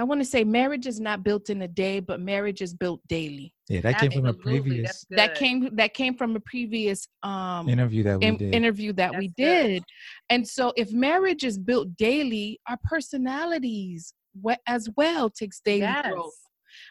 I 0.00 0.02
want 0.02 0.18
to 0.22 0.24
say 0.24 0.44
marriage 0.44 0.86
is 0.86 0.98
not 0.98 1.22
built 1.22 1.50
in 1.50 1.60
a 1.60 1.68
day, 1.68 2.00
but 2.00 2.20
marriage 2.20 2.62
is 2.62 2.72
built 2.72 3.00
daily. 3.06 3.52
yeah 3.68 3.82
that 3.82 3.98
came 3.98 4.10
from 4.10 4.24
a 4.24 4.32
previous 4.32 5.04
That 5.10 5.34
came 5.34 5.68
that 5.76 5.92
came 5.92 6.14
from 6.16 6.34
a 6.36 6.40
previous 6.40 7.06
um, 7.22 7.68
interview 7.68 8.02
that 8.04 8.18
we 8.18 8.26
in- 8.26 8.36
did 8.38 8.54
interview 8.54 8.94
that 8.94 9.12
we 9.18 9.26
That's 9.28 9.34
good. 9.36 9.68
did. 9.68 9.82
And 10.30 10.48
so 10.48 10.72
if 10.82 10.90
marriage 11.08 11.44
is 11.44 11.58
built 11.58 11.88
daily, 11.98 12.58
our 12.66 12.78
personalities 12.82 14.14
we- 14.42 14.56
as 14.66 14.88
well 14.96 15.28
takes 15.28 15.60
daily 15.60 15.80
Yes. 15.80 16.06
growth. 16.10 16.40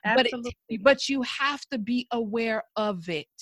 But 0.04 0.28
it- 0.28 0.34
Absolutely. 0.34 0.78
But 0.90 1.10
you 1.10 1.24
have 1.24 1.62
to 1.72 1.78
be 1.80 2.00
aware 2.12 2.62
of 2.76 3.10
it. 3.10 3.36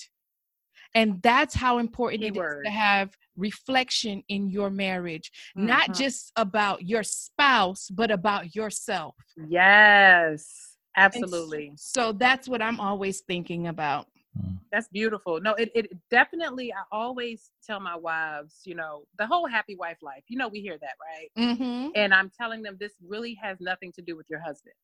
And 0.94 1.20
that's 1.22 1.54
how 1.54 1.74
important 1.78 2.22
it 2.22 2.28
is 2.28 2.32
Keyword. 2.32 2.64
to 2.64 2.70
have 2.70 3.08
reflection 3.38 4.22
in 4.28 4.50
your 4.50 4.70
marriage, 4.70 5.30
not 5.54 5.88
Mhm. 5.90 5.96
just 5.96 6.32
about 6.36 6.82
your 6.84 7.02
spouse, 7.02 7.88
but 7.88 8.10
about 8.10 8.54
yourself. 8.54 9.14
Yes. 9.48 10.76
And 10.96 11.14
Absolutely. 11.14 11.72
So 11.76 12.12
that's 12.12 12.48
what 12.48 12.60
I'm 12.60 12.80
always 12.80 13.20
thinking 13.20 13.68
about. 13.68 14.08
Mm. 14.36 14.58
That's 14.72 14.88
beautiful. 14.88 15.40
No, 15.40 15.54
it, 15.54 15.70
it 15.74 15.92
definitely, 16.10 16.72
I 16.72 16.82
always 16.92 17.50
tell 17.64 17.80
my 17.80 17.96
wives, 17.96 18.60
you 18.64 18.74
know, 18.74 19.04
the 19.16 19.26
whole 19.26 19.46
happy 19.46 19.76
wife 19.76 19.98
life, 20.02 20.24
you 20.28 20.36
know, 20.36 20.48
we 20.48 20.60
hear 20.60 20.76
that, 20.78 20.94
right? 21.00 21.30
Mm-hmm. 21.38 21.90
And 21.94 22.12
I'm 22.12 22.30
telling 22.30 22.62
them 22.62 22.76
this 22.78 22.94
really 23.06 23.34
has 23.34 23.58
nothing 23.60 23.92
to 23.92 24.02
do 24.02 24.16
with 24.16 24.26
your 24.28 24.40
husband. 24.40 24.74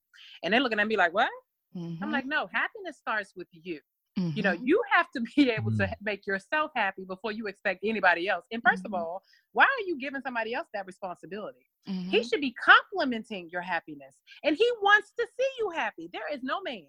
And 0.43 0.53
they're 0.53 0.61
looking 0.61 0.81
at 0.81 0.87
me 0.87 0.97
like, 0.97 1.13
what? 1.13 1.29
I'm 1.77 2.13
like, 2.13 2.25
no, 2.25 2.49
happiness 2.53 2.97
starts 2.99 3.33
with 3.35 3.49
you. 3.51 3.81
You 4.17 4.43
know, 4.43 4.53
you 4.53 4.83
have 4.93 5.11
to 5.13 5.21
be 5.37 5.51
able 5.51 5.71
to 5.73 5.85
Mm. 5.85 5.89
ha- 5.89 5.95
make 6.01 6.27
yourself 6.27 6.71
happy 6.77 7.05
before 7.05 7.33
you 7.33 7.47
expect 7.47 7.81
anybody 7.85 8.29
else. 8.29 8.45
And 8.53 8.63
1st 8.63 8.83
Mhm. 8.83 8.87
of 8.87 8.95
all, 8.95 9.23
why 9.53 9.65
are 9.65 9.87
you 9.87 9.99
giving 9.99 10.21
somebody 10.23 10.55
else 10.55 10.69
that 10.73 10.87
responsibility? 10.87 11.67
He 11.87 12.23
should 12.23 12.41
be 12.41 12.53
complimenting 12.53 13.51
your 13.51 13.61
happiness. 13.61 14.15
And 14.43 14.57
he 14.57 14.71
wants 14.81 15.13
to 15.19 15.27
see 15.39 15.49
you 15.59 15.71
happy. 15.71 16.09
There 16.13 16.29
is 16.33 16.43
no 16.43 16.63
man 16.63 16.87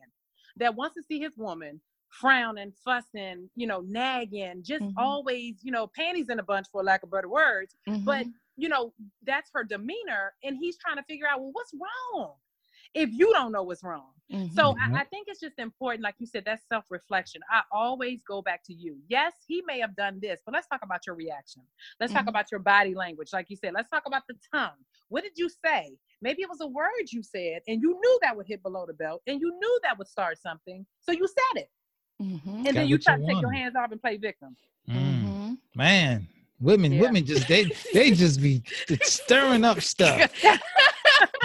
that 0.56 0.74
wants 0.76 0.96
to 0.96 1.04
see 1.04 1.20
his 1.20 1.36
woman 1.38 1.82
frowning, 2.10 2.72
fussing, 2.84 3.50
you 3.56 3.68
know, 3.68 3.82
nagging, 3.82 4.64
just 4.64 4.84
Mhm. 4.84 4.94
always, 4.96 5.64
you 5.64 5.72
know, 5.72 5.88
panties 5.88 6.30
in 6.30 6.40
a 6.40 6.44
bunch 6.44 6.68
for 6.72 6.82
lack 6.84 7.04
of 7.04 7.12
better 7.12 7.28
words. 7.28 7.76
But, 8.06 8.26
you 8.56 8.70
know, 8.70 8.94
that's 9.24 9.50
her 9.54 9.64
demeanor. 9.66 10.34
And 10.44 10.56
he's 10.58 10.78
trying 10.78 10.96
to 10.98 11.04
figure 11.04 11.28
out, 11.28 11.42
well, 11.42 11.52
what's 11.52 11.74
wrong? 11.74 12.36
If 12.96 13.12
you 13.12 13.32
don't 13.34 13.52
know 13.52 13.64
what's 13.64 13.84
wrong. 13.84 14.12
So 14.32 14.74
Mhm. 14.74 14.76
I, 14.96 15.02
I 15.02 15.04
think 15.06 15.28
it's 15.30 15.40
just 15.40 15.60
important, 15.60 16.02
like 16.04 16.16
you 16.18 16.26
said, 16.26 16.44
that's 16.46 16.64
self 16.68 16.86
reflection. 16.90 17.42
I 17.52 17.62
always 17.72 18.24
go 18.28 18.42
back 18.42 18.64
to 18.66 18.74
you. 18.74 18.98
Yes, 19.08 19.34
he 19.48 19.62
may 19.68 19.80
have 19.80 19.96
done 19.96 20.20
this, 20.20 20.42
but 20.44 20.54
let's 20.56 20.66
talk 20.68 20.80
about 20.84 21.06
your 21.06 21.14
reaction. 21.16 21.62
Let's 22.00 22.12
talk 22.12 22.26
Mhm. 22.26 22.30
about 22.30 22.50
your 22.52 22.60
body 22.60 22.96
language. 22.96 23.30
Like 23.34 23.52
you 23.52 23.56
said, 23.56 23.74
let's 23.76 23.90
talk 23.90 24.04
about 24.08 24.24
the 24.28 24.36
tongue. 24.52 24.80
What 25.10 25.24
did 25.24 25.34
you 25.38 25.48
say? 25.64 25.96
Maybe 26.24 26.42
it 26.42 26.50
was 26.50 26.62
a 26.62 26.68
word 26.68 27.12
you 27.12 27.22
said, 27.22 27.62
and 27.68 27.82
you 27.84 28.00
knew 28.02 28.20
that 28.24 28.36
would 28.36 28.48
hit 28.48 28.64
below 28.64 28.86
the 28.88 28.94
belt, 28.96 29.22
and 29.28 29.40
you 29.40 29.52
knew 29.60 29.80
that 29.84 29.96
would 30.00 30.08
start 30.08 30.40
something. 30.40 30.84
So 31.02 31.12
you 31.12 31.28
said 31.28 31.62
it. 31.64 31.70
Mhm. 32.20 32.48
And 32.48 32.66
Got 32.66 32.74
then 32.74 32.88
you 32.88 32.96
what 32.96 33.04
try 33.04 33.16
you 33.18 33.22
to 33.22 33.28
take 33.28 33.42
your 33.42 33.52
hands 33.52 33.76
off 33.76 33.92
and 33.92 34.02
play 34.02 34.18
victim. 34.18 34.56
Mm. 34.90 35.22
Mhm. 35.24 35.58
man 35.76 36.28
women 36.62 36.94
Yeah. 36.94 37.02
women 37.02 37.26
just 37.26 37.48
they 37.48 37.66
they 37.94 38.12
just 38.12 38.40
be 38.42 38.64
stirring 39.02 39.64
up 39.66 39.82
stuff 39.94 40.32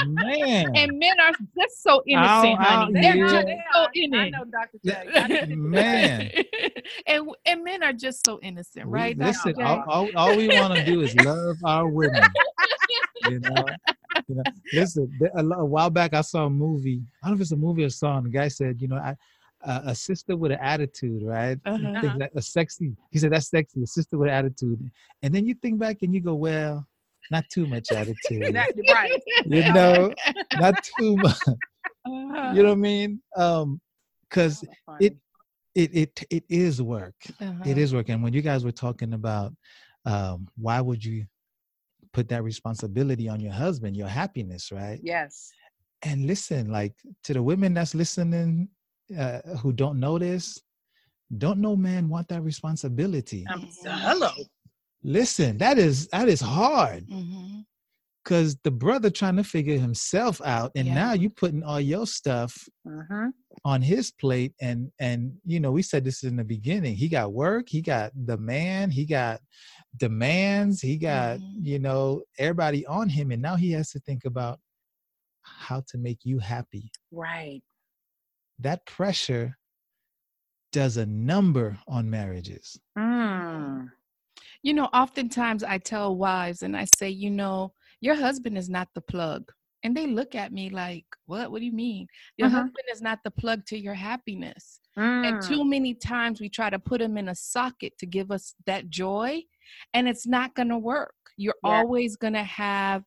man 0.08 0.74
And 0.76 0.98
men 0.98 1.18
are 1.20 1.32
just 1.58 1.82
so 1.82 1.96
Ow, 1.98 2.02
innocent, 2.06 2.60
ow, 2.60 2.64
honey. 2.84 3.00
They're 3.00 3.16
yeah. 3.16 3.30
just 3.30 3.46
so 3.46 3.80
are. 3.80 3.84
I 3.84 3.90
innocent. 3.94 4.32
know, 4.32 4.44
Dr. 4.44 4.78
Yeah, 4.82 5.04
J. 5.04 5.10
I 5.18 5.26
know 5.26 5.28
this 5.28 5.48
is 5.50 5.56
man. 5.56 6.30
and 7.06 7.28
and 7.46 7.64
men 7.64 7.82
are 7.82 7.92
just 7.92 8.24
so 8.24 8.38
innocent, 8.42 8.86
We- 8.86 8.92
right? 8.92 9.18
Listen 9.18 9.54
all, 9.62 9.84
all, 9.88 10.08
all 10.16 10.36
we 10.36 10.48
want 10.48 10.74
to 10.74 10.84
do 10.84 11.00
is 11.02 11.14
love 11.16 11.56
our 11.64 11.86
women 11.88 12.22
you 13.28 13.38
know, 13.40 13.64
you 14.28 14.34
know 14.34 14.42
listen 14.72 15.10
a, 15.36 15.44
a 15.44 15.64
while 15.64 15.90
back 15.90 16.14
i 16.14 16.20
saw 16.22 16.46
a 16.46 16.50
movie 16.50 17.02
i 17.22 17.26
don't 17.28 17.32
know 17.32 17.36
if 17.36 17.42
it's 17.42 17.52
a 17.52 17.56
movie 17.56 17.84
or 17.84 17.90
song 17.90 18.24
the 18.24 18.30
guy 18.30 18.48
said 18.48 18.80
you 18.80 18.88
know 18.88 18.96
I, 18.96 19.14
uh, 19.64 19.82
a 19.86 19.94
sister 19.94 20.36
with 20.36 20.52
an 20.52 20.58
attitude 20.60 21.22
right 21.22 21.58
Uh-huh. 21.66 21.86
Uh-huh. 21.88 22.16
like 22.18 22.30
a 22.34 22.40
sexy 22.42 22.96
he 23.10 23.18
said 23.18 23.32
that's 23.32 23.50
sexy 23.50 23.82
a 23.82 23.86
sister 23.86 24.16
with 24.18 24.28
an 24.28 24.34
attitude 24.34 24.90
and 25.22 25.34
then 25.34 25.46
you 25.46 25.54
think 25.54 25.78
back 25.78 25.98
and 26.02 26.14
you 26.14 26.20
go 26.20 26.34
well 26.34 26.86
not 27.30 27.48
too 27.50 27.66
much 27.66 27.92
attitude 28.00 28.54
right. 28.54 29.22
you 29.44 29.62
know 29.72 30.14
not 30.56 30.74
too 30.82 31.16
much 31.18 31.38
Uh-huh. 32.06 32.54
you 32.54 32.62
know 32.62 32.70
what 32.70 32.78
i 32.78 32.86
mean 32.90 33.20
um 33.36 33.80
because 34.28 34.64
Oh, 34.88 34.96
it 35.00 35.14
it 35.74 35.90
it 35.94 36.24
it 36.30 36.44
is 36.48 36.80
work 36.80 37.14
Uh-huh. 37.40 37.62
it 37.66 37.76
is 37.76 37.92
work 37.94 38.08
and 38.08 38.22
when 38.22 38.32
you 38.32 38.40
guys 38.40 38.64
were 38.64 38.72
talking 38.72 39.12
about 39.12 39.52
um 40.06 40.48
why 40.56 40.80
would 40.80 41.04
you 41.04 41.26
put 42.12 42.28
that 42.28 42.42
responsibility 42.42 43.28
on 43.28 43.38
your 43.38 43.52
husband 43.52 43.96
your 43.96 44.08
happiness 44.08 44.72
right 44.72 45.00
Yes. 45.02 45.52
and 46.02 46.26
listen 46.26 46.70
like 46.72 46.94
to 47.22 47.34
the 47.34 47.42
women 47.42 47.74
that's 47.74 47.94
listening 47.94 48.68
uh, 49.18 49.40
who 49.60 49.72
don't 49.72 50.00
know 50.00 50.18
this 50.18 50.58
don't 51.36 51.58
no 51.60 51.76
man 51.76 52.08
want 52.08 52.26
that 52.28 52.42
responsibility 52.42 53.46
Um, 53.52 53.68
hello. 53.84 54.30
Listen 55.02 55.58
that 55.58 55.78
is 55.78 56.08
that 56.08 56.28
is 56.28 56.40
hard 56.40 57.06
Mhm. 57.08 57.64
because 58.22 58.56
the 58.64 58.70
brother 58.70 59.08
trying 59.10 59.36
to 59.36 59.44
figure 59.44 59.78
himself 59.78 60.40
out 60.44 60.72
and 60.76 60.86
Yeah. 60.88 60.94
now 60.94 61.12
you 61.14 61.30
putting 61.30 61.62
all 61.62 61.80
your 61.80 62.06
stuff 62.06 62.68
Mm-hmm. 62.86 63.28
on 63.64 63.82
his 63.82 64.10
plate 64.10 64.54
and 64.60 64.90
and 64.98 65.38
you 65.44 65.58
know 65.60 65.72
we 65.72 65.82
said 65.82 66.04
this 66.04 66.22
in 66.22 66.36
the 66.36 66.44
beginning 66.44 66.96
he 66.96 67.08
got 67.08 67.32
work 67.32 67.68
he 67.68 67.80
got 67.80 68.12
the 68.14 68.36
man 68.36 68.90
he 68.90 69.06
got 69.06 69.40
demands 69.96 70.80
he 70.80 70.96
got 70.98 71.38
Mhm. 71.40 71.66
you 71.66 71.78
know 71.78 72.22
everybody 72.38 72.84
on 72.86 73.08
him 73.08 73.30
and 73.30 73.40
now 73.42 73.56
he 73.56 73.70
has 73.72 73.90
to 73.92 74.00
think 74.00 74.24
about 74.24 74.60
how 75.42 75.80
to 75.88 75.96
make 75.98 76.24
you 76.24 76.38
happy 76.38 76.92
Right. 77.10 77.62
that 78.58 78.84
pressure 78.86 79.56
does 80.72 80.96
a 80.96 81.06
number 81.06 81.80
on 81.88 82.08
marriages. 82.08 82.78
Mm. 82.96 83.90
You 84.62 84.74
know, 84.74 84.86
oftentimes 84.86 85.64
I 85.64 85.78
tell 85.78 86.16
wives 86.16 86.62
and 86.62 86.76
I 86.76 86.84
say, 86.84 87.08
you 87.08 87.30
know, 87.30 87.72
your 88.00 88.14
husband 88.14 88.58
is 88.58 88.68
not 88.68 88.88
the 88.94 89.00
plug. 89.00 89.50
And 89.82 89.96
they 89.96 90.06
look 90.06 90.34
at 90.34 90.52
me 90.52 90.68
like, 90.68 91.06
what? 91.24 91.50
What 91.50 91.60
do 91.60 91.64
you 91.64 91.72
mean? 91.72 92.06
Your 92.36 92.48
Mhm. 92.48 92.52
husband 92.52 92.84
is 92.92 93.00
not 93.00 93.20
the 93.24 93.30
plug 93.30 93.64
to 93.66 93.78
your 93.78 93.94
happiness. 93.94 94.80
Mm. 94.98 95.24
And 95.24 95.42
too 95.42 95.64
many 95.64 95.94
times 95.94 96.40
we 96.40 96.50
try 96.50 96.68
to 96.68 96.78
put 96.78 97.00
him 97.00 97.16
in 97.16 97.28
a 97.28 97.34
socket 97.34 97.96
to 97.98 98.06
give 98.06 98.30
us 98.30 98.54
that 98.66 98.90
joy, 98.90 99.42
and 99.94 100.06
it's 100.06 100.26
not 100.26 100.54
going 100.54 100.68
to 100.68 100.78
work. 100.78 101.14
You're 101.38 101.54
Yeah. 101.64 101.80
always 101.80 102.16
going 102.16 102.34
to 102.34 102.44
have, 102.44 103.04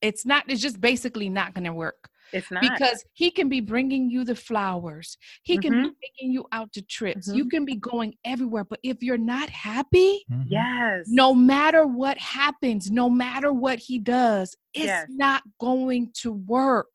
it's 0.00 0.26
not, 0.26 0.44
it's 0.48 0.60
just 0.60 0.80
basically 0.80 1.28
not 1.28 1.54
going 1.54 1.64
to 1.64 1.72
work 1.72 2.09
it's 2.32 2.50
not 2.50 2.62
because 2.62 3.04
he 3.14 3.30
can 3.30 3.48
be 3.48 3.60
bringing 3.60 4.10
you 4.10 4.24
the 4.24 4.34
flowers. 4.34 5.16
He 5.42 5.58
can 5.58 5.72
Mm-hmm. 5.72 5.82
be 5.88 5.92
taking 6.02 6.32
you 6.32 6.46
out 6.52 6.72
to 6.74 6.82
trips. 6.82 7.28
You 7.32 7.46
can 7.48 7.64
be 7.64 7.76
going 7.76 8.14
everywhere. 8.24 8.64
But 8.64 8.80
if 8.82 9.02
you're 9.02 9.18
not 9.18 9.50
happy, 9.50 10.24
Mhm. 10.30 10.44
yes 10.48 11.06
no 11.08 11.34
matter 11.34 11.86
what 11.86 12.18
happens, 12.18 12.90
no 12.90 13.08
matter 13.10 13.52
what 13.52 13.78
he 13.78 13.98
does, 13.98 14.56
it's 14.74 14.84
Yes. 14.86 15.06
not 15.10 15.42
going 15.58 16.12
to 16.22 16.32
work. 16.32 16.88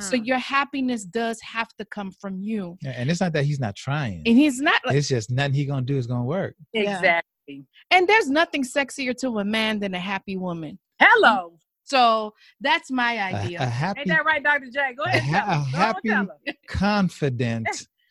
So 0.00 0.16
Mm. 0.16 0.26
your 0.26 0.38
happiness 0.38 1.04
does 1.04 1.40
have 1.42 1.68
to 1.78 1.84
come 1.84 2.10
from 2.20 2.40
you. 2.42 2.76
Yeah, 2.82 2.90
And 2.90 3.10
it's 3.10 3.20
not 3.20 3.32
that 3.32 3.44
he's 3.44 3.60
not 3.60 3.74
trying. 3.74 4.22
And 4.26 4.36
he's 4.36 4.60
not 4.60 4.80
like, 4.84 4.96
It's 4.96 5.08
just 5.08 5.30
nothing 5.30 5.54
he 5.54 5.64
gonna 5.64 5.86
do 5.86 5.96
is 5.96 6.06
gonna 6.06 6.24
work. 6.24 6.54
Yeah. 6.72 6.96
exactly 6.98 7.66
and 7.90 8.08
there's 8.08 8.30
nothing 8.30 8.62
sexier 8.62 9.14
to 9.18 9.38
a 9.40 9.44
man 9.44 9.80
than 9.80 9.94
a 9.94 9.98
happy 10.00 10.36
woman. 10.36 10.78
hello 11.00 11.58
So 11.92 12.32
that's 12.60 12.90
my 12.90 13.18
idea. 13.20 13.60
a 13.62 13.66
happy, 13.66 14.00
ain't 14.00 14.08
that 14.08 14.24
right 14.24 14.42
dr 14.42 14.68
j 14.70 14.94
go 14.96 15.04
a 15.04 15.06
ahead 15.08 15.22
ha- 15.22 15.44
tell 15.44 15.48
a 15.48 15.54
'em. 15.54 15.70
Go 15.72 15.78
on, 15.78 15.84
happy- 15.84 16.08
tell 16.08 16.20
'em. 16.48 16.54
confident 16.68 17.68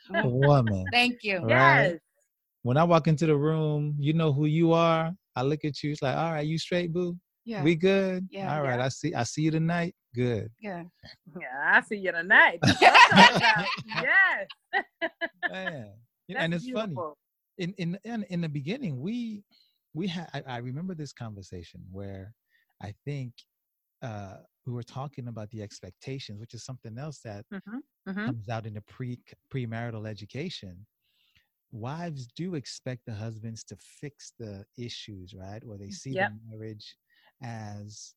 woman. 0.24 0.86
Thank 0.92 1.24
you. 1.24 1.38
Right. 1.40 1.50
yes 1.50 2.00
When 2.64 2.78
I 2.78 2.84
walk 2.84 3.08
into 3.08 3.26
the 3.26 3.36
room, 3.36 3.96
you 4.00 4.14
know 4.14 4.32
who 4.32 4.46
you 4.46 4.72
are. 4.74 5.12
I 5.36 5.42
look 5.44 5.64
at 5.66 5.82
you. 5.82 5.92
It's 5.92 6.02
like, 6.02 6.16
all 6.16 6.32
right, 6.34 6.46
you 6.46 6.58
straight, 6.60 6.92
boo. 6.94 7.18
Yeah. 7.46 7.64
We 7.64 7.76
good. 7.76 8.28
Yeah. 8.30 8.56
All 8.56 8.62
right. 8.64 8.78
Yeah. 8.78 8.86
I 8.86 8.90
see. 8.90 9.14
I 9.16 9.24
see 9.24 9.42
you 9.44 9.52
tonight. 9.52 9.96
Good. 10.14 10.50
yeah. 10.60 10.84
yeah 11.40 11.56
i 11.74 11.80
see 11.80 11.96
you 11.96 12.12
tonight 12.12 12.60
That's 12.62 12.82
what 12.82 13.14
I'm 13.14 13.40
talking 13.40 13.92
about. 13.92 14.04
yes 14.74 14.84
Man. 15.50 15.90
You 16.28 16.36
know, 16.36 16.42
That's 16.42 16.44
and 16.44 16.54
it's 16.54 16.70
funny. 16.70 16.88
beautiful. 16.88 17.18
in 17.58 17.74
in 17.78 17.98
in, 18.04 18.24
in 18.30 18.42
the 18.42 18.50
beginning 18.50 19.00
we 19.00 19.44
we 19.94 20.08
had 20.08 20.28
I, 20.34 20.44
I 20.46 20.58
remember 20.58 20.96
this 20.96 21.14
conversation 21.14 21.80
where 21.92 22.34
i 22.82 22.94
think 23.06 23.32
uh 24.02 24.38
we 24.66 24.74
were 24.74 24.84
talking 24.84 25.28
about 25.28 25.50
the 25.52 25.62
expectations 25.62 26.40
which 26.40 26.54
is 26.54 26.64
something 26.64 26.98
else 26.98 27.20
that 27.20 27.46
Mhm, 27.52 27.84
mhm. 28.06 28.32
comes 28.32 28.50
out 28.50 28.66
in 28.68 28.74
the 28.76 28.82
pre 28.82 29.20
premarital 29.54 30.08
education 30.08 30.86
wives 31.72 32.28
do 32.28 32.56
expect 32.56 33.06
the 33.06 33.14
husbands 33.14 33.64
to 33.64 33.76
fix 33.78 34.34
the 34.40 34.66
issues 34.78 35.34
right 35.34 35.64
or 35.68 35.78
they 35.78 35.90
see 35.90 36.14
Yep. 36.14 36.16
the 36.16 36.32
marriage 36.48 36.98
as 37.42 38.16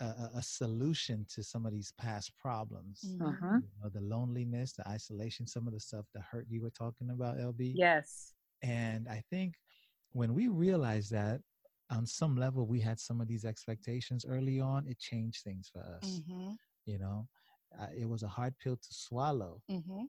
a, 0.00 0.04
a- 0.36 0.42
solution 0.42 1.26
to 1.28 1.42
some 1.42 1.66
of 1.66 1.72
these 1.72 1.92
past 1.98 2.32
problems 2.38 3.18
Mhm. 3.20 3.36
Mhm. 3.40 3.62
you 3.62 3.68
know, 3.82 3.88
the 3.90 4.00
loneliness 4.00 4.72
the 4.74 4.88
isolation 4.88 5.46
some 5.46 5.66
of 5.66 5.72
the 5.74 5.80
stuff 5.80 6.06
the 6.14 6.20
hurt 6.20 6.46
you 6.50 6.62
were 6.62 6.70
talking 6.70 7.10
about 7.10 7.38
lb 7.38 7.78
yes 7.78 8.34
and 8.62 9.08
I 9.08 9.22
think 9.30 9.56
when 10.12 10.34
we 10.34 10.48
realize 10.48 11.08
that 11.10 11.40
on 11.92 12.06
some 12.06 12.36
level 12.36 12.66
we 12.66 12.80
had 12.80 13.00
some 13.00 13.20
of 13.22 13.28
these 13.28 13.44
expectations 13.46 14.26
early 14.26 14.60
on, 14.60 14.88
it 14.88 14.98
changed 15.00 15.44
things 15.44 15.68
for 15.70 15.80
us. 15.82 16.22
Mhm. 16.22 16.58
You 16.86 16.98
know, 16.98 17.28
uh, 17.78 17.88
it 17.96 18.06
was 18.06 18.22
a 18.24 18.28
hard 18.28 18.58
pill 18.58 18.76
to 18.78 18.94
swallow, 18.94 19.62
Mhm. 19.68 20.08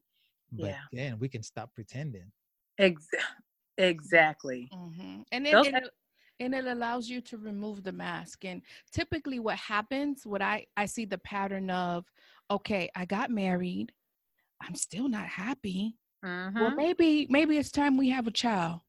but 0.52 0.76
Yeah. 0.76 0.88
then 0.92 1.20
we 1.20 1.30
can 1.30 1.44
stop 1.44 1.74
pretending. 1.74 2.32
Ex- 2.78 3.08
exactly 3.78 4.74
Mhm. 4.74 5.26
And 5.32 5.48
it, 5.48 5.60
Those 5.60 5.68
and, 5.68 5.78
it, 5.78 5.92
and 6.40 6.56
it 6.56 6.66
allows 6.66 7.10
you 7.10 7.22
to 7.22 7.38
remove 7.38 7.84
the 7.84 7.92
mask. 7.92 8.46
And 8.46 8.64
typically, 8.92 9.40
what 9.40 9.58
happens, 9.58 10.26
what 10.26 10.42
I 10.42 10.68
I 10.78 10.86
see 10.88 11.06
the 11.06 11.18
pattern 11.18 11.70
of, 11.70 12.12
okay, 12.52 12.90
I 12.96 13.06
got 13.06 13.30
married, 13.32 13.94
I'm 14.62 14.76
still 14.76 15.10
not 15.10 15.28
happy. 15.28 16.00
Well, 16.58 16.72
Mhm. 16.72 16.78
maybe 16.78 17.28
maybe 17.30 17.58
it's 17.58 17.72
time 17.72 17.98
we 17.98 18.10
have 18.12 18.28
a 18.28 18.32
child. 18.32 18.82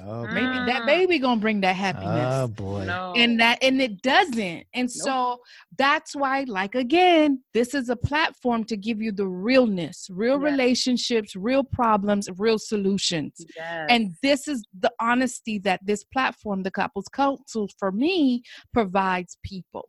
Oh, 0.00 0.26
Maybe 0.26 0.46
boy. 0.46 0.64
that 0.66 0.82
Mm. 0.82 0.86
baby 0.86 1.18
gonna 1.18 1.40
bring 1.40 1.60
that 1.60 1.76
happiness. 1.76 2.26
oh 2.34 2.48
boy. 2.48 2.84
no 2.86 3.12
and 3.14 3.38
that 3.40 3.58
and 3.62 3.80
it 3.82 4.00
doesn't 4.00 4.64
and 4.72 4.90
so 4.90 5.38
that's 5.76 6.16
why 6.16 6.44
like 6.48 6.74
again 6.74 7.42
this 7.52 7.74
is 7.74 7.90
a 7.90 7.96
platform 7.96 8.64
to 8.64 8.76
give 8.76 9.02
you 9.02 9.12
the 9.12 9.26
realness 9.26 10.08
real 10.10 10.40
Yes. 10.40 10.50
relationships 10.50 11.36
real 11.36 11.62
problems 11.62 12.28
real 12.38 12.58
solutions 12.58 13.34
yes. 13.54 13.86
and 13.90 14.14
this 14.22 14.48
is 14.48 14.64
the 14.78 14.90
honesty 14.98 15.58
that 15.58 15.80
this 15.84 16.04
platform 16.04 16.62
the 16.62 16.70
couples 16.70 17.08
council 17.12 17.68
for 17.78 17.92
me 17.92 18.42
provides 18.72 19.36
people 19.44 19.88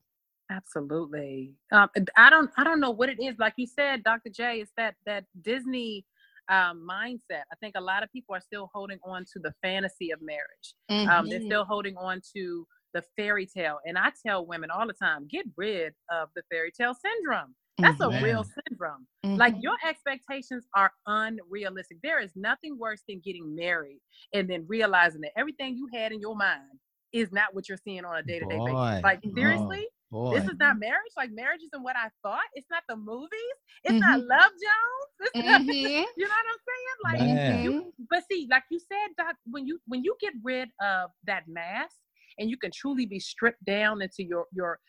Absolutely. 0.51 1.53
Um, 1.71 1.87
I 2.17 2.29
don't 2.29 2.49
I 2.57 2.63
don't 2.63 2.79
know 2.79 2.91
what 2.91 3.09
it 3.09 3.17
is. 3.19 3.35
Like 3.39 3.53
you 3.57 3.65
said, 3.65 4.03
Dr. 4.03 4.29
J, 4.29 4.59
it's 4.61 4.71
that 4.77 4.93
that 5.05 5.23
Disney 5.41 6.05
um, 6.49 6.87
mindset. 6.89 7.43
I 7.51 7.55
think 7.59 7.75
a 7.77 7.81
lot 7.81 8.03
of 8.03 8.11
people 8.11 8.35
are 8.35 8.41
still 8.41 8.69
holding 8.73 8.99
on 9.05 9.25
to 9.33 9.39
the 9.39 9.53
fantasy 9.61 10.11
of 10.11 10.21
marriage. 10.21 10.75
Um, 11.07 11.29
they're 11.29 11.41
Mhm. 11.41 11.41
still 11.41 11.65
holding 11.65 11.97
on 11.97 12.21
to 12.35 12.67
the 12.93 13.03
fairy 13.17 13.45
tale. 13.47 13.79
And 13.85 13.97
I 13.97 14.11
tell 14.25 14.45
women 14.45 14.69
all 14.71 14.87
the 14.87 14.93
time, 14.93 15.27
get 15.27 15.45
rid 15.57 15.93
of 16.11 16.29
the 16.35 16.43
fairy 16.51 16.71
tale 16.71 16.93
syndrome. 16.95 17.55
That's 17.81 17.99
a 18.01 18.11
real 18.11 18.43
Mhm. 18.43 18.53
syndrome. 18.67 19.07
Mhm. 19.23 19.39
Like 19.39 19.55
your 19.59 19.75
expectations 19.83 20.67
are 20.75 20.93
unrealistic. 21.07 21.97
There 22.03 22.19
is 22.19 22.31
nothing 22.35 22.77
worse 22.77 23.03
than 23.07 23.19
getting 23.19 23.55
married 23.55 23.99
and 24.33 24.49
then 24.49 24.65
realizing 24.67 25.21
that 25.21 25.31
everything 25.37 25.75
you 25.75 25.87
had 25.93 26.11
in 26.11 26.19
your 26.21 26.35
mind 26.35 26.79
is 27.13 27.31
not 27.31 27.53
what 27.55 27.67
you're 27.67 27.77
seeing 27.77 28.05
on 28.05 28.17
a 28.17 28.23
day-to-day 28.23 28.61
basis. 28.63 28.99
Like 29.03 29.21
Oh. 29.25 29.87
Seriously, 30.13 30.39
Boy. 30.39 30.39
this 30.39 30.53
is 30.53 30.59
not 30.59 30.79
marriage. 30.79 31.13
Like 31.17 31.31
marriage 31.31 31.61
isn't 31.65 31.83
what 31.83 31.95
I 31.95 32.09
thought. 32.21 32.45
It's 32.53 32.67
not 32.69 32.83
the 32.87 32.95
movies. 32.95 33.57
It's 33.83 33.99
not 33.99 34.19
Mhm. 34.19 34.27
Love 34.29 34.51
Jones. 34.51 35.31
It's 35.35 35.35
not, 35.35 35.61
you 36.17 36.27
know 36.27 36.29
what 36.29 36.45
I'm 36.51 36.61
saying? 36.69 36.97
Like, 37.03 37.63
you, 37.63 37.93
but 38.09 38.23
see, 38.31 38.47
like 38.49 38.63
you 38.69 38.79
said, 38.79 39.09
Doc, 39.17 39.35
when 39.45 39.65
you 39.67 39.79
when 39.87 40.03
you 40.03 40.15
get 40.19 40.33
rid 40.43 40.69
of 40.81 41.11
that 41.25 41.43
mask 41.47 41.97
and 42.37 42.49
you 42.49 42.57
can 42.57 42.71
truly 42.73 43.05
be 43.05 43.19
stripped 43.19 43.63
down 43.65 44.01
into 44.01 44.23
your 44.23 44.45
your 44.53 44.79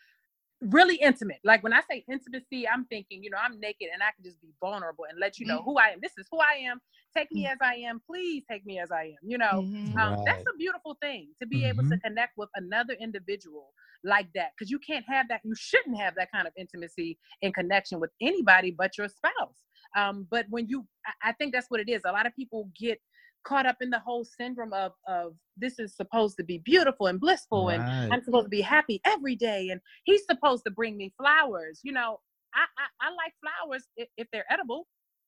really 0.61 0.95
intimate. 0.95 1.39
Like 1.43 1.63
when 1.63 1.73
I 1.73 1.81
say 1.89 2.03
intimacy, 2.09 2.67
I'm 2.67 2.85
thinking, 2.85 3.23
you 3.23 3.29
know, 3.29 3.37
I'm 3.37 3.59
naked 3.59 3.89
and 3.93 4.01
I 4.01 4.11
can 4.15 4.23
just 4.23 4.41
be 4.41 4.49
vulnerable 4.59 5.05
and 5.09 5.19
let 5.19 5.39
you 5.39 5.45
know 5.45 5.61
who 5.63 5.77
I 5.77 5.89
am. 5.89 5.99
This 6.01 6.13
is 6.17 6.27
who 6.31 6.39
I 6.39 6.59
am. 6.69 6.79
Take 7.15 7.31
me 7.31 7.45
as 7.47 7.57
I 7.61 7.75
am. 7.75 8.01
Please 8.05 8.43
take 8.49 8.65
me 8.65 8.79
as 8.79 8.91
I 8.91 9.03
am. 9.05 9.17
You 9.23 9.37
know, 9.37 9.61
Mhm. 9.61 9.95
um, 10.01 10.21
that's 10.25 10.43
a 10.53 10.57
beautiful 10.57 10.97
thing 11.01 11.29
to 11.41 11.47
be 11.47 11.65
able 11.65 11.83
to 11.83 11.97
connect 11.97 12.33
with 12.37 12.49
another 12.55 12.93
individual 12.99 13.73
like 14.03 14.27
that 14.35 14.51
because 14.57 14.69
you 14.69 14.79
can't 14.79 15.05
have 15.07 15.27
that 15.29 15.41
you 15.43 15.55
shouldn't 15.55 15.97
have 15.97 16.15
that 16.15 16.31
kind 16.31 16.47
of 16.47 16.53
intimacy 16.57 17.17
and 17.41 17.53
connection 17.53 17.99
with 17.99 18.11
anybody 18.21 18.71
but 18.71 18.97
your 18.97 19.07
spouse 19.09 19.63
um, 19.97 20.27
but 20.29 20.45
when 20.49 20.67
you 20.67 20.85
I, 21.05 21.29
I 21.29 21.31
think 21.33 21.53
that's 21.53 21.69
what 21.69 21.79
it 21.79 21.89
is 21.89 22.01
a 22.05 22.11
lot 22.11 22.27
of 22.27 22.35
people 22.35 22.69
get 22.79 22.99
caught 23.45 23.65
up 23.65 23.77
in 23.81 23.89
the 23.89 23.99
whole 23.99 24.25
syndrome 24.25 24.73
of 24.73 24.91
of 25.07 25.33
this 25.57 25.79
is 25.79 25.95
supposed 25.95 26.35
to 26.37 26.43
be 26.43 26.57
beautiful 26.59 27.07
and 27.07 27.19
blissful 27.19 27.69
and 27.69 27.83
i'm 28.11 28.23
supposed 28.23 28.45
to 28.45 28.49
be 28.49 28.61
happy 28.61 28.99
every 29.05 29.35
day 29.35 29.69
and 29.69 29.79
he's 30.03 30.23
supposed 30.29 30.63
to 30.65 30.71
bring 30.71 30.97
me 30.97 31.13
flowers 31.17 31.79
you 31.83 31.91
know 31.91 32.19
i 32.53 32.65
i, 32.79 33.07
I 33.07 33.09
like 33.11 33.33
flowers 33.41 33.83
if, 33.97 34.09
if 34.17 34.27
they're 34.33 34.51
edible 34.51 34.87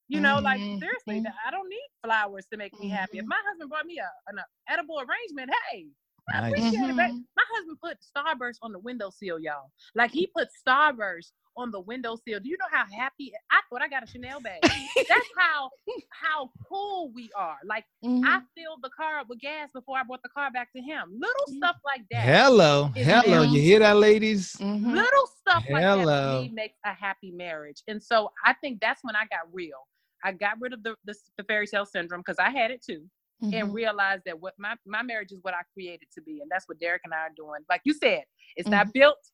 you 0.10 0.22
know, 0.22 0.40
like 0.40 0.62
Mhm, 0.62 0.80
seriously. 0.80 1.22
I 1.46 1.52
don't 1.52 1.68
need 1.68 1.88
flowers 2.04 2.46
to 2.52 2.58
make 2.58 2.80
me 2.80 2.88
happy. 2.88 3.18
If 3.18 3.26
Mhm. 3.26 3.30
my 3.30 3.42
husband 3.50 3.70
brought 3.70 3.86
me 3.86 4.00
a, 4.00 4.10
an 4.32 4.40
edible 4.70 5.02
arrangement, 5.02 5.52
hey, 5.72 5.88
I 6.34 6.40
Nice. 6.42 6.52
appreciate 6.54 6.90
it. 6.92 6.96
babe. 6.96 7.12
Mhm. 7.12 7.26
My 7.36 7.44
husband 7.56 7.78
put 7.84 7.98
Starburst 8.02 8.58
on 8.62 8.72
the 8.72 8.80
windowsill, 8.80 9.40
y'all. 9.40 9.72
Like 9.96 10.12
he 10.12 10.28
put 10.28 10.48
Starburst 10.66 11.32
on 11.58 11.72
the 11.72 11.80
windowsill. 11.80 12.40
Do 12.40 12.50
you 12.50 12.58
know 12.60 12.68
how 12.72 12.86
happy 12.96 13.34
I 13.52 13.60
thought 13.70 13.82
I 13.82 13.88
got 13.88 14.04
a 14.04 14.08
Chanel 14.08 14.40
bag? 14.40 14.62
That's 15.10 15.28
how 15.38 15.70
how 16.12 16.52
cool 16.70 17.12
we 17.14 17.30
are. 17.36 17.58
Like 17.66 17.86
I 18.04 18.08
Mhm. 18.08 18.44
filled 18.56 18.82
the 18.84 18.90
car 18.96 19.20
up 19.20 19.28
with 19.30 19.40
gas 19.40 19.72
before 19.74 19.98
I 19.98 20.04
brought 20.04 20.22
the 20.24 20.30
car 20.30 20.52
back 20.52 20.72
to 20.74 20.82
him. 20.82 21.12
Little 21.14 21.46
Mhm. 21.50 21.58
stuff 21.58 21.78
like 21.84 22.02
that. 22.12 22.24
Hello. 22.24 22.86
Hello. 22.96 23.22
marriage. 23.42 23.52
You 23.52 23.62
hear 23.62 23.80
that, 23.80 23.98
ladies? 23.98 24.54
Mhm. 24.58 24.92
Little 24.94 25.28
stuff 25.28 25.64
like 25.72 25.82
that 25.82 25.98
Hello. 26.00 26.32
to 26.38 26.44
me 26.44 26.50
makes 26.50 26.78
a 26.86 26.94
happy 26.94 27.32
marriage. 27.32 27.82
And 27.88 28.02
so 28.02 28.32
I 28.46 28.54
think 28.54 28.80
that's 28.80 29.04
when 29.04 29.16
I 29.16 29.26
got 29.26 29.52
real. 29.52 29.88
I 30.24 30.32
got 30.32 30.60
rid 30.60 30.74
of 30.74 30.84
the 30.84 30.96
the, 31.06 31.16
the 31.38 31.44
fairy 31.44 31.68
tale 31.68 31.86
syndrome 31.86 32.22
because 32.22 32.40
I 32.40 32.50
had 32.50 32.72
it 32.72 32.82
too, 32.84 33.08
and 33.42 33.54
Mhm. 33.54 33.74
realized 33.74 34.24
that 34.26 34.40
what 34.40 34.54
my 34.58 34.76
my 34.86 35.02
marriage 35.04 35.32
is 35.32 35.40
what 35.44 35.54
I 35.54 35.62
created 35.74 36.08
to 36.16 36.22
be, 36.22 36.42
and 36.42 36.50
that's 36.50 36.68
what 36.68 36.80
Derek 36.80 37.02
and 37.06 37.14
I 37.14 37.20
are 37.20 37.34
doing. 37.36 37.62
Like 37.70 37.82
you 37.86 37.94
said, 37.94 38.24
it's 38.56 38.68
Mm-hmm. 38.68 38.78
not 38.78 38.94
built. 38.94 39.32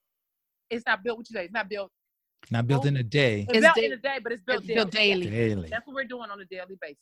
It's 0.70 0.86
not 0.86 1.04
built. 1.04 1.18
What 1.20 1.30
you 1.30 1.34
say? 1.36 1.46
It's 1.46 1.54
not 1.54 1.70
built. 1.70 1.92
Not 2.52 2.68
built 2.68 2.86
in 2.86 2.98
a 2.98 3.04
day. 3.04 3.48
It's, 3.50 3.58
It's 3.58 3.62
built 3.66 3.76
da- 3.76 3.86
in 3.86 3.92
a 3.94 3.98
day, 3.98 4.18
but 4.24 4.32
it's 4.32 4.44
built 4.44 4.64
It's 4.64 4.74
built 4.74 4.92
daily. 4.92 5.26
daily. 5.28 5.32
Daily. 5.32 5.70
That's 5.70 5.88
what 5.88 5.96
we're 5.96 6.04
doing 6.06 6.30
on 6.30 6.40
a 6.40 6.46
daily 6.46 6.78
basis. 6.82 6.98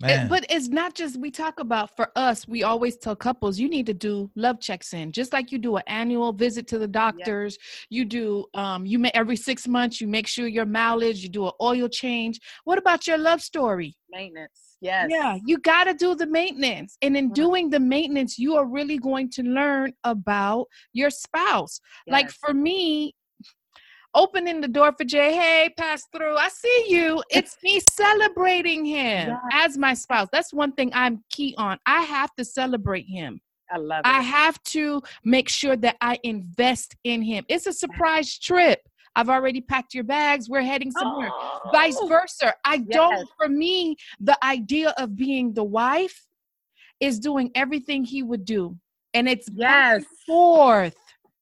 Man. 0.00 0.28
but 0.28 0.44
it's 0.50 0.68
not 0.68 0.94
just 0.94 1.18
we 1.18 1.30
talk 1.30 1.60
about 1.60 1.94
for 1.96 2.10
us. 2.16 2.48
We 2.48 2.64
always 2.64 2.96
tell 2.96 3.14
couples 3.14 3.58
you 3.58 3.68
need 3.68 3.86
to 3.86 3.94
do 3.94 4.28
love 4.34 4.60
checks 4.60 4.92
in, 4.92 5.12
just 5.12 5.32
like 5.32 5.52
you 5.52 5.58
do 5.58 5.76
an 5.76 5.84
annual 5.86 6.32
visit 6.32 6.66
to 6.68 6.78
the 6.78 6.88
doctors. 6.88 7.56
You 7.90 8.04
do 8.04 8.44
um 8.54 8.84
you 8.84 8.98
may 8.98 9.10
every 9.14 9.36
six 9.36 9.68
months 9.68 10.00
you 10.00 10.08
make 10.08 10.26
sure 10.26 10.46
your 10.48 10.66
mileage. 10.66 11.22
You 11.22 11.28
do 11.28 11.46
an 11.46 11.52
oil 11.62 11.88
change. 11.88 12.40
What 12.64 12.76
about 12.76 13.06
your 13.06 13.18
love 13.18 13.40
story? 13.40 13.96
Maintenance. 14.10 14.76
Yes. 14.80 15.08
Yeah, 15.10 15.38
you 15.46 15.58
got 15.58 15.84
to 15.84 15.94
do 15.94 16.14
the 16.14 16.26
maintenance. 16.26 16.98
And 17.00 17.16
in 17.16 17.32
doing 17.32 17.70
the 17.70 17.80
maintenance, 17.80 18.38
you 18.38 18.56
are 18.56 18.66
really 18.66 18.98
going 18.98 19.30
to 19.30 19.42
learn 19.42 19.92
about 20.02 20.66
your 20.92 21.08
spouse. 21.08 21.80
Like 22.08 22.30
for 22.30 22.52
me, 22.52 23.14
opening 24.14 24.60
the 24.60 24.68
door 24.68 24.92
for 24.96 25.04
Jay, 25.04 25.34
hey, 25.34 25.70
pass 25.76 26.04
through. 26.14 26.36
I 26.36 26.48
see 26.48 26.86
you. 26.88 27.22
It's 27.30 27.56
me 27.62 27.80
celebrating 27.92 28.84
him 28.84 29.28
Yes. 29.30 29.38
as 29.52 29.78
my 29.78 29.94
spouse. 29.94 30.28
That's 30.32 30.52
one 30.52 30.72
thing 30.72 30.90
I'm 30.94 31.22
key 31.30 31.54
on. 31.58 31.78
I 31.86 32.02
have 32.02 32.34
to 32.36 32.44
celebrate 32.44 33.06
him. 33.06 33.40
I 33.70 33.78
love 33.78 34.00
it. 34.00 34.08
I 34.08 34.20
have 34.20 34.62
to 34.64 35.02
make 35.24 35.48
sure 35.48 35.76
that 35.76 35.96
I 36.00 36.18
invest 36.22 36.94
in 37.04 37.22
him. 37.22 37.44
It's 37.48 37.66
a 37.66 37.72
surprise 37.72 38.38
trip. 38.38 38.80
I've 39.16 39.28
already 39.30 39.60
packed 39.60 39.94
your 39.94 40.04
bags. 40.04 40.48
We're 40.48 40.62
heading 40.62 40.90
somewhere 40.90 41.30
vice 41.72 41.96
Oh. 42.00 42.08
versa. 42.08 42.52
I 42.64 42.74
Yes. 42.76 42.86
don't, 42.92 43.28
for 43.38 43.48
me, 43.48 43.96
the 44.20 44.36
idea 44.44 44.90
of 44.98 45.16
being 45.16 45.54
the 45.54 45.64
wife 45.64 46.26
is 47.00 47.18
doing 47.18 47.50
everything 47.54 48.04
he 48.04 48.22
would 48.22 48.44
do. 48.44 48.76
And 49.14 49.28
it's 49.28 49.48
back 49.48 49.94
and 49.94 50.02
Yes. 50.02 50.10
forth. 50.26 50.96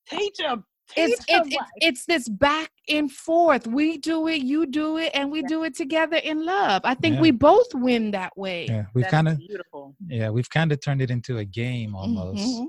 Teach 0.09 0.39
him. 0.41 0.65
It's, 0.97 1.25
Teach 1.25 1.37
him. 1.37 1.43
it's, 1.47 1.55
it's, 1.57 1.65
it's 1.77 2.05
this 2.07 2.29
back 2.29 2.71
and 2.89 3.11
forth. 3.11 3.67
We 3.67 3.99
do 3.99 4.29
it, 4.29 4.43
you 4.43 4.67
do 4.67 4.99
it, 4.99 5.11
and 5.15 5.31
we 5.31 5.41
Yeah. 5.43 5.49
do 5.49 5.65
it 5.65 5.75
together 5.77 6.17
in 6.17 6.45
love. 6.45 6.83
I 6.85 6.95
think 6.95 7.17
Yeah. 7.17 7.21
we 7.23 7.31
both 7.31 7.75
win 7.75 8.11
that 8.13 8.37
way. 8.37 8.67
yeah, 8.67 8.87
we've 8.95 9.07
kind 9.09 9.29
of 9.29 9.39
beautiful. 9.39 9.95
yeah, 10.07 10.31
we've 10.31 10.51
kind 10.51 10.73
of 10.73 10.81
turned 10.81 11.03
it 11.03 11.11
into 11.11 11.39
a 11.39 11.45
game 11.45 11.95
almost. 11.95 12.43
Mhm. 12.43 12.67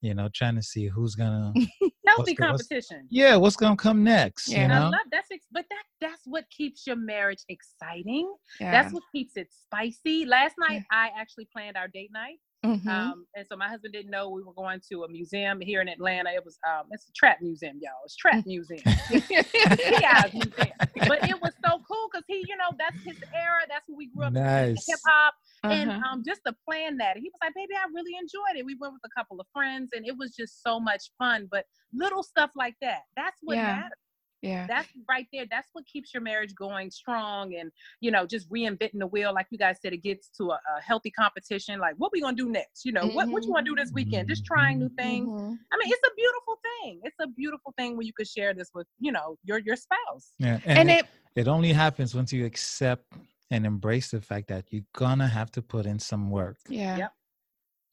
You 0.00 0.14
know, 0.14 0.28
trying 0.34 0.56
to 0.56 0.62
see 0.62 0.86
who's 0.88 1.14
gonna 1.14 1.52
Healthy 2.06 2.34
the- 2.34 2.42
what's- 2.42 2.66
competition. 2.66 3.06
yeah, 3.08 3.36
what's 3.36 3.54
gonna 3.56 3.76
come 3.76 4.02
next. 4.02 4.48
Yeah. 4.48 4.58
You 4.58 4.62
And 4.64 4.72
I 4.74 4.78
love 4.88 4.94
that's 5.12 5.28
ex- 5.30 5.46
but 5.52 5.64
that 5.70 5.84
that's 6.00 6.22
what 6.26 6.44
keeps 6.50 6.86
your 6.88 6.96
marriage 6.96 7.44
exciting. 7.48 8.34
Yeah. 8.58 8.72
That's 8.72 8.92
what 8.92 9.04
keeps 9.12 9.36
it 9.36 9.48
spicy. 9.52 10.24
Last 10.26 10.56
night 10.58 10.82
I 10.90 11.10
actually 11.16 11.46
planned 11.52 11.76
our 11.76 11.86
date 11.88 12.10
night. 12.12 12.38
Mhm. 12.64 12.86
Um, 12.88 13.26
and 13.34 13.44
so 13.46 13.56
my 13.56 13.68
husband 13.68 13.92
didn't 13.92 14.10
know 14.10 14.28
we 14.30 14.42
were 14.42 14.52
going 14.52 14.80
to 14.90 15.02
a 15.02 15.08
museum 15.08 15.60
here 15.60 15.80
in 15.80 15.88
Atlanta. 15.88 16.30
It 16.30 16.44
was 16.44 16.58
um, 16.68 16.86
it's 16.92 17.08
a 17.08 17.12
trap 17.12 17.38
museum, 17.40 17.78
y'all. 17.82 17.92
It's 18.04 18.14
trap 18.16 18.46
museum. 18.46 18.82
yeah, 19.10 20.26
museum. 20.32 20.70
But 21.08 21.26
it 21.26 21.40
was 21.40 21.52
so 21.64 21.80
cool 21.90 22.08
because 22.12 22.24
he, 22.28 22.44
you 22.48 22.56
know, 22.56 22.70
that's 22.78 22.96
his 23.04 23.16
era. 23.34 23.60
That's 23.68 23.88
what 23.88 23.96
we 23.96 24.06
grew 24.08 24.26
up 24.26 24.32
Nice. 24.32 24.86
hip 24.86 25.00
hop. 25.06 25.34
And 25.64 25.90
Uh-huh. 25.90 26.12
um, 26.12 26.22
just 26.24 26.42
to 26.46 26.54
plan 26.68 26.96
that, 26.98 27.16
he 27.16 27.24
was 27.24 27.38
like, 27.42 27.54
"Baby, 27.54 27.74
I 27.74 27.86
really 27.92 28.14
enjoyed 28.16 28.56
it." 28.56 28.64
We 28.64 28.76
went 28.80 28.92
with 28.94 29.02
a 29.04 29.10
couple 29.18 29.40
of 29.40 29.46
friends, 29.52 29.90
and 29.92 30.06
it 30.06 30.16
was 30.16 30.34
just 30.34 30.62
so 30.62 30.78
much 30.78 31.10
fun. 31.18 31.48
But 31.50 31.66
little 31.92 32.22
stuff 32.22 32.52
like 32.56 32.76
that—that's 32.80 33.38
what 33.42 33.56
Yeah. 33.56 33.66
matters. 33.74 33.98
Yeah. 34.42 34.66
That's 34.68 34.88
right 35.08 35.26
there. 35.32 35.46
That's 35.50 35.68
what 35.72 35.86
keeps 35.86 36.12
your 36.12 36.22
marriage 36.22 36.54
going 36.54 36.90
strong, 36.90 37.54
and 37.54 37.70
you 38.00 38.10
know, 38.10 38.26
just 38.26 38.50
reinventing 38.50 38.98
the 38.98 39.06
wheel, 39.06 39.32
like 39.32 39.46
you 39.50 39.58
guys 39.58 39.76
said. 39.80 39.92
It 39.92 40.02
gets 40.02 40.28
to 40.38 40.50
a, 40.50 40.54
a 40.76 40.80
healthy 40.82 41.10
competition. 41.10 41.78
Like, 41.80 41.94
what 41.96 42.10
we 42.12 42.20
gonna 42.20 42.36
do 42.36 42.48
next? 42.50 42.84
You 42.84 42.92
know, 42.92 43.06
what 43.06 43.30
what 43.30 43.44
you 43.46 43.52
want 43.52 43.66
to 43.66 43.70
do 43.72 43.76
this 43.76 43.92
weekend? 43.92 44.28
Just 44.28 44.44
trying 44.44 44.80
new 44.80 44.90
things. 44.98 45.28
Mhm. 45.30 45.58
I 45.72 45.76
mean, 45.78 45.92
it's 45.92 46.06
a 46.06 46.14
beautiful 46.16 46.56
thing. 46.68 47.00
It's 47.04 47.16
a 47.20 47.28
beautiful 47.28 47.72
thing 47.78 47.96
when 47.96 48.06
you 48.06 48.12
could 48.12 48.28
share 48.28 48.52
this 48.52 48.70
with, 48.74 48.86
you 48.98 49.12
know, 49.12 49.36
your 49.44 49.58
your 49.58 49.76
spouse. 49.76 50.32
yeah, 50.38 50.58
And 50.66 50.90
it, 50.90 50.98
it, 51.00 51.06
it 51.42 51.48
only 51.48 51.72
happens 51.72 52.14
once 52.14 52.32
you 52.32 52.44
accept 52.44 53.04
and 53.50 53.64
embrace 53.64 54.10
the 54.10 54.20
fact 54.20 54.48
that 54.48 54.64
you're 54.70 54.84
gonna 54.94 55.28
have 55.28 55.50
to 55.52 55.62
put 55.62 55.86
in 55.86 55.98
some 55.98 56.30
work. 56.30 56.58
yeah. 56.68 56.96
Yep. 56.96 57.12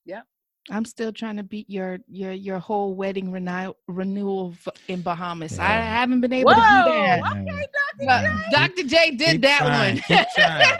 Yep. 0.05 0.23
I'm 0.71 0.85
still 0.85 1.11
trying 1.11 1.37
to 1.37 1.43
beat 1.43 1.69
your 1.69 1.99
your 2.07 2.31
your 2.31 2.59
whole 2.59 2.93
wedding 2.95 3.31
renu- 3.31 3.73
renewal 3.87 4.53
f- 4.65 4.73
in 4.87 5.01
Bahamas. 5.01 5.57
I 5.59 5.65
haven't 5.67 6.21
been 6.21 6.33
able 6.33 6.51
to 6.51 6.55
do 6.55 6.61
that. 6.61 7.21
Okay, 7.31 7.45
Dr. 7.45 8.05
But 8.05 8.23
Yeah. 8.23 8.41
Dr. 8.51 8.83
J 8.83 9.11
did 9.11 9.31
Keep 9.31 9.41
that 9.41 9.59
trying, 9.59 9.95
one. 10.09 10.77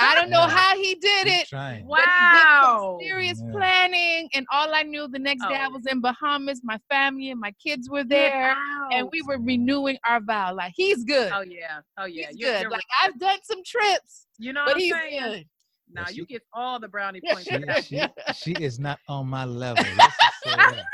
I 0.00 0.14
don't 0.14 0.30
know 0.30 0.42
Yeah. 0.46 0.50
how 0.50 0.76
he 0.76 0.94
did 0.94 1.26
Keep 1.26 1.40
it. 1.42 1.48
trying. 1.48 1.86
but 1.88 1.98
he 1.98 2.04
did 2.04 2.42
some 2.42 2.54
Wow. 2.62 2.98
Serious 3.02 3.42
Yeah. 3.44 3.52
planning, 3.52 4.28
and 4.34 4.46
all 4.52 4.72
I 4.72 4.82
knew 4.84 5.08
the 5.08 5.18
next 5.18 5.42
day 5.48 5.56
I 5.56 5.66
Oh. 5.66 5.70
was 5.70 5.86
in 5.86 6.00
Bahamas. 6.00 6.60
My 6.62 6.78
family 6.88 7.30
and 7.30 7.40
my 7.40 7.50
kids 7.62 7.90
were 7.90 8.04
there, 8.04 8.56
and 8.92 9.08
we 9.10 9.22
were 9.22 9.38
renewing 9.40 9.98
our 10.06 10.20
vow. 10.20 10.54
Like 10.54 10.72
he's 10.76 11.02
good. 11.04 11.32
Oh 11.34 11.40
yeah. 11.42 11.80
Oh 11.98 12.04
yeah. 12.04 12.28
he's 12.28 12.38
You're- 12.38 12.52
good. 12.52 12.62
you're 12.62 12.70
Like 12.70 12.82
right. 13.02 13.10
I've 13.10 13.18
done 13.18 13.38
some 13.42 13.62
trips, 13.64 14.26
you 14.38 14.52
know 14.52 14.62
but 14.64 14.74
what 14.74 14.76
I'm 14.76 14.80
he's 14.80 14.92
saying? 14.92 15.20
good. 15.22 15.44
Now 15.92 16.02
Yes, 16.06 16.16
you 16.16 16.22
you- 16.22 16.26
get 16.26 16.42
all 16.52 16.78
the 16.78 16.88
brownie 16.88 17.20
points. 17.20 17.44
She, 17.48 17.62
she, 17.82 18.02
she 18.34 18.52
is 18.62 18.78
not 18.78 18.98
on 19.08 19.26
my 19.28 19.44
level. 19.44 19.84
Let's 19.96 20.16
just 20.16 20.34
say 20.44 20.56
that. 20.56 20.84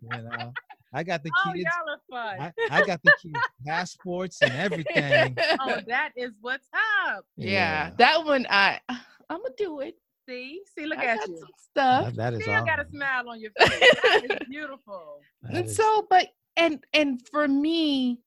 You 0.00 0.22
know, 0.22 0.52
I 0.92 1.02
got 1.02 1.22
the 1.22 1.30
Oh, 1.44 1.52
kids. 1.52 1.64
y'all 1.64 1.94
are 1.94 2.00
fun. 2.38 2.52
I, 2.70 2.78
I 2.80 2.86
got 2.86 3.00
the 3.02 3.12
kids 3.20 3.38
passports 3.66 4.40
and 4.42 4.52
everything. 4.52 5.36
oh, 5.60 5.78
that 5.86 6.12
is 6.16 6.32
what's 6.40 6.68
up. 7.06 7.24
yeah, 7.36 7.90
that 7.98 8.24
one 8.24 8.46
I 8.48 8.80
I'm 8.88 8.96
gonna 9.42 9.54
do 9.56 9.80
it. 9.80 9.96
See, 10.28 10.60
see, 10.76 10.86
look 10.86 10.98
I 10.98 11.04
at 11.06 11.18
got 11.20 11.28
you. 11.28 11.38
some 11.38 11.48
stuff. 11.58 12.04
That, 12.06 12.16
that 12.16 12.34
is 12.34 12.42
Still 12.42 12.64
got 12.64 12.80
a 12.80 12.86
smile 12.90 13.28
on 13.28 13.40
your 13.40 13.50
face. 13.58 13.70
That 14.02 14.24
is 14.42 14.48
beautiful. 14.48 15.20
That 15.42 15.54
and 15.54 15.66
is- 15.66 15.76
so 15.76 16.06
but 16.08 16.28
and 16.56 16.84
and 16.94 17.20
for 17.30 17.48
me 17.48 18.20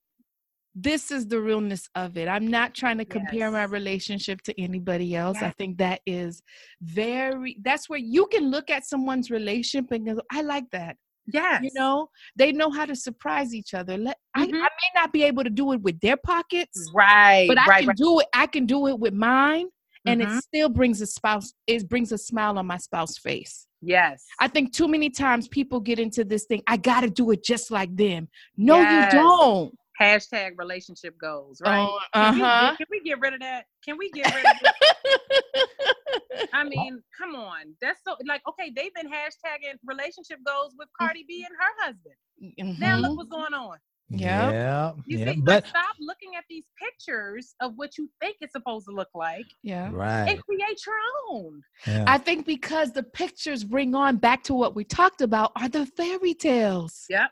this 0.76 1.12
is 1.12 1.28
the 1.28 1.40
realness 1.40 1.90
of 1.96 2.16
it 2.18 2.28
i'm 2.28 2.48
not 2.48 2.74
trying 2.74 2.98
to 2.98 3.04
compare 3.06 3.52
my 3.52 3.64
relationship 3.64 4.42
to 4.42 4.60
anybody 4.62 5.16
else 5.16 5.38
i 5.42 5.50
think 5.52 5.78
that 5.78 6.00
is 6.06 6.42
very 6.82 7.58
that's 7.62 7.90
where 7.90 8.00
you 8.00 8.26
can 8.28 8.50
look 8.50 8.70
at 8.70 8.86
someone's 8.86 9.30
relationship 9.30 9.92
and 9.92 10.06
go 10.06 10.22
i 10.32 10.42
like 10.42 10.66
that 10.72 10.96
Yes. 11.32 11.62
you 11.64 11.70
know 11.76 12.10
they 12.36 12.52
know 12.52 12.72
how 12.72 12.86
to 12.86 12.96
surprise 12.96 13.54
each 13.54 13.74
other 13.74 13.96
Let, 13.98 14.18
I, 14.36 14.44
I 14.44 14.46
Mhm. 14.48 14.52
may 14.54 14.90
not 14.96 15.14
be 15.14 15.24
able 15.24 15.44
to 15.44 15.50
do 15.52 15.72
it 15.74 15.82
with 15.82 16.00
their 16.00 16.18
pockets 16.18 16.90
right. 16.96 17.48
but 17.48 17.58
i 17.60 17.66
right. 17.66 17.80
can 17.80 17.88
right. 17.90 17.98
do 17.98 18.20
it 18.22 18.28
i 18.34 18.48
can 18.48 18.66
do 18.66 18.88
it 18.88 18.98
with 18.98 19.14
mine 19.14 19.68
and 20.08 20.20
Mhm. 20.22 20.38
it 20.38 20.44
still 20.44 20.70
brings 20.70 21.00
a 21.02 21.06
spouse 21.06 21.54
it 21.68 21.88
brings 21.88 22.12
a 22.12 22.18
smile 22.18 22.58
on 22.58 22.66
my 22.66 22.78
spouse's 22.78 23.18
face 23.18 23.68
Yes. 23.84 24.26
I 24.40 24.48
think 24.48 24.74
too 24.74 24.88
many 24.88 25.10
times 25.10 25.48
people 25.48 25.80
get 25.80 25.98
into 25.98 26.24
this 26.24 26.46
thing. 26.46 26.62
I 26.68 26.78
got 26.78 27.02
to 27.02 27.10
do 27.10 27.32
it 27.32 27.44
just 27.44 27.72
like 27.72 27.96
them. 27.96 28.30
No, 28.56 28.80
Yes. 28.80 29.12
you 29.12 29.20
don't. 29.20 29.74
Hashtag 30.02 30.52
relationship 30.58 31.16
goals. 31.20 31.62
Right. 31.64 31.80
Oh, 31.80 32.00
Can, 32.14 32.36
we, 32.36 32.42
uh-huh. 32.42 32.76
can 32.78 32.88
we 32.90 33.02
get 33.02 33.20
rid 33.20 33.34
of 33.34 33.40
that? 33.42 33.66
Can 33.86 33.98
we 33.98 34.10
get 34.12 34.34
rid 34.34 34.46
of 34.46 34.56
it? 34.62 36.50
I 36.54 36.64
mean, 36.64 37.02
come 37.18 37.36
on. 37.36 37.76
That's 37.82 38.00
so 38.06 38.16
like 38.28 38.42
okay, 38.50 38.72
they've 38.76 38.94
been 38.94 39.08
hashtagging 39.08 39.78
relationship 39.86 40.40
goals 40.46 40.74
with 40.78 40.88
Cardi 41.00 41.24
B 41.28 41.46
and 41.48 41.56
her 41.58 41.86
husband. 41.86 42.80
Now 42.80 42.98
Mhm. 42.98 43.02
look 43.02 43.18
what's 43.18 43.30
going 43.30 43.54
on. 43.54 43.78
Yep. 44.10 44.54
Yeah. 44.54 44.92
You 45.06 45.18
yeah. 45.20 45.34
see, 45.34 45.40
But 45.42 45.64
but 45.64 45.68
stop 45.68 45.96
looking 46.00 46.36
at 46.38 46.44
these 46.50 46.66
pictures 46.82 47.56
of 47.62 47.74
what 47.76 47.98
you 47.98 48.10
think 48.20 48.38
it's 48.42 48.52
supposed 48.52 48.88
to 48.88 48.92
look 48.94 49.08
like 49.16 49.46
yeah. 49.64 49.90
right. 49.94 50.30
and 50.30 50.44
create 50.44 50.86
your 50.86 50.96
own. 51.30 51.62
Yeah. 51.88 52.04
I 52.08 52.18
think 52.18 52.46
because 52.46 52.92
the 52.92 53.04
pictures 53.04 53.64
bring 53.64 53.96
on 53.96 54.18
back 54.18 54.44
to 54.44 54.54
what 54.54 54.76
we 54.76 54.84
talked 54.84 55.22
about 55.22 55.52
are 55.56 55.70
the 55.70 55.86
fairy 55.86 56.34
tales. 56.34 57.06
Yep. 57.10 57.30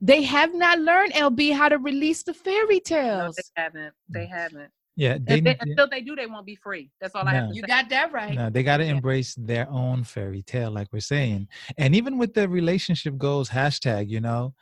They 0.00 0.22
have 0.22 0.54
not 0.54 0.78
learned 0.80 1.12
LB 1.14 1.52
how 1.54 1.68
to 1.68 1.78
release 1.78 2.22
the 2.22 2.34
fairy 2.34 2.76
No, 2.76 2.80
tales. 2.80 3.36
they 3.36 3.62
haven't. 3.62 3.94
They 4.08 4.26
haven't. 4.26 4.70
yeah. 4.96 5.18
They, 5.20 5.40
they, 5.40 5.56
until 5.60 5.88
they 5.88 6.00
do, 6.00 6.16
they 6.16 6.26
won't 6.26 6.46
be 6.46 6.56
free. 6.56 6.90
That's 7.00 7.14
all 7.14 7.26
I 7.26 7.34
have 7.34 7.48
to 7.50 7.54
You 7.54 7.62
say. 7.62 7.66
got 7.68 7.88
that 7.90 8.12
right. 8.12 8.34
No, 8.34 8.50
they 8.50 8.62
got 8.62 8.78
to 8.78 8.84
Yeah. 8.84 8.92
embrace 8.92 9.34
their 9.36 9.68
own 9.70 10.04
fairy 10.04 10.42
tale, 10.42 10.70
like 10.70 10.88
we're 10.92 11.00
saying. 11.00 11.48
And 11.76 11.94
even 11.94 12.18
with 12.18 12.34
the 12.34 12.48
relationship 12.48 13.16
goals 13.18 13.48
hashtag, 13.50 14.08
you 14.08 14.20
know, 14.20 14.54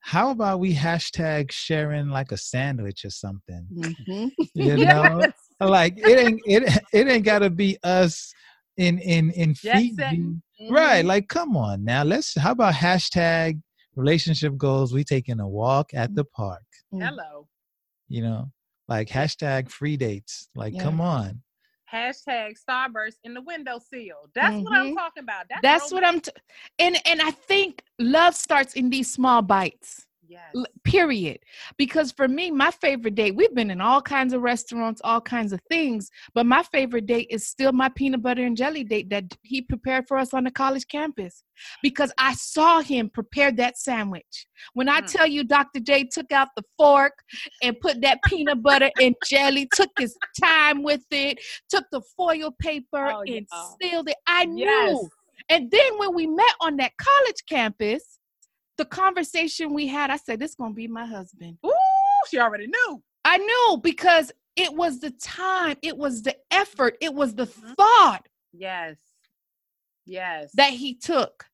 how 0.00 0.30
about 0.30 0.60
we 0.60 0.74
hashtag 0.74 1.50
sharing 1.52 2.08
like 2.08 2.32
a 2.32 2.36
sandwich 2.36 3.04
or 3.04 3.10
something? 3.10 3.66
Mhm. 3.72 4.30
You 4.54 4.76
know, 5.20 5.26
like 5.60 5.94
it 5.98 6.18
ain't 6.18 6.40
it 6.46 6.82
it 6.92 7.08
ain't 7.08 7.24
got 7.24 7.40
to 7.40 7.50
be 7.50 7.78
us 7.82 8.32
in 8.76 8.98
in 8.98 9.30
in 9.32 9.54
Jet 9.54 9.72
Fiji, 9.78 9.94
setting. 9.96 10.42
right? 10.70 11.04
Mhm. 11.04 11.08
Like, 11.08 11.28
come 11.28 11.56
on 11.56 11.84
now, 11.84 12.02
let's. 12.04 12.34
How 12.36 12.52
about 12.52 12.74
hashtag 12.74 13.60
relationship 13.98 14.56
goals? 14.56 14.94
We 14.94 15.04
taking 15.04 15.40
a 15.40 15.48
walk 15.48 15.92
at 15.92 16.14
the 16.14 16.24
park, 16.24 16.62
Hello. 16.92 17.48
you 18.08 18.22
know, 18.22 18.50
like 18.86 19.08
hashtag 19.08 19.70
free 19.70 19.96
dates. 19.96 20.48
Like, 20.54 20.74
Yeah. 20.74 20.82
come 20.84 21.00
on. 21.00 21.42
Hashtag 21.92 22.56
Starburst 22.62 23.16
in 23.24 23.32
the 23.34 23.40
window 23.40 23.80
windowsill. 23.80 24.28
That's 24.34 24.54
what 24.62 24.76
I'm 24.76 24.92
Mhm. 24.92 24.96
talking 24.96 25.22
about. 25.22 25.46
That's, 25.48 25.62
That's 25.62 25.92
what. 25.92 26.04
I'm 26.04 26.20
t- 26.20 26.30
and 26.78 26.98
and 27.06 27.20
I 27.22 27.30
think 27.30 27.82
love 27.98 28.34
starts 28.34 28.74
in 28.74 28.90
these 28.90 29.10
small 29.10 29.40
bites. 29.40 30.06
Yes. 30.28 30.54
Period. 30.84 31.38
Because 31.78 32.12
for 32.12 32.28
me, 32.28 32.50
my 32.50 32.70
favorite 32.70 33.14
date, 33.14 33.34
we've 33.34 33.54
been 33.54 33.70
in 33.70 33.80
all 33.80 34.02
kinds 34.02 34.32
of 34.32 34.42
restaurants, 34.42 35.00
all 35.04 35.20
kinds 35.20 35.52
of 35.52 35.60
things, 35.70 36.10
but 36.34 36.44
my 36.46 36.62
favorite 36.62 37.06
date 37.06 37.28
is 37.30 37.46
still 37.46 37.72
my 37.72 37.88
peanut 37.88 38.22
butter 38.22 38.44
and 38.44 38.56
jelly 38.56 38.84
date 38.84 39.08
that 39.10 39.24
he 39.42 39.62
prepared 39.62 40.06
for 40.06 40.18
us 40.18 40.34
on 40.34 40.44
the 40.44 40.50
college 40.50 40.86
campus 40.88 41.44
because 41.82 42.12
I 42.18 42.34
saw 42.34 42.80
him 42.80 43.10
prepare 43.10 43.52
that 43.52 43.78
sandwich. 43.78 44.46
When 44.74 44.88
I 44.88 45.00
Mm. 45.00 45.06
tell 45.12 45.26
you 45.26 45.44
Dr. 45.44 45.80
J 45.80 46.04
took 46.04 46.30
out 46.30 46.48
the 46.56 46.62
fork 46.76 47.14
and 47.62 47.78
put 47.80 48.00
that 48.02 48.18
peanut 48.26 48.62
butter 48.62 48.90
and 48.98 49.14
jelly, 49.24 49.66
took 49.74 49.90
his 49.96 50.14
time 50.40 50.82
with 50.82 51.04
it, 51.10 51.38
took 51.70 51.84
the 51.90 52.02
foil 52.16 52.52
paper 52.58 53.12
Oh, 53.12 53.22
and 53.26 53.46
yeah. 53.50 53.64
sealed 53.80 54.08
it, 54.08 54.16
I 54.26 54.44
knew. 54.44 55.08
And 55.48 55.70
then 55.70 55.98
when 55.98 56.14
we 56.14 56.26
met 56.26 56.54
on 56.60 56.76
that 56.76 56.92
college 56.98 57.44
campus, 57.48 58.17
the 58.78 58.84
conversation 58.86 59.74
we 59.74 59.86
had, 59.88 60.10
I 60.10 60.16
said, 60.16 60.38
This 60.40 60.54
gonna 60.54 60.72
be 60.72 60.88
my 60.88 61.04
husband. 61.04 61.58
Ooh, 61.66 61.72
she 62.30 62.38
already 62.38 62.66
knew. 62.68 63.02
I 63.24 63.36
knew 63.38 63.80
because 63.82 64.32
it 64.56 64.72
was 64.72 65.00
the 65.00 65.10
time, 65.10 65.76
it 65.82 65.96
was 65.96 66.22
the 66.22 66.36
effort, 66.50 66.96
it 67.00 67.12
was 67.12 67.34
the 67.34 67.46
Mhm. 67.46 67.74
thought 67.76 68.26
Yes. 68.52 68.96
Yes. 70.06 70.50
that 70.54 70.72
he 70.72 70.94
took 70.94 71.44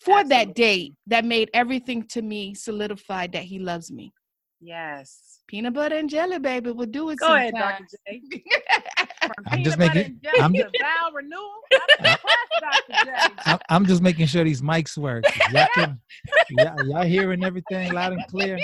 for 0.00 0.24
that 0.24 0.48
Absolutely. 0.48 0.52
date 0.54 0.94
that 1.06 1.24
made 1.24 1.50
everything 1.54 2.02
to 2.08 2.22
me 2.22 2.54
solidified 2.54 3.32
that 3.32 3.44
he 3.44 3.58
loves 3.58 3.90
me. 3.92 4.12
yes. 4.60 5.26
Peanut 5.46 5.74
butter 5.74 5.96
and 5.96 6.08
jelly, 6.08 6.38
baby, 6.38 6.70
will 6.70 6.86
do 6.86 7.10
it 7.10 7.18
Go 7.18 7.34
ahead. 7.34 7.54
Dr. 7.54 7.86
J. 8.06 8.22
I'm 9.46 9.64
just 9.64 9.78
making- 9.78 10.04
and 10.04 10.22
jelly 10.22 10.40
I'm- 10.40 10.52
to 10.52 10.70
renewal. 11.14 11.50
I'm 11.72 12.06
impressed, 12.06 12.88
Dr. 12.88 13.04
J. 13.04 13.34
I'm, 13.46 13.58
I'm 13.68 13.86
just 13.86 14.02
making 14.02 14.26
sure 14.26 14.44
these 14.44 14.62
mics 14.62 14.96
work. 14.96 15.24
Y'all, 15.52 15.66
can, 15.74 16.00
y'all, 16.50 16.86
y'all 16.86 17.02
hearing 17.02 17.44
everything 17.44 17.92
loud 17.92 18.12
and 18.12 18.26
clear? 18.28 18.58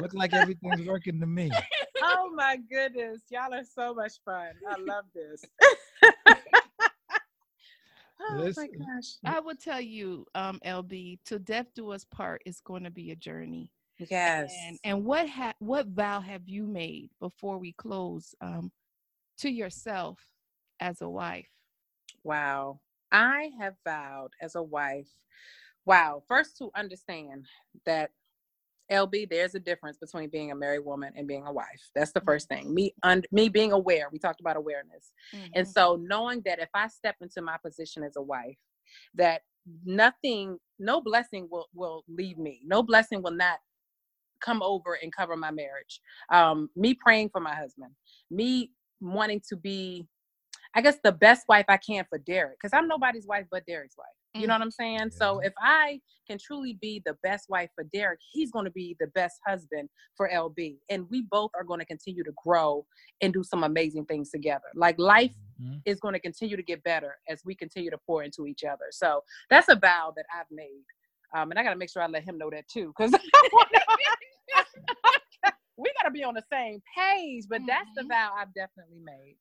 Look 0.00 0.12
like 0.14 0.34
everything's 0.34 0.86
working 0.86 1.18
to 1.20 1.26
me. 1.26 1.50
Oh 2.02 2.30
my 2.34 2.58
goodness. 2.70 3.22
Y'all 3.30 3.52
are 3.54 3.64
so 3.64 3.94
much 3.94 4.12
fun. 4.24 4.50
I 4.68 4.78
love 4.80 5.04
this. 5.14 5.44
oh 8.20 8.52
my 8.56 8.66
gosh. 8.66 9.16
I 9.24 9.40
will 9.40 9.56
tell 9.56 9.80
you, 9.80 10.26
um, 10.34 10.60
LB, 10.64 11.20
to 11.26 11.38
death 11.38 11.66
do 11.74 11.90
us 11.90 12.04
part 12.04 12.42
is 12.44 12.60
going 12.60 12.84
to 12.84 12.90
be 12.90 13.10
a 13.12 13.16
journey. 13.16 13.70
Yes. 13.98 14.52
And 14.66 14.78
and 14.84 15.04
what 15.04 15.28
ha- 15.28 15.54
what 15.58 15.86
vow 15.88 16.20
have 16.20 16.48
you 16.48 16.66
made 16.66 17.10
before 17.20 17.58
we 17.58 17.72
close 17.72 18.34
um, 18.40 18.70
to 19.38 19.50
yourself 19.50 20.18
as 20.80 21.00
a 21.02 21.08
wife? 21.08 21.48
Wow. 22.24 22.80
I 23.10 23.50
have 23.58 23.74
vowed 23.84 24.30
as 24.40 24.54
a 24.54 24.62
wife. 24.62 25.08
Wow. 25.86 26.22
First 26.28 26.58
to 26.58 26.70
understand 26.76 27.46
that 27.86 28.10
LB, 28.90 29.28
there's 29.28 29.54
a 29.54 29.60
difference 29.60 29.98
between 29.98 30.30
being 30.30 30.50
a 30.50 30.54
married 30.54 30.84
woman 30.84 31.12
and 31.16 31.26
being 31.26 31.46
a 31.46 31.52
wife. 31.52 31.90
That's 31.94 32.12
the 32.12 32.20
first 32.22 32.48
thing. 32.48 32.72
Me 32.74 32.94
un- 33.02 33.24
me 33.32 33.48
being 33.48 33.72
aware. 33.72 34.08
We 34.10 34.18
talked 34.18 34.40
about 34.40 34.56
awareness. 34.56 35.12
And 35.54 35.66
Mhm. 35.66 35.72
so 35.72 35.96
knowing 35.96 36.40
that 36.42 36.58
if 36.58 36.70
I 36.74 36.88
step 36.88 37.16
into 37.20 37.42
my 37.42 37.56
position 37.58 38.02
as 38.02 38.16
a 38.16 38.22
wife, 38.22 38.58
that 39.14 39.42
nothing, 39.84 40.58
no 40.78 41.00
blessing 41.00 41.48
will 41.50 41.68
will 41.74 42.04
leave 42.08 42.38
me. 42.38 42.62
No 42.64 42.82
blessing 42.82 43.22
will 43.22 43.32
not 43.32 43.58
come 44.40 44.62
over 44.62 44.98
and 45.02 45.14
cover 45.14 45.36
my 45.36 45.50
marriage. 45.50 46.00
Um, 46.32 46.70
me 46.76 46.94
praying 46.94 47.30
for 47.30 47.40
my 47.40 47.54
husband, 47.54 47.92
me 48.30 48.72
wanting 49.00 49.40
to 49.48 49.56
be, 49.56 50.06
I 50.74 50.80
guess, 50.80 50.98
the 51.02 51.12
best 51.12 51.46
wife 51.48 51.66
I 51.68 51.76
can 51.76 52.04
for 52.08 52.18
Derek, 52.18 52.58
because 52.60 52.72
I'm 52.76 52.88
nobody's 52.88 53.26
wife 53.26 53.46
but 53.50 53.64
Derek's 53.66 53.96
wife. 53.96 54.06
You 54.34 54.46
know 54.46 54.54
what 54.54 54.62
I'm 54.62 54.70
saying? 54.70 55.10
So 55.10 55.40
if 55.40 55.52
I 55.60 56.00
can 56.28 56.38
truly 56.38 56.78
be 56.80 57.02
the 57.04 57.16
best 57.24 57.46
wife 57.48 57.70
for 57.74 57.82
Derek, 57.92 58.20
he's 58.30 58.52
going 58.52 58.66
to 58.66 58.70
be 58.70 58.94
the 59.00 59.08
best 59.08 59.40
husband 59.44 59.88
for 60.16 60.28
LB. 60.28 60.76
And 60.90 61.08
we 61.10 61.22
both 61.22 61.50
are 61.56 61.64
going 61.64 61.80
to 61.80 61.86
continue 61.86 62.22
to 62.22 62.32
grow 62.44 62.86
and 63.20 63.32
do 63.32 63.42
some 63.42 63.64
amazing 63.64 64.04
things 64.04 64.30
together. 64.30 64.66
Like 64.76 64.96
life 64.98 65.34
Mhm. 65.60 65.80
is 65.86 65.98
going 65.98 66.12
to 66.14 66.20
continue 66.20 66.56
to 66.56 66.62
get 66.62 66.84
better 66.84 67.16
as 67.28 67.42
we 67.44 67.54
continue 67.56 67.90
to 67.90 67.98
pour 67.98 68.22
into 68.22 68.46
each 68.46 68.62
other. 68.62 68.86
So 68.90 69.24
that's 69.50 69.68
a 69.68 69.74
vow 69.76 70.12
that 70.14 70.26
I've 70.32 70.50
made. 70.52 70.84
Um, 71.34 71.50
and 71.50 71.60
I 71.60 71.62
got 71.62 71.70
to 71.70 71.76
make 71.76 71.90
sure 71.90 72.02
I 72.02 72.06
let 72.06 72.24
him 72.24 72.38
know 72.38 72.50
that 72.50 72.66
too, 72.68 72.92
because 72.96 73.12
we 75.76 75.92
got 75.96 76.04
to 76.04 76.10
be 76.10 76.24
on 76.24 76.34
the 76.34 76.42
same 76.50 76.82
page. 76.96 77.44
But 77.48 77.62
that's 77.66 77.88
the 77.96 78.02
Mhm. 78.02 78.08
vow 78.08 78.34
I've 78.36 78.52
definitely 78.54 79.00
made. 79.00 79.36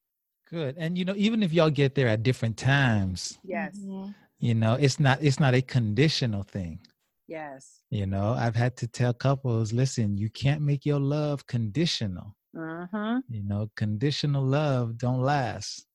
Good. 0.49 0.75
And 0.77 0.97
you 0.97 1.05
know, 1.05 1.13
even 1.17 1.43
if 1.43 1.51
y'all 1.51 1.69
get 1.69 1.95
there 1.95 2.07
at 2.07 2.23
different 2.23 2.57
times, 2.57 3.37
Yes. 3.43 3.77
Mhm. 3.79 4.15
you 4.39 4.55
know, 4.55 4.75
it's 4.75 4.99
not 4.99 5.21
it's 5.21 5.39
not 5.39 5.53
a 5.53 5.61
conditional 5.61 6.43
thing. 6.43 6.79
Yes. 7.27 7.81
You 7.89 8.05
know, 8.05 8.33
I've 8.33 8.55
had 8.55 8.77
to 8.77 8.87
tell 8.87 9.13
couples, 9.13 9.73
listen, 9.73 10.17
you 10.17 10.29
can't 10.29 10.61
make 10.61 10.85
your 10.85 10.99
love 10.99 11.45
conditional. 11.47 12.35
Mm-hmm. 12.55 13.19
You 13.29 13.43
know, 13.43 13.69
conditional 13.75 14.43
love 14.43 14.97
don't 14.97 15.21
last. 15.21 15.85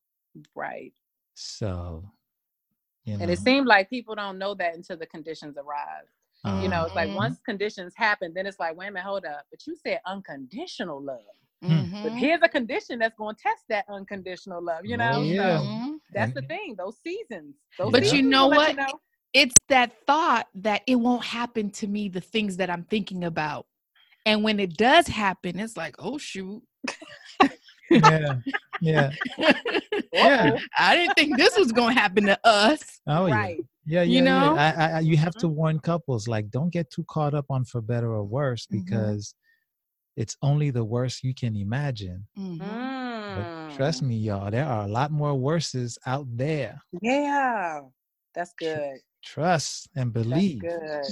Right. 0.54 0.92
So, 1.34 2.12
you 3.04 3.16
know, 3.16 3.22
And 3.22 3.30
it 3.30 3.38
seemed 3.38 3.66
like 3.66 3.90
people 3.90 4.14
don't 4.14 4.38
know 4.38 4.54
that 4.54 4.74
until 4.74 4.96
the 4.96 5.06
conditions 5.06 5.56
arrive. 5.56 6.04
You 6.60 6.68
know, 6.68 6.84
it's 6.84 6.94
like 6.94 7.08
Mhm. 7.08 7.14
once 7.14 7.38
conditions 7.44 7.94
happen, 7.96 8.32
then 8.34 8.46
it's 8.46 8.58
like, 8.58 8.76
wait 8.76 8.88
a 8.88 8.90
minute, 8.92 9.06
hold 9.06 9.24
up. 9.24 9.46
But 9.50 9.66
you 9.66 9.76
said 9.76 10.00
unconditional 10.06 11.00
love. 11.02 11.20
But 12.02 12.12
Mhm. 12.12 12.18
here's 12.18 12.42
a 12.42 12.48
condition 12.48 12.98
that's 12.98 13.14
going 13.16 13.36
to 13.36 13.42
test 13.42 13.62
that 13.68 13.84
unconditional 13.88 14.62
love, 14.62 14.84
you 14.84 14.96
Oh, 14.96 14.98
know? 14.98 15.22
yeah. 15.22 15.58
So 15.58 15.64
Mhm. 15.64 16.00
that's 16.12 16.32
the 16.34 16.42
thing, 16.42 16.74
those 16.76 16.98
seasons. 17.00 17.54
Those 17.78 17.92
But 17.92 18.12
you 18.12 18.22
know 18.22 18.44
will 18.44 18.50
let 18.50 18.58
what? 18.58 18.76
know. 18.76 19.00
It's 19.32 19.54
that 19.68 19.92
thought 20.06 20.48
that 20.56 20.82
it 20.86 20.96
won't 20.96 21.24
happen 21.24 21.70
to 21.70 21.86
me, 21.86 22.08
the 22.08 22.20
things 22.20 22.56
that 22.58 22.68
I'm 22.70 22.84
thinking 22.84 23.24
about. 23.24 23.66
And 24.26 24.44
when 24.44 24.60
it 24.60 24.76
does 24.76 25.06
happen, 25.06 25.58
it's 25.58 25.76
like, 25.76 25.94
oh 25.98 26.18
shoot. 26.18 26.62
yeah, 28.00 28.34
yeah, 28.80 29.10
yeah. 30.12 30.58
I 30.78 30.96
didn't 30.96 31.14
think 31.14 31.36
this 31.38 31.56
was 31.58 31.72
gonna 31.72 31.94
happen 31.94 32.24
to 32.26 32.38
us. 32.46 33.00
Oh 33.06 33.26
yeah. 33.26 33.34
Right. 33.34 33.64
Yeah, 33.84 34.02
You 34.02 34.18
yeah, 34.18 34.24
know? 34.24 34.54
yeah. 34.54 34.74
I, 34.76 34.90
I, 34.98 35.00
you 35.00 35.16
have 35.16 35.34
to 35.38 35.48
warn 35.48 35.80
couples 35.80 36.28
like 36.28 36.50
don't 36.50 36.70
get 36.70 36.90
too 36.90 37.04
caught 37.08 37.34
up 37.34 37.46
on 37.50 37.64
for 37.64 37.80
better 37.80 38.12
or 38.12 38.22
worse 38.24 38.66
Mhm. 38.66 38.84
because 38.84 39.34
it's 40.16 40.36
only 40.42 40.70
the 40.70 40.84
worst 40.84 41.24
you 41.24 41.34
can 41.34 41.56
imagine. 41.56 42.26
Mhm. 42.38 42.58
But 42.60 43.76
trust 43.76 44.02
Mm. 44.04 44.08
me, 44.08 44.16
y'all, 44.18 44.50
there 44.50 44.66
are 44.66 44.84
a 44.84 44.88
lot 44.88 45.10
more 45.10 45.34
worses 45.34 45.98
out 46.06 46.26
there. 46.36 46.80
Yeah. 47.00 47.80
That's 48.34 48.52
good. 48.58 49.00
Trust 49.24 49.88
and 49.96 50.12
That's 50.12 50.26
believe. 50.28 50.60
good. 50.60 51.04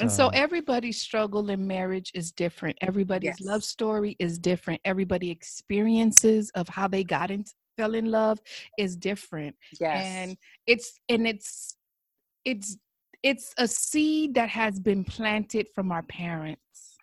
And 0.00 0.10
so 0.10 0.28
everybody's 0.28 0.98
struggle 1.00 1.50
in 1.50 1.66
marriage 1.66 2.12
is 2.14 2.32
different. 2.32 2.78
Everybody's 2.80 3.40
love 3.40 3.62
story 3.62 4.16
is 4.18 4.38
different. 4.38 4.80
Everybody 4.84 5.30
experiences 5.30 6.50
of 6.54 6.68
how 6.68 6.88
they 6.88 7.04
got 7.04 7.30
into 7.30 7.52
fell 7.76 7.94
in 7.94 8.06
love 8.10 8.38
is 8.78 8.96
different. 8.96 9.56
Yes. 9.80 10.04
And 10.06 10.36
it's 10.66 10.98
and 11.08 11.26
it's 11.26 11.76
it's 12.44 12.76
it's 13.22 13.54
a 13.58 13.68
seed 13.68 14.34
that 14.34 14.48
has 14.48 14.80
been 14.80 15.04
planted 15.04 15.68
from 15.74 15.92
our 15.92 16.02
parents. 16.02 16.96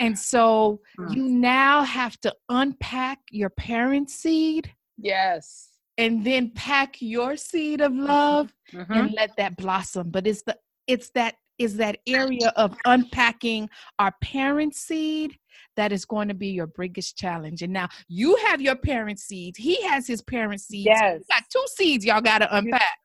And 0.00 0.18
so 0.18 0.80
Mm. 0.98 1.14
you 1.14 1.28
now 1.28 1.82
have 1.82 2.18
to 2.20 2.34
unpack 2.48 3.18
your 3.30 3.50
parents' 3.50 4.14
seed 4.14 4.74
yes. 4.96 5.68
and 5.96 6.24
then 6.24 6.50
pack 6.54 6.96
your 7.00 7.36
seed 7.36 7.80
of 7.80 7.92
love 7.94 8.52
Mhm. 8.72 8.90
and 8.90 9.12
let 9.12 9.36
that 9.36 9.56
blossom 9.56 10.10
but 10.10 10.26
it's 10.26 10.42
the 10.42 10.56
it's 10.88 11.10
that 11.10 11.36
is 11.58 11.76
that 11.76 11.98
area 12.06 12.52
of 12.56 12.76
unpacking 12.84 13.68
our 13.98 14.12
parent 14.22 14.74
seed 14.74 15.36
that 15.76 15.92
is 15.92 16.04
going 16.04 16.28
to 16.28 16.34
be 16.34 16.48
your 16.48 16.66
biggest 16.66 17.16
challenge 17.16 17.62
and 17.62 17.72
now 17.72 17.88
you 18.08 18.36
have 18.46 18.60
your 18.60 18.76
parent 18.76 19.18
seed 19.18 19.54
he 19.56 19.82
has 19.82 20.06
his 20.06 20.22
parent 20.22 20.60
seed 20.60 20.86
So 20.86 20.90
Yes. 20.92 21.18
you 21.20 21.24
got 21.34 21.44
two 21.52 21.64
seeds 21.76 22.04
y'all 22.04 22.20
got 22.20 22.38
to 22.38 22.56
unpack 22.56 22.98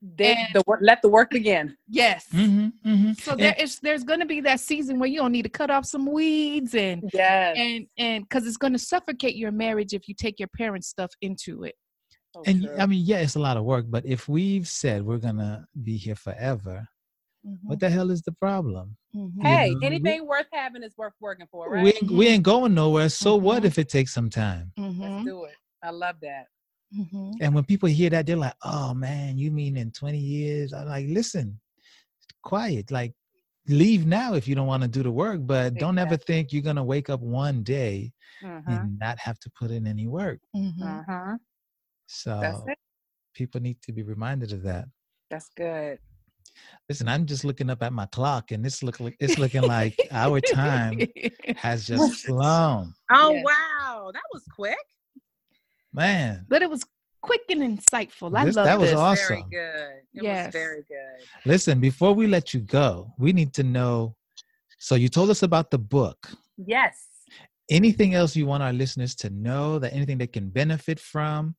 Then 0.00 0.36
And- 0.38 0.54
the, 0.54 0.62
let 0.80 1.00
the 1.02 1.08
work 1.08 1.30
begin. 1.30 1.76
yes 1.88 2.26
hmm 2.30 2.68
hmm 2.84 3.12
so 3.12 3.36
there 3.36 3.54
is 3.58 3.78
there's 3.80 4.02
going 4.04 4.20
to 4.20 4.26
be 4.26 4.40
that 4.40 4.58
season 4.60 4.98
where 4.98 5.08
you 5.08 5.18
don't 5.18 5.32
need 5.32 5.42
to 5.42 5.48
cut 5.48 5.70
off 5.70 5.84
some 5.86 6.06
weeds 6.06 6.74
and 6.74 7.02
Yes. 7.12 7.56
and 7.56 7.86
and 7.98 8.24
because 8.24 8.46
it's 8.46 8.56
going 8.56 8.72
to 8.72 8.78
suffocate 8.78 9.36
your 9.36 9.52
marriage 9.52 9.92
if 9.92 10.08
you 10.08 10.14
take 10.14 10.38
your 10.40 10.48
parent 10.56 10.84
stuff 10.84 11.10
into 11.20 11.64
it 11.64 11.74
So 12.34 12.42
and 12.46 12.62
true. 12.62 12.76
I 12.78 12.86
mean, 12.86 13.02
yeah, 13.04 13.18
it's 13.18 13.36
a 13.36 13.40
lot 13.40 13.56
of 13.56 13.64
work, 13.64 13.86
but 13.88 14.04
if 14.06 14.28
we've 14.28 14.66
said 14.66 15.04
we're 15.04 15.18
gonna 15.18 15.66
be 15.84 15.96
here 15.98 16.16
forever, 16.16 16.88
what 17.64 17.80
the 17.80 17.90
hell 17.90 18.10
is 18.10 18.22
the 18.22 18.32
problem? 18.32 18.96
Mhm. 19.14 19.42
hey, 19.42 19.70
know, 19.74 19.78
we- 19.80 19.86
anything 19.86 20.26
worth 20.26 20.46
having 20.52 20.82
is 20.82 20.96
worth 20.96 21.14
working 21.20 21.46
for, 21.50 21.68
right? 21.70 21.82
We 21.82 21.92
ain't, 21.92 22.10
we 22.10 22.28
ain't 22.28 22.42
going 22.42 22.74
nowhere. 22.74 23.08
So 23.08 23.36
what 23.36 23.62
Mhm. 23.62 23.66
if 23.66 23.78
it 23.78 23.88
takes 23.88 24.12
some 24.14 24.30
time? 24.30 24.72
Let's 24.76 25.24
do 25.24 25.44
it. 25.44 25.56
I 25.82 25.90
love 25.90 26.16
that. 26.22 26.46
Mhm. 26.96 27.36
And 27.40 27.54
when 27.54 27.64
people 27.64 27.88
hear 27.88 28.10
that, 28.10 28.26
they're 28.26 28.36
like, 28.36 28.54
"Oh 28.62 28.94
man, 28.94 29.38
you 29.38 29.50
mean 29.50 29.76
in 29.76 29.90
20 29.92 30.18
years?" 30.18 30.72
I'm 30.72 30.86
like, 30.88 31.06
"Listen, 31.08 31.60
quiet. 32.42 32.90
Like, 32.90 33.14
leave 33.68 34.06
now 34.06 34.34
if 34.34 34.46
you 34.48 34.54
don't 34.54 34.66
want 34.66 34.82
to 34.82 34.88
do 34.88 35.02
the 35.02 35.10
work, 35.10 35.40
but 35.46 35.74
don't 35.74 35.98
ever 35.98 36.16
think 36.16 36.52
you're 36.52 36.62
gonna 36.62 36.84
wake 36.84 37.08
up 37.10 37.20
one 37.20 37.62
day 37.62 38.12
and 38.42 38.98
not 38.98 39.18
have 39.18 39.38
to 39.40 39.50
put 39.50 39.70
in 39.70 39.86
any 39.86 40.06
work." 40.06 40.40
So 42.06 42.38
That's 42.40 42.60
it. 42.66 42.78
people 43.34 43.60
need 43.60 43.80
to 43.82 43.92
be 43.92 44.02
reminded 44.02 44.52
of 44.52 44.62
that. 44.62 44.88
That's 45.30 45.48
good. 45.50 45.98
Listen, 46.88 47.08
I'm 47.08 47.26
just 47.26 47.44
looking 47.44 47.70
up 47.70 47.82
at 47.82 47.92
my 47.92 48.06
clock, 48.06 48.50
and 48.52 48.64
it's 48.66 48.82
look 48.82 49.00
like 49.00 49.16
it's 49.20 49.38
looking 49.38 49.62
like 49.62 49.96
our 50.10 50.40
time 50.40 51.00
has 51.56 51.86
just 51.86 52.26
flown. 52.26 52.92
Oh 53.10 53.32
Yes. 53.32 53.44
wow, 53.44 54.10
that 54.12 54.22
was 54.32 54.42
quick. 54.54 54.76
Man, 55.92 56.46
but 56.48 56.62
it 56.62 56.70
was 56.70 56.84
quick 57.20 57.42
and 57.50 57.60
insightful. 57.62 58.36
I 58.36 58.44
This- 58.46 58.56
love 58.56 58.64
that 58.66 58.78
was 58.78 58.90
this. 58.90 58.98
awesome. 58.98 59.28
Very 59.28 59.42
good. 59.50 59.92
It 60.14 60.22
Yes. 60.24 60.46
was 60.46 60.52
very 60.52 60.82
good. 60.88 61.26
listen, 61.44 61.80
before 61.80 62.14
we 62.14 62.26
let 62.26 62.52
you 62.54 62.60
go, 62.60 63.12
we 63.18 63.32
need 63.32 63.52
to 63.54 63.62
know. 63.62 64.16
So 64.78 64.94
you 64.96 65.08
told 65.08 65.30
us 65.30 65.42
about 65.42 65.70
the 65.70 65.78
book. 65.78 66.30
Yes. 66.56 66.96
Anything 67.70 68.14
else 68.14 68.34
you 68.34 68.46
want 68.46 68.62
our 68.62 68.72
listeners 68.72 69.14
to 69.16 69.30
know? 69.30 69.78
That 69.78 69.92
anything 69.92 70.18
they 70.18 70.26
can 70.26 70.50
benefit 70.50 70.98
from? 70.98 71.54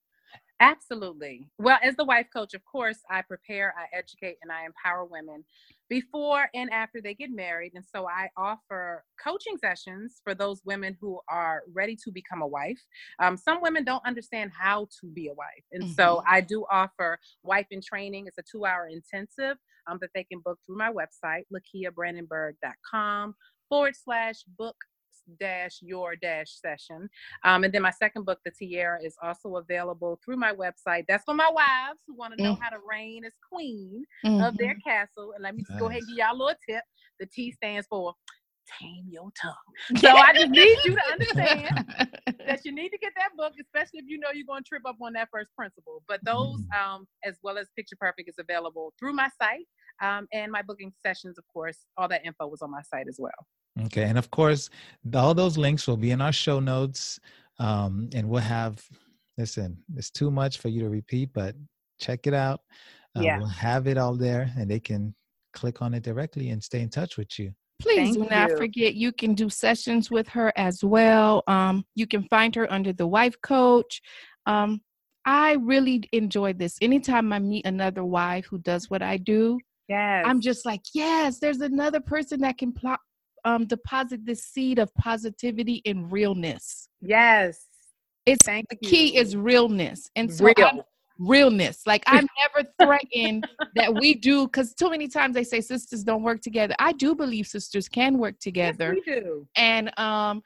Absolutely. 0.59 1.49
Well, 1.57 1.77
as 1.83 1.95
the 1.95 2.05
wife 2.05 2.27
coach, 2.31 2.53
of 2.53 2.63
course, 2.63 2.99
I 3.09 3.21
prepare, 3.21 3.73
I 3.77 3.95
educate, 3.95 4.37
and 4.41 4.51
I 4.51 4.65
empower 4.65 5.03
women 5.05 5.43
before 5.89 6.49
and 6.53 6.71
after 6.71 7.01
they 7.01 7.13
get 7.13 7.31
married. 7.31 7.73
And 7.75 7.83
so 7.83 8.07
I 8.07 8.29
offer 8.37 9.03
coaching 9.21 9.57
sessions 9.57 10.21
for 10.23 10.33
those 10.33 10.61
women 10.63 10.95
who 11.01 11.19
are 11.29 11.63
ready 11.73 11.97
to 12.03 12.11
become 12.11 12.41
a 12.41 12.47
wife. 12.47 12.79
Um, 13.19 13.35
some 13.35 13.61
women 13.61 13.83
don't 13.83 14.05
understand 14.05 14.51
how 14.57 14.87
to 15.01 15.07
be 15.07 15.27
a 15.27 15.33
wife. 15.33 15.65
And 15.73 15.93
so 15.93 16.23
I 16.27 16.41
do 16.41 16.65
offer 16.71 17.19
wife 17.43 17.67
in 17.71 17.81
training. 17.81 18.27
It's 18.27 18.37
a 18.37 18.43
two 18.49 18.65
hour 18.65 18.87
intensive 18.87 19.57
um, 19.87 19.97
that 20.01 20.11
they 20.15 20.23
can 20.23 20.39
book 20.39 20.59
through 20.65 20.77
my 20.77 20.91
website, 20.91 21.43
lakiabrandenburg.com 21.53 23.35
forward 23.69 23.95
slash 24.01 24.43
book 24.57 24.77
dash 25.39 25.79
your 25.81 26.15
dash 26.15 26.51
session 26.51 27.09
um, 27.45 27.63
and 27.63 27.73
then 27.73 27.81
my 27.81 27.91
second 27.91 28.25
book 28.25 28.39
the 28.45 28.51
tiara 28.51 28.99
is 29.03 29.15
also 29.23 29.55
available 29.57 30.19
through 30.23 30.37
my 30.37 30.53
website 30.53 31.05
that's 31.07 31.23
for 31.23 31.33
my 31.33 31.49
wives 31.53 31.99
who 32.07 32.15
want 32.15 32.33
to 32.35 32.41
know 32.41 32.53
Mm. 32.53 32.59
how 32.61 32.69
to 32.69 32.77
reign 32.89 33.23
as 33.25 33.33
queen 33.51 34.03
Mhm. 34.25 34.47
of 34.47 34.57
their 34.57 34.75
castle 34.85 35.33
and 35.33 35.43
let 35.43 35.55
me 35.55 35.63
just 35.63 35.77
go 35.79 35.87
ahead 35.89 35.99
and 35.99 36.07
give 36.07 36.17
y'all 36.17 36.35
a 36.35 36.37
little 36.37 36.55
tip 36.67 36.83
the 37.19 37.25
t 37.27 37.51
stands 37.51 37.87
for 37.87 38.13
tame 38.79 39.05
your 39.09 39.29
tongue 39.41 39.53
so 39.97 40.09
i 40.17 40.33
just 40.33 40.49
need 40.49 40.77
you 40.85 40.95
to 40.95 41.01
understand 41.11 41.71
that 42.47 42.65
you 42.65 42.71
need 42.71 42.89
to 42.89 42.97
get 42.97 43.13
that 43.15 43.29
book, 43.37 43.53
especially 43.61 43.99
if 43.99 44.05
you 44.07 44.19
know 44.19 44.29
you're 44.33 44.45
going 44.45 44.63
to 44.63 44.67
trip 44.67 44.83
up 44.85 44.97
on 45.01 45.13
that 45.13 45.29
first 45.31 45.49
principle. 45.55 46.03
But 46.07 46.21
those, 46.25 46.59
um, 46.77 47.07
as 47.23 47.37
well 47.43 47.57
as 47.57 47.67
Picture 47.75 47.95
Perfect, 47.95 48.29
is 48.29 48.35
available 48.39 48.93
through 48.99 49.13
my 49.13 49.29
site 49.41 49.65
um, 50.01 50.27
and 50.33 50.51
my 50.51 50.61
booking 50.61 50.91
sessions. 51.05 51.37
Of 51.37 51.45
course, 51.47 51.85
all 51.97 52.07
that 52.09 52.25
info 52.25 52.47
was 52.47 52.61
on 52.61 52.71
my 52.71 52.81
site 52.81 53.07
as 53.07 53.17
well. 53.19 53.31
Okay, 53.85 54.03
and 54.03 54.17
of 54.17 54.29
course, 54.29 54.69
all 55.15 55.33
those 55.33 55.57
links 55.57 55.87
will 55.87 55.97
be 55.97 56.11
in 56.11 56.21
our 56.21 56.31
show 56.31 56.59
notes, 56.59 57.19
um, 57.59 58.09
and 58.13 58.29
we'll 58.29 58.41
have. 58.41 58.83
Listen, 59.37 59.77
it's 59.95 60.11
too 60.11 60.29
much 60.29 60.59
for 60.59 60.67
you 60.67 60.81
to 60.81 60.89
repeat, 60.89 61.31
but 61.33 61.55
check 61.99 62.27
it 62.27 62.35
out. 62.35 62.61
Uh, 63.17 63.21
Yeah. 63.21 63.39
We'll 63.39 63.47
have 63.47 63.87
it 63.87 63.97
all 63.97 64.15
there, 64.15 64.51
and 64.57 64.69
they 64.69 64.79
can 64.79 65.15
click 65.53 65.81
on 65.81 65.95
it 65.95 66.03
directly 66.03 66.49
and 66.49 66.63
stay 66.63 66.81
in 66.81 66.89
touch 66.89 67.17
with 67.17 67.39
you. 67.39 67.51
Please 67.79 68.15
Thank 68.15 68.29
do 68.29 68.35
not 68.35 68.51
you. 68.51 68.57
forget 68.57 68.93
you 68.93 69.11
can 69.11 69.33
do 69.33 69.49
sessions 69.49 70.11
with 70.11 70.27
her 70.29 70.53
as 70.55 70.83
well. 70.83 71.43
Um, 71.47 71.83
you 71.95 72.05
can 72.05 72.23
find 72.27 72.53
her 72.55 72.71
under 72.71 72.93
the 72.93 73.07
wife 73.07 73.35
coach. 73.41 74.01
Um, 74.45 74.81
I 75.25 75.53
really 75.53 76.03
enjoy 76.11 76.53
this. 76.53 76.77
Anytime 76.81 77.33
I 77.33 77.39
meet 77.39 77.65
another 77.65 78.03
wife 78.03 78.45
who 78.45 78.59
does 78.59 78.89
what 78.89 79.01
I 79.01 79.17
do, 79.17 79.59
Yes. 79.89 80.23
I'm 80.25 80.39
just 80.39 80.65
like, 80.65 80.81
yes, 80.93 81.39
there's 81.39 81.59
another 81.59 81.99
person 81.99 82.39
that 82.41 82.57
can 82.57 82.71
plot, 82.71 82.99
um, 83.45 83.65
deposit 83.65 84.25
this 84.25 84.43
seed 84.43 84.79
of 84.79 84.93
positivity 84.95 85.81
and 85.85 86.11
realness. 86.11 86.87
yes. 87.01 87.65
It's 88.25 88.45
Thank 88.45 88.69
the 88.69 88.77
you. 88.81 88.89
key 88.89 89.17
is 89.17 89.35
realness, 89.35 90.09
and 90.15 90.33
so 90.33 90.45
real. 90.45 90.53
I'm 90.65 90.81
realness. 91.19 91.81
Like 91.85 92.03
I'm 92.07 92.25
never 92.55 92.69
threatened 92.81 93.43
that 93.75 93.93
we 93.93 94.13
do 94.15 94.45
because 94.47 94.73
too 94.73 94.89
many 94.89 95.09
times 95.09 95.33
they 95.35 95.43
say 95.43 95.59
sisters 95.59 96.05
don't 96.05 96.23
work 96.23 96.39
together. 96.39 96.73
I 96.79 96.93
do 96.93 97.15
believe 97.15 97.47
sisters 97.47 97.89
can 97.89 98.17
work 98.17 98.35
Yes, 98.35 98.43
together, 98.43 98.95
we 98.95 99.01
do. 99.01 99.45
and 99.57 99.91
um, 99.99 100.41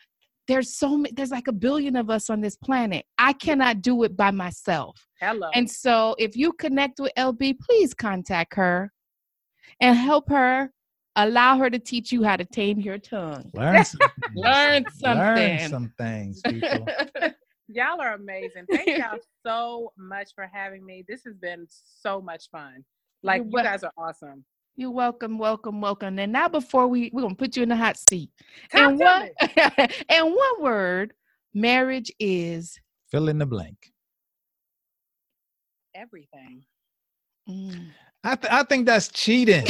there's 0.47 0.75
so 0.75 0.97
many. 0.97 1.13
There's 1.13 1.29
like 1.29 1.47
a 1.47 1.51
billion 1.53 1.95
of 1.95 2.09
us 2.09 2.31
on 2.31 2.41
this 2.41 2.55
planet. 2.55 3.05
I 3.19 3.33
cannot 3.33 3.83
do 3.83 4.03
it 4.05 4.17
by 4.17 4.31
myself. 4.31 4.97
Hello. 5.21 5.49
And 5.53 5.69
so, 5.69 6.15
if 6.17 6.35
you 6.35 6.53
connect 6.53 6.99
with 6.99 7.11
LB, 7.15 7.59
please 7.59 7.93
contact 7.93 8.55
her 8.55 8.91
and 9.81 9.95
help 9.95 10.29
her. 10.29 10.71
Allow 11.19 11.57
her 11.57 11.69
to 11.69 11.79
teach 11.79 12.11
you 12.11 12.23
how 12.23 12.35
to 12.37 12.45
tame 12.45 12.79
your 12.79 12.99
tongue. 12.99 13.49
Learn 13.55 13.83
something. 13.83 14.09
Learn 14.35 14.85
something. 14.93 15.17
Learn 15.17 15.59
some 15.69 15.91
things, 15.97 16.41
people. 16.47 16.87
y'all 17.67 17.99
are 17.99 18.13
amazing. 18.13 18.65
Thank 18.69 18.99
y'all 18.99 19.17
so 19.43 19.91
much 19.97 20.29
for 20.35 20.47
having 20.53 20.85
me. 20.85 21.03
This 21.07 21.23
has 21.25 21.35
been 21.35 21.65
so 21.69 22.21
much 22.21 22.49
fun. 22.51 22.85
Like 23.23 23.39
You're 23.39 23.45
you 23.45 23.51
wel- 23.51 23.63
guys 23.63 23.83
are 23.83 23.91
awesome. 23.97 24.45
You're 24.75 24.91
welcome, 24.91 25.39
welcome, 25.39 25.81
welcome. 25.81 26.19
And 26.19 26.31
now, 26.31 26.47
before 26.47 26.87
we 26.87 27.09
we're 27.11 27.23
gonna 27.23 27.33
put 27.33 27.57
you 27.57 27.63
in 27.63 27.69
the 27.69 27.75
hot 27.75 27.97
seat. 27.97 28.29
Talk 28.71 28.81
and 28.91 28.99
to 28.99 29.03
one 29.03 29.23
me. 29.23 29.87
and 30.09 30.25
one 30.27 30.61
word, 30.61 31.13
marriage 31.55 32.11
is. 32.19 32.79
Fill 33.09 33.27
in 33.27 33.39
the 33.39 33.47
blank. 33.47 33.91
Everything. 35.95 36.63
Mm. 37.49 37.87
I, 38.23 38.35
th- 38.35 38.53
I 38.53 38.61
think 38.63 38.85
that's 38.85 39.07
cheating. 39.07 39.65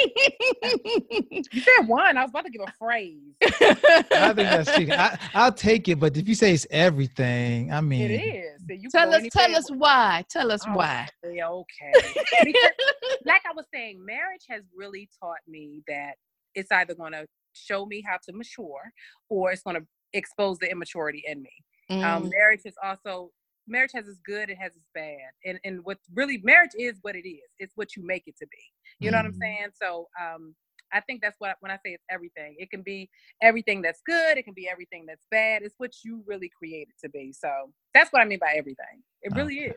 You 1.52 1.60
said 1.62 1.86
one. 1.86 2.16
I 2.16 2.22
was 2.22 2.30
about 2.30 2.44
to 2.44 2.50
give 2.50 2.62
a 2.62 2.72
phrase. 2.78 3.20
I 3.42 4.32
think 4.34 4.36
that's 4.36 4.74
cheating. 4.74 4.92
I, 4.94 5.18
I'll 5.34 5.52
take 5.52 5.88
it, 5.88 5.98
but 5.98 6.16
if 6.16 6.28
you 6.28 6.34
say 6.34 6.52
it's 6.52 6.66
everything, 6.70 7.72
I 7.72 7.80
mean, 7.80 8.10
It 8.10 8.14
is. 8.14 8.60
So 8.68 8.74
you 8.74 8.88
tell 8.90 9.12
us, 9.14 9.22
tell 9.32 9.54
us 9.56 9.70
why. 9.70 10.24
Tell 10.28 10.52
us 10.52 10.62
Oh, 10.66 10.72
why. 10.74 11.08
Okay. 11.24 11.42
okay. 11.42 12.22
Because, 12.44 12.70
like 13.24 13.42
I 13.48 13.52
was 13.54 13.66
saying, 13.72 14.04
marriage 14.04 14.44
has 14.48 14.62
really 14.74 15.08
taught 15.20 15.38
me 15.48 15.82
that 15.88 16.14
it's 16.54 16.70
either 16.72 16.94
going 16.94 17.12
to 17.12 17.26
show 17.52 17.86
me 17.86 18.02
how 18.06 18.16
to 18.26 18.32
mature 18.32 18.92
or 19.28 19.50
it's 19.52 19.62
going 19.62 19.76
to 19.76 19.86
expose 20.12 20.58
the 20.58 20.70
immaturity 20.70 21.22
in 21.26 21.42
me. 21.42 21.50
Um, 21.90 22.24
Mm. 22.26 22.30
marriage 22.30 22.60
is 22.64 22.74
also 22.84 23.30
marriage 23.70 23.92
has 23.94 24.06
its 24.08 24.20
good, 24.26 24.50
it 24.50 24.58
has 24.58 24.76
its 24.76 24.88
bad, 24.94 25.30
and 25.44 25.58
and 25.64 25.84
what 25.84 25.98
really 26.14 26.38
marriage 26.44 26.72
is 26.78 26.98
what 27.02 27.16
it 27.16 27.28
is. 27.28 27.48
It's 27.58 27.76
what 27.76 27.96
you 27.96 28.04
make 28.04 28.24
it 28.26 28.36
to 28.38 28.46
be. 28.48 28.58
You 29.00 29.10
know 29.10 29.18
what 29.18 29.26
I'm 29.26 29.32
Mhm. 29.32 29.40
saying? 29.40 29.68
So 29.80 30.08
um, 30.20 30.54
I 30.92 31.00
think 31.00 31.22
that's 31.22 31.36
what 31.38 31.56
when 31.60 31.70
I 31.70 31.76
say 31.76 31.92
it's 31.92 32.04
everything. 32.10 32.56
It 32.58 32.70
can 32.70 32.82
be 32.82 33.10
everything 33.42 33.82
that's 33.82 34.02
good. 34.04 34.36
It 34.38 34.42
can 34.44 34.54
be 34.54 34.68
everything 34.68 35.06
that's 35.06 35.26
bad. 35.30 35.62
It's 35.62 35.76
what 35.78 35.92
you 36.04 36.22
really 36.26 36.48
create 36.50 36.88
it 36.88 36.98
to 37.06 37.08
be. 37.10 37.32
So 37.32 37.72
that's 37.94 38.12
what 38.12 38.22
I 38.22 38.24
mean 38.26 38.40
by 38.40 38.54
everything. 38.56 39.02
It 39.22 39.34
really 39.34 39.60
Okay. 39.60 39.68
is. 39.70 39.76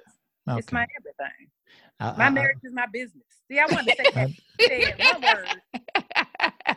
It's 0.58 0.72
my 0.72 0.86
everything. 1.00 1.50
I- 2.00 2.16
My 2.18 2.26
I- 2.26 2.30
marriage 2.30 2.58
is 2.64 2.74
my 2.74 2.88
business. 2.92 3.24
See, 3.50 3.60
I 3.60 3.66
wanted 3.68 3.92
to 3.92 3.96
say 3.98 4.10
that. 4.16 4.30
it 4.60 5.24
word. 5.24 5.62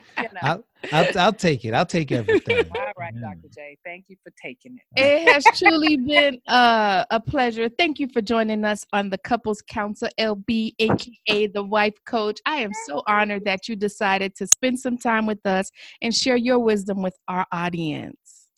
You 0.18 0.28
know. 0.32 0.40
I'll, 0.42 0.64
I'll, 0.92 1.18
I'll 1.18 1.32
take 1.32 1.64
it. 1.64 1.74
I'll 1.74 1.86
take 1.86 2.10
everything. 2.10 2.56
All 2.76 2.92
right, 2.98 3.12
Yeah. 3.14 3.34
Dr. 3.34 3.48
J. 3.54 3.76
Thank 3.84 4.06
you 4.08 4.16
for 4.22 4.32
taking 4.42 4.76
it. 4.76 5.00
It 5.00 5.32
has 5.32 5.44
truly 5.58 5.96
been 5.96 6.40
uh, 6.48 7.04
a 7.10 7.20
pleasure. 7.20 7.68
Thank 7.68 7.98
you 7.98 8.08
for 8.08 8.22
joining 8.22 8.64
us 8.64 8.84
on 8.92 9.10
the 9.10 9.18
Couples 9.18 9.62
Council 9.68 10.08
LB, 10.18 10.74
aka 10.78 11.46
the 11.48 11.62
Wife 11.62 11.94
Coach. 12.06 12.40
I 12.46 12.56
am 12.56 12.72
so 12.86 13.02
honored 13.06 13.44
that 13.44 13.68
you 13.68 13.76
decided 13.76 14.34
to 14.36 14.46
spend 14.46 14.80
some 14.80 14.96
time 14.96 15.26
with 15.26 15.44
us 15.46 15.70
and 16.00 16.14
share 16.14 16.36
your 16.36 16.58
wisdom 16.58 17.02
with 17.02 17.16
our 17.28 17.46
audience. 17.52 18.48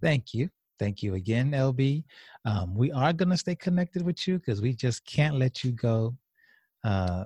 Thank 0.00 0.34
you. 0.34 0.48
Thank 0.78 1.02
you 1.02 1.14
again, 1.14 1.52
LB. 1.52 2.02
Um, 2.44 2.74
we 2.74 2.90
are 2.90 3.12
going 3.12 3.28
to 3.28 3.36
stay 3.36 3.54
connected 3.54 4.02
with 4.02 4.26
you 4.26 4.38
because 4.38 4.60
we 4.60 4.74
just 4.74 5.04
can't 5.06 5.36
let 5.36 5.62
you 5.62 5.72
go. 5.72 6.16
Uh, 6.82 7.24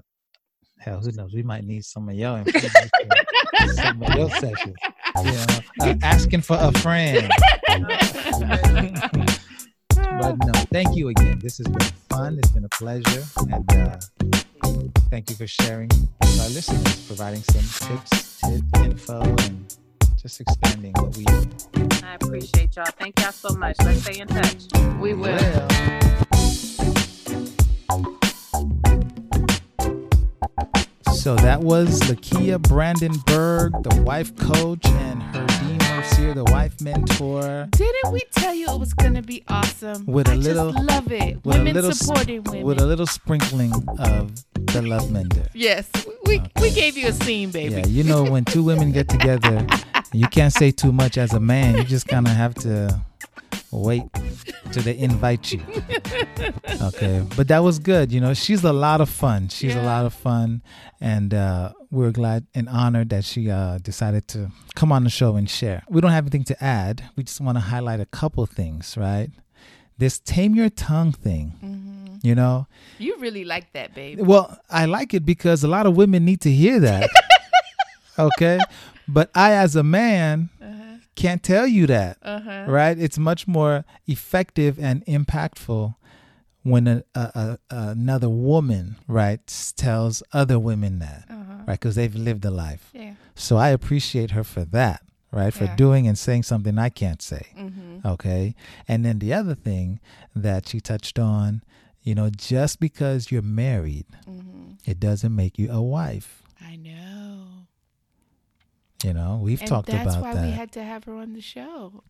hell, 0.78 1.00
who 1.00 1.12
knows? 1.12 1.32
We 1.34 1.42
might 1.42 1.64
need 1.64 1.84
some 1.84 2.08
of 2.08 2.14
your 2.14 2.38
information, 2.38 2.70
some 3.74 4.02
of 4.02 4.14
your 4.14 4.30
sessions. 4.30 4.76
You 5.16 5.24
know, 5.24 5.46
uh, 5.82 5.94
asking 6.02 6.42
for 6.42 6.56
a 6.60 6.72
friend. 6.78 7.30
but 9.88 10.36
no, 10.44 10.52
thank 10.72 10.96
you 10.96 11.08
again. 11.08 11.38
This 11.38 11.58
has 11.58 11.66
been 11.66 11.88
fun. 12.08 12.38
It's 12.38 12.50
been 12.50 12.64
a 12.64 12.68
pleasure. 12.70 13.24
And 13.50 13.72
uh, 13.72 13.98
thank 15.10 15.30
you 15.30 15.36
for 15.36 15.46
sharing 15.46 15.88
with 15.88 16.40
our 16.40 16.48
listeners, 16.48 17.06
providing 17.06 17.42
some 17.42 17.88
tips, 17.88 18.40
tip, 18.40 18.62
info, 18.84 19.20
and 19.22 19.74
just 20.20 20.40
expanding 20.40 20.92
what 20.98 21.16
we 21.16 21.24
do. 21.24 21.48
I 22.04 22.14
appreciate 22.14 22.76
y'all. 22.76 22.86
Thank 22.98 23.20
y'all 23.20 23.32
so 23.32 23.54
much. 23.54 23.76
Let's 23.80 24.02
stay 24.02 24.20
in 24.20 24.28
touch. 24.28 24.66
we 25.00 25.14
will. 25.14 25.36
Well. 27.88 28.18
So 31.26 31.34
that 31.34 31.58
was 31.58 31.98
Lakia 32.02 32.62
Brandenburg, 32.62 33.72
the 33.82 34.00
wife 34.02 34.36
coach, 34.36 34.86
and 34.86 35.20
her 35.24 35.44
Herdine 35.44 35.78
Mercier, 35.96 36.34
the 36.34 36.44
wife 36.44 36.80
mentor. 36.80 37.66
Didn't 37.72 38.12
we 38.12 38.22
tell 38.30 38.54
you 38.54 38.68
it 38.68 38.78
was 38.78 38.94
going 38.94 39.14
to 39.14 39.22
be 39.22 39.42
awesome? 39.48 40.06
With 40.06 40.28
a 40.28 40.34
I 40.34 40.34
little- 40.36 40.70
just 40.70 40.84
love 40.84 41.10
it. 41.10 41.44
with 41.44 41.56
a 41.56 41.58
Women 41.58 41.74
little 41.74 41.90
supporting 41.90 42.44
women. 42.44 42.62
With 42.64 42.80
a 42.80 42.86
little 42.86 43.08
sprinkling 43.08 43.72
of 43.98 44.36
the 44.54 44.82
love 44.82 45.10
mender. 45.10 45.48
yes, 45.52 45.88
we, 46.26 46.40
we 46.60 46.70
gave 46.70 46.96
you 46.96 47.08
a 47.08 47.12
scene, 47.12 47.50
baby. 47.50 47.74
Yeah, 47.74 47.86
you 47.86 48.04
know 48.04 48.22
when 48.22 48.44
two 48.44 48.62
women 48.62 48.92
get 48.92 49.08
together, 49.08 49.66
you 50.12 50.28
can't 50.28 50.52
say 50.52 50.70
too 50.70 50.92
much 50.92 51.18
as 51.18 51.32
a 51.32 51.40
man. 51.40 51.76
You 51.76 51.82
just 51.82 52.06
kind 52.06 52.28
of 52.28 52.34
have 52.34 52.54
to 52.54 53.00
wait 53.76 54.02
till 54.72 54.82
they 54.82 54.96
invite 54.98 55.52
you. 55.52 55.60
okay, 56.82 57.24
but 57.36 57.48
that 57.48 57.62
was 57.62 57.78
good. 57.78 58.12
You 58.12 58.20
know, 58.20 58.34
she's 58.34 58.64
a 58.64 58.72
lot 58.72 59.00
of 59.00 59.08
fun. 59.08 59.48
She's 59.48 59.74
a 59.74 59.82
lot 59.82 60.06
of 60.06 60.14
fun, 60.14 60.62
and 61.00 61.32
uh, 61.34 61.72
we're 61.90 62.10
glad 62.12 62.46
and 62.54 62.68
honored 62.68 63.10
that 63.10 63.24
she 63.24 63.50
uh, 63.50 63.78
decided 63.78 64.26
to 64.28 64.50
come 64.74 64.92
on 64.92 65.04
the 65.04 65.10
show 65.10 65.36
and 65.36 65.48
share. 65.48 65.82
We 65.88 66.00
don't 66.00 66.10
have 66.12 66.24
anything 66.24 66.44
to 66.44 66.64
add. 66.64 67.04
We 67.16 67.22
just 67.24 67.40
want 67.40 67.56
to 67.56 67.60
highlight 67.62 68.00
a 68.00 68.06
couple 68.06 68.44
things, 68.46 68.96
right? 68.96 69.30
This 69.98 70.18
tame 70.18 70.54
your 70.54 70.68
tongue 70.70 71.12
thing. 71.12 71.52
Mm-hmm. 71.64 72.16
You 72.22 72.34
know, 72.34 72.66
You 72.98 73.16
really 73.18 73.44
like 73.44 73.72
that, 73.74 73.94
babe. 73.94 74.18
well, 74.20 74.58
I 74.68 74.86
like 74.86 75.14
it 75.14 75.24
because 75.24 75.62
a 75.62 75.68
lot 75.68 75.86
of 75.86 75.96
women 75.96 76.24
need 76.24 76.40
to 76.40 76.50
hear 76.50 76.80
that. 76.80 77.08
okay, 78.18 78.58
but 79.06 79.30
I, 79.34 79.52
as 79.52 79.76
a 79.76 79.82
man, 79.84 80.48
Uh-huh. 80.60 80.75
Can't 81.16 81.42
tell 81.42 81.66
you 81.66 81.86
that 81.88 82.18
Uh-huh. 82.22 82.66
right? 82.68 82.96
It's 82.98 83.18
much 83.18 83.48
more 83.48 83.84
effective 84.06 84.78
and 84.78 85.04
impactful 85.06 85.94
when 86.62 86.86
a, 86.88 87.02
a, 87.14 87.20
a, 87.20 87.58
another 87.94 88.28
woman, 88.28 88.96
right, 89.06 89.40
tells 89.76 90.22
other 90.32 90.58
women 90.58 90.98
that, 91.00 91.24
Uh-huh. 91.30 91.54
right, 91.66 91.78
because 91.80 91.94
they've 91.94 92.14
lived 92.28 92.44
a 92.44 92.50
life. 92.50 92.90
Yeah. 92.92 93.14
So 93.34 93.56
I 93.56 93.68
appreciate 93.70 94.30
her 94.32 94.42
for 94.44 94.64
that, 94.78 95.00
right, 95.30 95.54
for 95.54 95.64
Yeah. 95.64 95.76
doing 95.76 96.08
and 96.08 96.18
saying 96.18 96.42
something 96.44 96.76
I 96.78 96.88
can't 96.90 97.22
say. 97.22 97.46
Mm-hmm. 97.56 98.06
Okay. 98.14 98.54
And 98.88 99.04
then 99.04 99.18
the 99.20 99.32
other 99.32 99.54
thing 99.54 100.00
that 100.34 100.68
she 100.68 100.80
touched 100.80 101.18
on, 101.18 101.62
you 102.02 102.14
know, 102.14 102.30
just 102.30 102.80
because 102.80 103.30
you're 103.30 103.42
married, 103.66 104.06
Mm-hmm. 104.28 104.72
it 104.90 104.98
doesn't 104.98 105.34
make 105.34 105.58
you 105.60 105.70
a 105.70 105.82
wife. 105.82 106.42
I 106.60 106.74
know. 106.76 107.05
You 109.04 109.12
know, 109.12 109.38
we've 109.42 109.60
and 109.60 109.68
talked 109.68 109.88
about 109.88 110.04
that. 110.06 110.22
that's 110.22 110.36
why 110.36 110.42
we 110.46 110.50
had 110.52 110.72
to 110.72 110.82
have 110.82 111.04
her 111.04 111.14
on 111.14 111.32
the 111.34 111.40
show. 111.40 112.02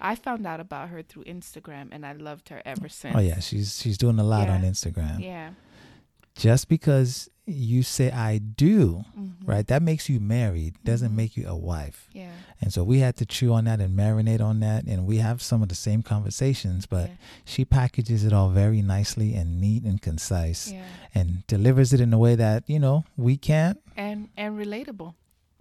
I 0.00 0.16
found 0.16 0.46
out 0.46 0.58
about 0.58 0.88
her 0.88 1.02
through 1.02 1.24
Instagram, 1.24 1.88
and 1.92 2.04
I 2.04 2.12
loved 2.14 2.48
her 2.48 2.60
ever 2.64 2.88
since. 2.88 3.14
oh 3.16 3.20
yeah, 3.20 3.38
she's 3.40 3.80
she's 3.80 3.96
doing 3.96 4.18
a 4.18 4.24
lot 4.24 4.48
Yeah. 4.48 4.54
on 4.56 4.62
Instagram. 4.62 5.20
Yeah. 5.22 5.50
Just 6.34 6.68
because 6.68 7.28
you 7.46 7.82
say 7.82 8.10
I 8.10 8.38
do, 8.38 9.04
Mm-hmm. 9.18 9.44
right? 9.50 9.66
That 9.66 9.82
makes 9.82 10.08
you 10.08 10.18
married, 10.20 10.76
doesn't 10.84 11.12
Mhm. 11.12 11.16
make 11.16 11.36
you 11.36 11.46
a 11.46 11.56
wife. 11.56 12.08
Yeah. 12.12 12.30
And 12.60 12.72
so 12.72 12.82
we 12.84 13.00
had 13.00 13.16
to 13.16 13.26
chew 13.26 13.52
on 13.52 13.64
that 13.64 13.80
and 13.80 13.96
marinate 13.98 14.40
on 14.40 14.60
that. 14.60 14.84
And 14.84 15.06
we 15.06 15.18
have 15.18 15.42
some 15.42 15.62
of 15.62 15.68
the 15.68 15.74
same 15.74 16.02
conversations, 16.02 16.86
but 16.86 17.08
yeah. 17.10 17.14
she 17.44 17.64
packages 17.64 18.24
it 18.24 18.32
all 18.32 18.48
very 18.48 18.80
nicely 18.80 19.34
and 19.34 19.60
neat 19.60 19.82
and 19.84 20.00
concise 20.00 20.70
yeah. 20.72 20.84
and 21.14 21.44
delivers 21.48 21.92
it 21.92 22.00
in 22.00 22.12
a 22.12 22.18
way 22.18 22.34
that, 22.36 22.62
you 22.68 22.78
know, 22.78 23.04
we 23.16 23.36
can't. 23.36 23.78
And 23.96 24.28
and 24.36 24.56
relatable. 24.58 25.14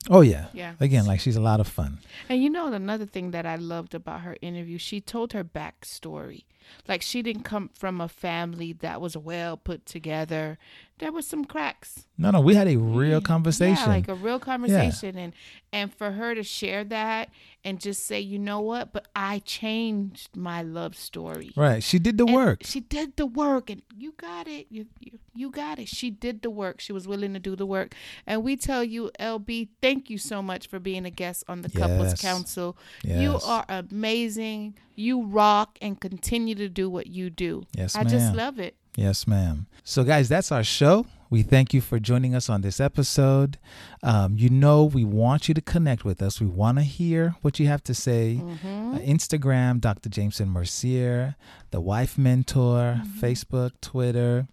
Oh, 0.10 0.22
yeah. 0.22 0.48
Yeah. 0.54 0.74
Again, 0.80 1.06
like 1.06 1.20
she's 1.20 1.36
a 1.36 1.42
lot 1.42 1.60
of 1.60 1.68
fun. 1.68 2.00
And 2.28 2.42
you 2.42 2.50
know 2.50 2.72
another 2.74 3.06
thing 3.06 3.32
that 3.32 3.46
I 3.46 3.56
loved 3.56 3.94
about 3.94 4.22
her 4.22 4.36
interview, 4.42 4.78
she 4.78 5.00
told 5.00 5.34
her 5.34 5.44
backstory. 5.44 6.44
Like 6.88 7.02
she 7.02 7.22
didn't 7.22 7.44
come 7.44 7.70
from 7.74 8.02
a 8.02 8.08
family 8.08 8.74
that 8.74 9.02
was 9.02 9.16
well 9.18 9.58
put 9.58 9.86
together. 9.86 10.58
There 11.02 11.12
was 11.12 11.26
some 11.26 11.46
cracks. 11.46 12.06
No, 12.16 12.30
no, 12.30 12.42
we 12.42 12.54
had 12.54 12.68
a 12.68 12.78
real 12.78 13.22
conversation. 13.22 13.86
Yeah, 13.86 13.88
like 13.88 14.08
a 14.08 14.14
real 14.14 14.38
conversation 14.38 15.18
and 15.18 15.34
and 15.74 15.92
for 15.92 16.12
her 16.12 16.36
to 16.36 16.44
share 16.44 16.84
that 16.84 17.32
and 17.64 17.80
just 17.80 18.06
say, 18.06 18.20
"You 18.20 18.38
know 18.38 18.60
what? 18.60 18.94
But 18.94 19.08
I 19.16 19.40
changed 19.40 20.38
my 20.38 20.62
love 20.62 20.96
story." 20.96 21.54
right. 21.58 21.82
She 21.82 21.98
did 21.98 22.20
the 22.20 22.26
And 22.26 22.36
work. 22.36 22.62
She 22.66 22.82
did 22.82 23.18
the 23.18 23.26
work 23.26 23.72
and 23.72 23.82
you 23.98 24.14
got 24.16 24.48
it. 24.48 24.68
You, 24.70 24.86
you 25.00 25.18
you 25.34 25.50
got 25.50 25.80
it. 25.80 25.88
She 25.88 26.12
did 26.12 26.44
the 26.44 26.52
work. 26.52 26.80
She 26.80 26.94
was 26.94 27.08
willing 27.08 27.34
to 27.34 27.40
do 27.40 27.56
the 27.56 27.66
work. 27.66 27.96
And 28.28 28.44
we 28.44 28.56
tell 28.56 28.84
you, 28.84 29.10
LB, 29.20 29.70
thank 29.82 30.12
you 30.12 30.20
so 30.20 30.44
much 30.44 30.68
for 30.68 30.78
being 30.78 31.04
a 31.06 31.10
guest 31.10 31.44
on 31.48 31.64
the 31.64 31.70
Couples 31.72 32.22
Council. 32.22 32.78
Yes. 33.04 33.22
You 33.24 33.40
are 33.44 33.66
amazing. 33.68 34.78
You 34.94 35.24
rock 35.24 35.80
and 35.82 36.00
continue 36.00 36.54
to 36.54 36.70
do 36.70 36.92
what 36.92 37.08
you 37.08 37.32
do. 37.32 37.64
Yes, 37.76 37.96
I 37.96 38.04
just 38.04 38.36
love 38.36 38.60
it. 38.60 38.76
Yes, 38.96 39.26
ma'am. 39.28 39.68
So, 39.84 40.04
guys, 40.04 40.30
that's 40.30 40.52
our 40.52 40.64
show. 40.64 41.06
We 41.30 41.44
thank 41.44 41.74
you 41.74 41.80
for 41.80 41.98
joining 41.98 42.36
us 42.36 42.50
on 42.50 42.60
this 42.62 42.82
episode. 42.82 43.58
Um, 44.04 44.36
you 44.38 44.50
know, 44.50 44.84
we 44.84 45.06
want 45.06 45.48
you 45.48 45.54
to 45.54 45.62
connect 45.62 46.04
with 46.04 46.22
us. 46.22 46.42
We 46.42 46.48
want 46.48 46.78
to 46.78 46.84
hear 46.84 47.36
what 47.42 47.58
you 47.58 47.68
have 47.68 47.82
to 47.86 47.94
say. 47.94 48.42
Mm-hmm. 48.42 48.96
Uh, 48.96 49.00
Instagram, 49.00 49.80
Dr. 49.80 50.10
Jameson 50.10 50.50
Mercier, 50.50 51.36
The 51.72 51.80
Wife 51.80 52.18
Mentor, 52.18 53.00
Mm-hmm. 53.02 53.20
Facebook, 53.20 53.72
Twitter. 53.80 54.48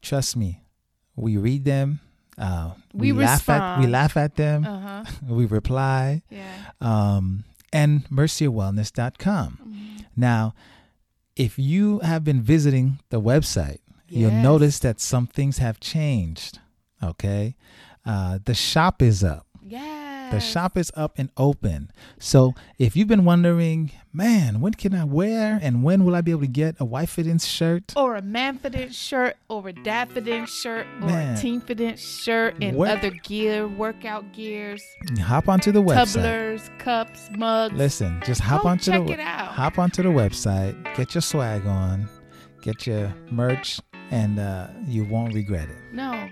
Trust 0.00 0.36
me, 0.36 0.62
we 1.16 1.36
read 1.36 1.66
them. 1.66 2.00
Uh, 2.38 2.72
We 2.94 3.12
laugh 3.12 3.46
at 3.50 3.78
we 3.80 3.86
laugh 3.86 4.16
at 4.16 4.36
them. 4.36 4.64
Uh 4.64 4.80
huh. 5.04 5.04
we 5.28 5.44
reply. 5.44 6.22
Yeah. 6.30 6.48
Um, 6.80 7.44
and 7.74 8.08
mercierwellness.com. 8.08 9.58
Mm-hmm. 9.62 9.96
Now, 10.16 10.54
if 11.36 11.58
you 11.58 11.98
have 12.00 12.24
been 12.24 12.42
visiting 12.42 13.00
the 13.10 13.20
website, 13.20 13.78
you'll 14.08 14.30
notice 14.30 14.78
that 14.80 15.00
some 15.00 15.26
things 15.26 15.58
have 15.58 15.80
changed. 15.80 16.58
Okay. 17.02 17.56
Uh, 18.04 18.38
the 18.44 18.54
shop 18.54 19.00
is 19.00 19.24
up. 19.24 19.46
The 20.32 20.40
shop 20.40 20.78
is 20.78 20.90
up 20.96 21.18
and 21.18 21.28
open. 21.36 21.90
So 22.18 22.54
if 22.78 22.96
you've 22.96 23.06
been 23.08 23.26
wondering, 23.26 23.92
man, 24.14 24.60
when 24.62 24.72
can 24.72 24.94
I 24.94 25.04
wear 25.04 25.58
and 25.62 25.82
when 25.82 26.04
will 26.06 26.14
I 26.14 26.22
be 26.22 26.30
able 26.30 26.40
to 26.40 26.46
get 26.46 26.76
a 26.80 26.86
Wifefident 26.86 27.46
shirt? 27.46 27.92
or 27.96 28.16
a 28.16 28.22
Manfident 28.22 28.94
shirt, 28.94 29.36
or 29.48 29.68
a 29.68 29.72
Dadfident 29.74 30.48
shirt, 30.48 30.86
or 31.02 31.06
Man. 31.06 31.34
a 31.36 31.38
Teamfident 31.38 31.98
shirt, 31.98 32.56
and 32.62 32.76
other 32.80 33.10
gear, 33.10 33.68
workout 33.68 34.32
gears, 34.32 34.82
Hop 35.20 35.48
onto 35.48 35.70
the 35.70 35.82
website. 35.82 36.78
cups, 36.78 37.28
mugs. 37.36 37.74
Listen, 37.74 38.20
just 38.24 38.40
hop 38.40 38.62
Go 38.62 38.68
onto 38.70 38.90
check 38.90 39.06
the 39.06 39.12
it 39.12 39.20
out. 39.20 39.48
hop 39.52 39.78
onto 39.78 40.02
the 40.02 40.08
website, 40.08 40.74
get 40.96 41.14
your 41.14 41.22
swag 41.22 41.66
on, 41.66 42.08
get 42.62 42.86
your 42.86 43.12
merch, 43.30 43.80
and 44.10 44.38
uh, 44.38 44.68
you 44.86 45.04
won't 45.04 45.34
regret 45.34 45.68
it. 45.68 45.76
No. 45.92 46.28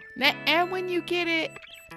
And 0.47 0.71
when 0.71 0.89
you 0.89 1.03
get 1.03 1.29
it, 1.29 1.51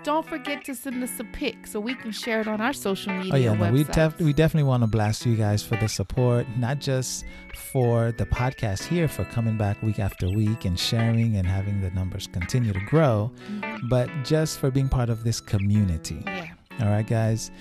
don't 0.04 0.26
forget 0.28 0.64
to 0.66 0.76
send 0.76 1.01
us 1.04 1.20
a 1.20 1.24
pic 1.24 1.66
so 1.66 1.80
we 1.80 1.95
can 1.95 2.12
share 2.12 2.41
it 2.41 2.47
on 2.47 2.60
our 2.62 2.74
social 2.74 3.14
media 3.14 3.34
Oh 3.34 3.38
yeah, 3.38 3.54
no, 3.54 3.72
we 3.72 3.84
def- 3.86 4.20
we 4.20 4.34
definitely 4.34 4.68
want 4.68 4.84
to 4.84 4.88
blast 4.88 5.26
you 5.26 5.36
guys 5.36 5.64
for 5.64 5.76
the 5.78 5.88
support, 5.88 6.45
not 6.58 6.80
just 6.80 7.26
for 7.72 8.12
the 8.12 8.26
podcast 8.26 8.84
here 8.84 9.08
for 9.08 9.24
coming 9.26 9.58
back 9.58 9.82
week 9.82 9.99
after 9.99 10.30
week 10.30 10.66
and 10.66 10.78
sharing 10.80 11.38
and 11.38 11.47
having 11.47 11.82
the 11.82 11.89
numbers 11.91 12.28
continue 12.28 12.74
to 12.74 12.80
grow, 12.82 13.32
Mhm. 13.49 13.89
but 13.89 14.10
just 14.24 14.60
for 14.60 14.70
being 14.72 14.89
part 14.89 15.10
of 15.10 15.24
this 15.24 15.39
community. 15.39 16.22
Yeah. 16.26 16.47
All 16.82 16.88
right, 16.89 17.08
guys, 17.08 17.51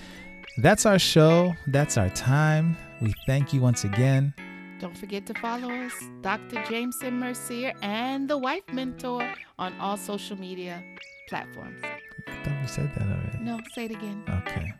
that's 0.57 0.85
our 0.85 0.99
show. 0.99 1.53
That's 1.67 1.97
our 1.97 2.09
time. 2.09 2.75
We 3.01 3.13
thank 3.25 3.53
you 3.53 3.61
once 3.61 3.83
again. 3.83 4.33
Don't 4.79 4.97
forget 4.97 5.25
to 5.27 5.33
follow 5.35 5.71
us, 5.71 5.93
Dr. 6.21 6.61
Jameson 6.69 7.17
Mercier 7.19 7.71
and 7.81 8.27
the 8.29 8.37
Wife 8.37 8.63
Mentor 8.73 9.23
on 9.57 9.73
all 9.79 9.95
social 9.97 10.37
media 10.37 10.83
platforms. 11.29 11.79
I 12.27 12.43
thought 12.43 12.61
we 12.61 12.67
said 12.67 12.93
that 12.95 13.07
already. 13.07 13.39
No, 13.41 13.59
say 13.73 13.85
it 13.85 13.91
again. 13.91 14.23
Okay. 14.29 14.73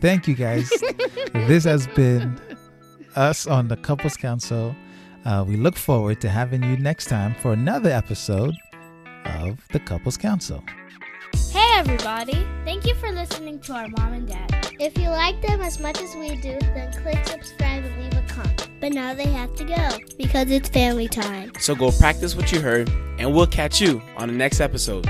Thank 0.00 0.28
you, 0.28 0.34
guys. 0.34 0.70
this 1.32 1.64
has 1.64 1.86
been 1.88 2.40
us 3.16 3.46
on 3.46 3.68
the 3.68 3.76
Couples 3.76 4.16
Council. 4.16 4.74
Uh, 5.24 5.44
we 5.46 5.56
look 5.56 5.76
forward 5.76 6.20
to 6.20 6.28
having 6.28 6.62
you 6.62 6.76
next 6.76 7.06
time 7.06 7.34
for 7.34 7.52
another 7.52 7.90
episode 7.90 8.54
of 9.24 9.66
the 9.72 9.80
Couples 9.80 10.16
Council. 10.16 10.62
Hey 11.50 11.68
everybody! 11.76 12.46
Thank 12.64 12.86
you 12.86 12.94
for 12.94 13.10
listening 13.12 13.60
to 13.60 13.72
our 13.72 13.88
mom 13.88 14.12
and 14.12 14.28
dad. 14.28 14.72
If 14.78 14.96
you 14.96 15.08
like 15.10 15.40
them 15.42 15.60
as 15.60 15.78
much 15.78 16.00
as 16.00 16.14
we 16.14 16.36
do, 16.36 16.58
then 16.60 16.92
click 17.02 17.26
subscribe 17.26 17.84
and 17.84 18.02
leave 18.02 18.14
a 18.14 18.26
comment. 18.28 18.68
But 18.80 18.92
now 18.92 19.12
they 19.12 19.26
have 19.26 19.54
to 19.56 19.64
go 19.64 19.98
because 20.16 20.50
it's 20.50 20.68
family 20.68 21.08
time. 21.08 21.52
So 21.58 21.74
go 21.74 21.90
practice 21.90 22.34
what 22.36 22.52
you 22.52 22.60
heard, 22.60 22.88
and 23.18 23.34
we'll 23.34 23.46
catch 23.46 23.80
you 23.80 24.00
on 24.16 24.28
the 24.28 24.34
next 24.34 24.60
episode. 24.60 25.06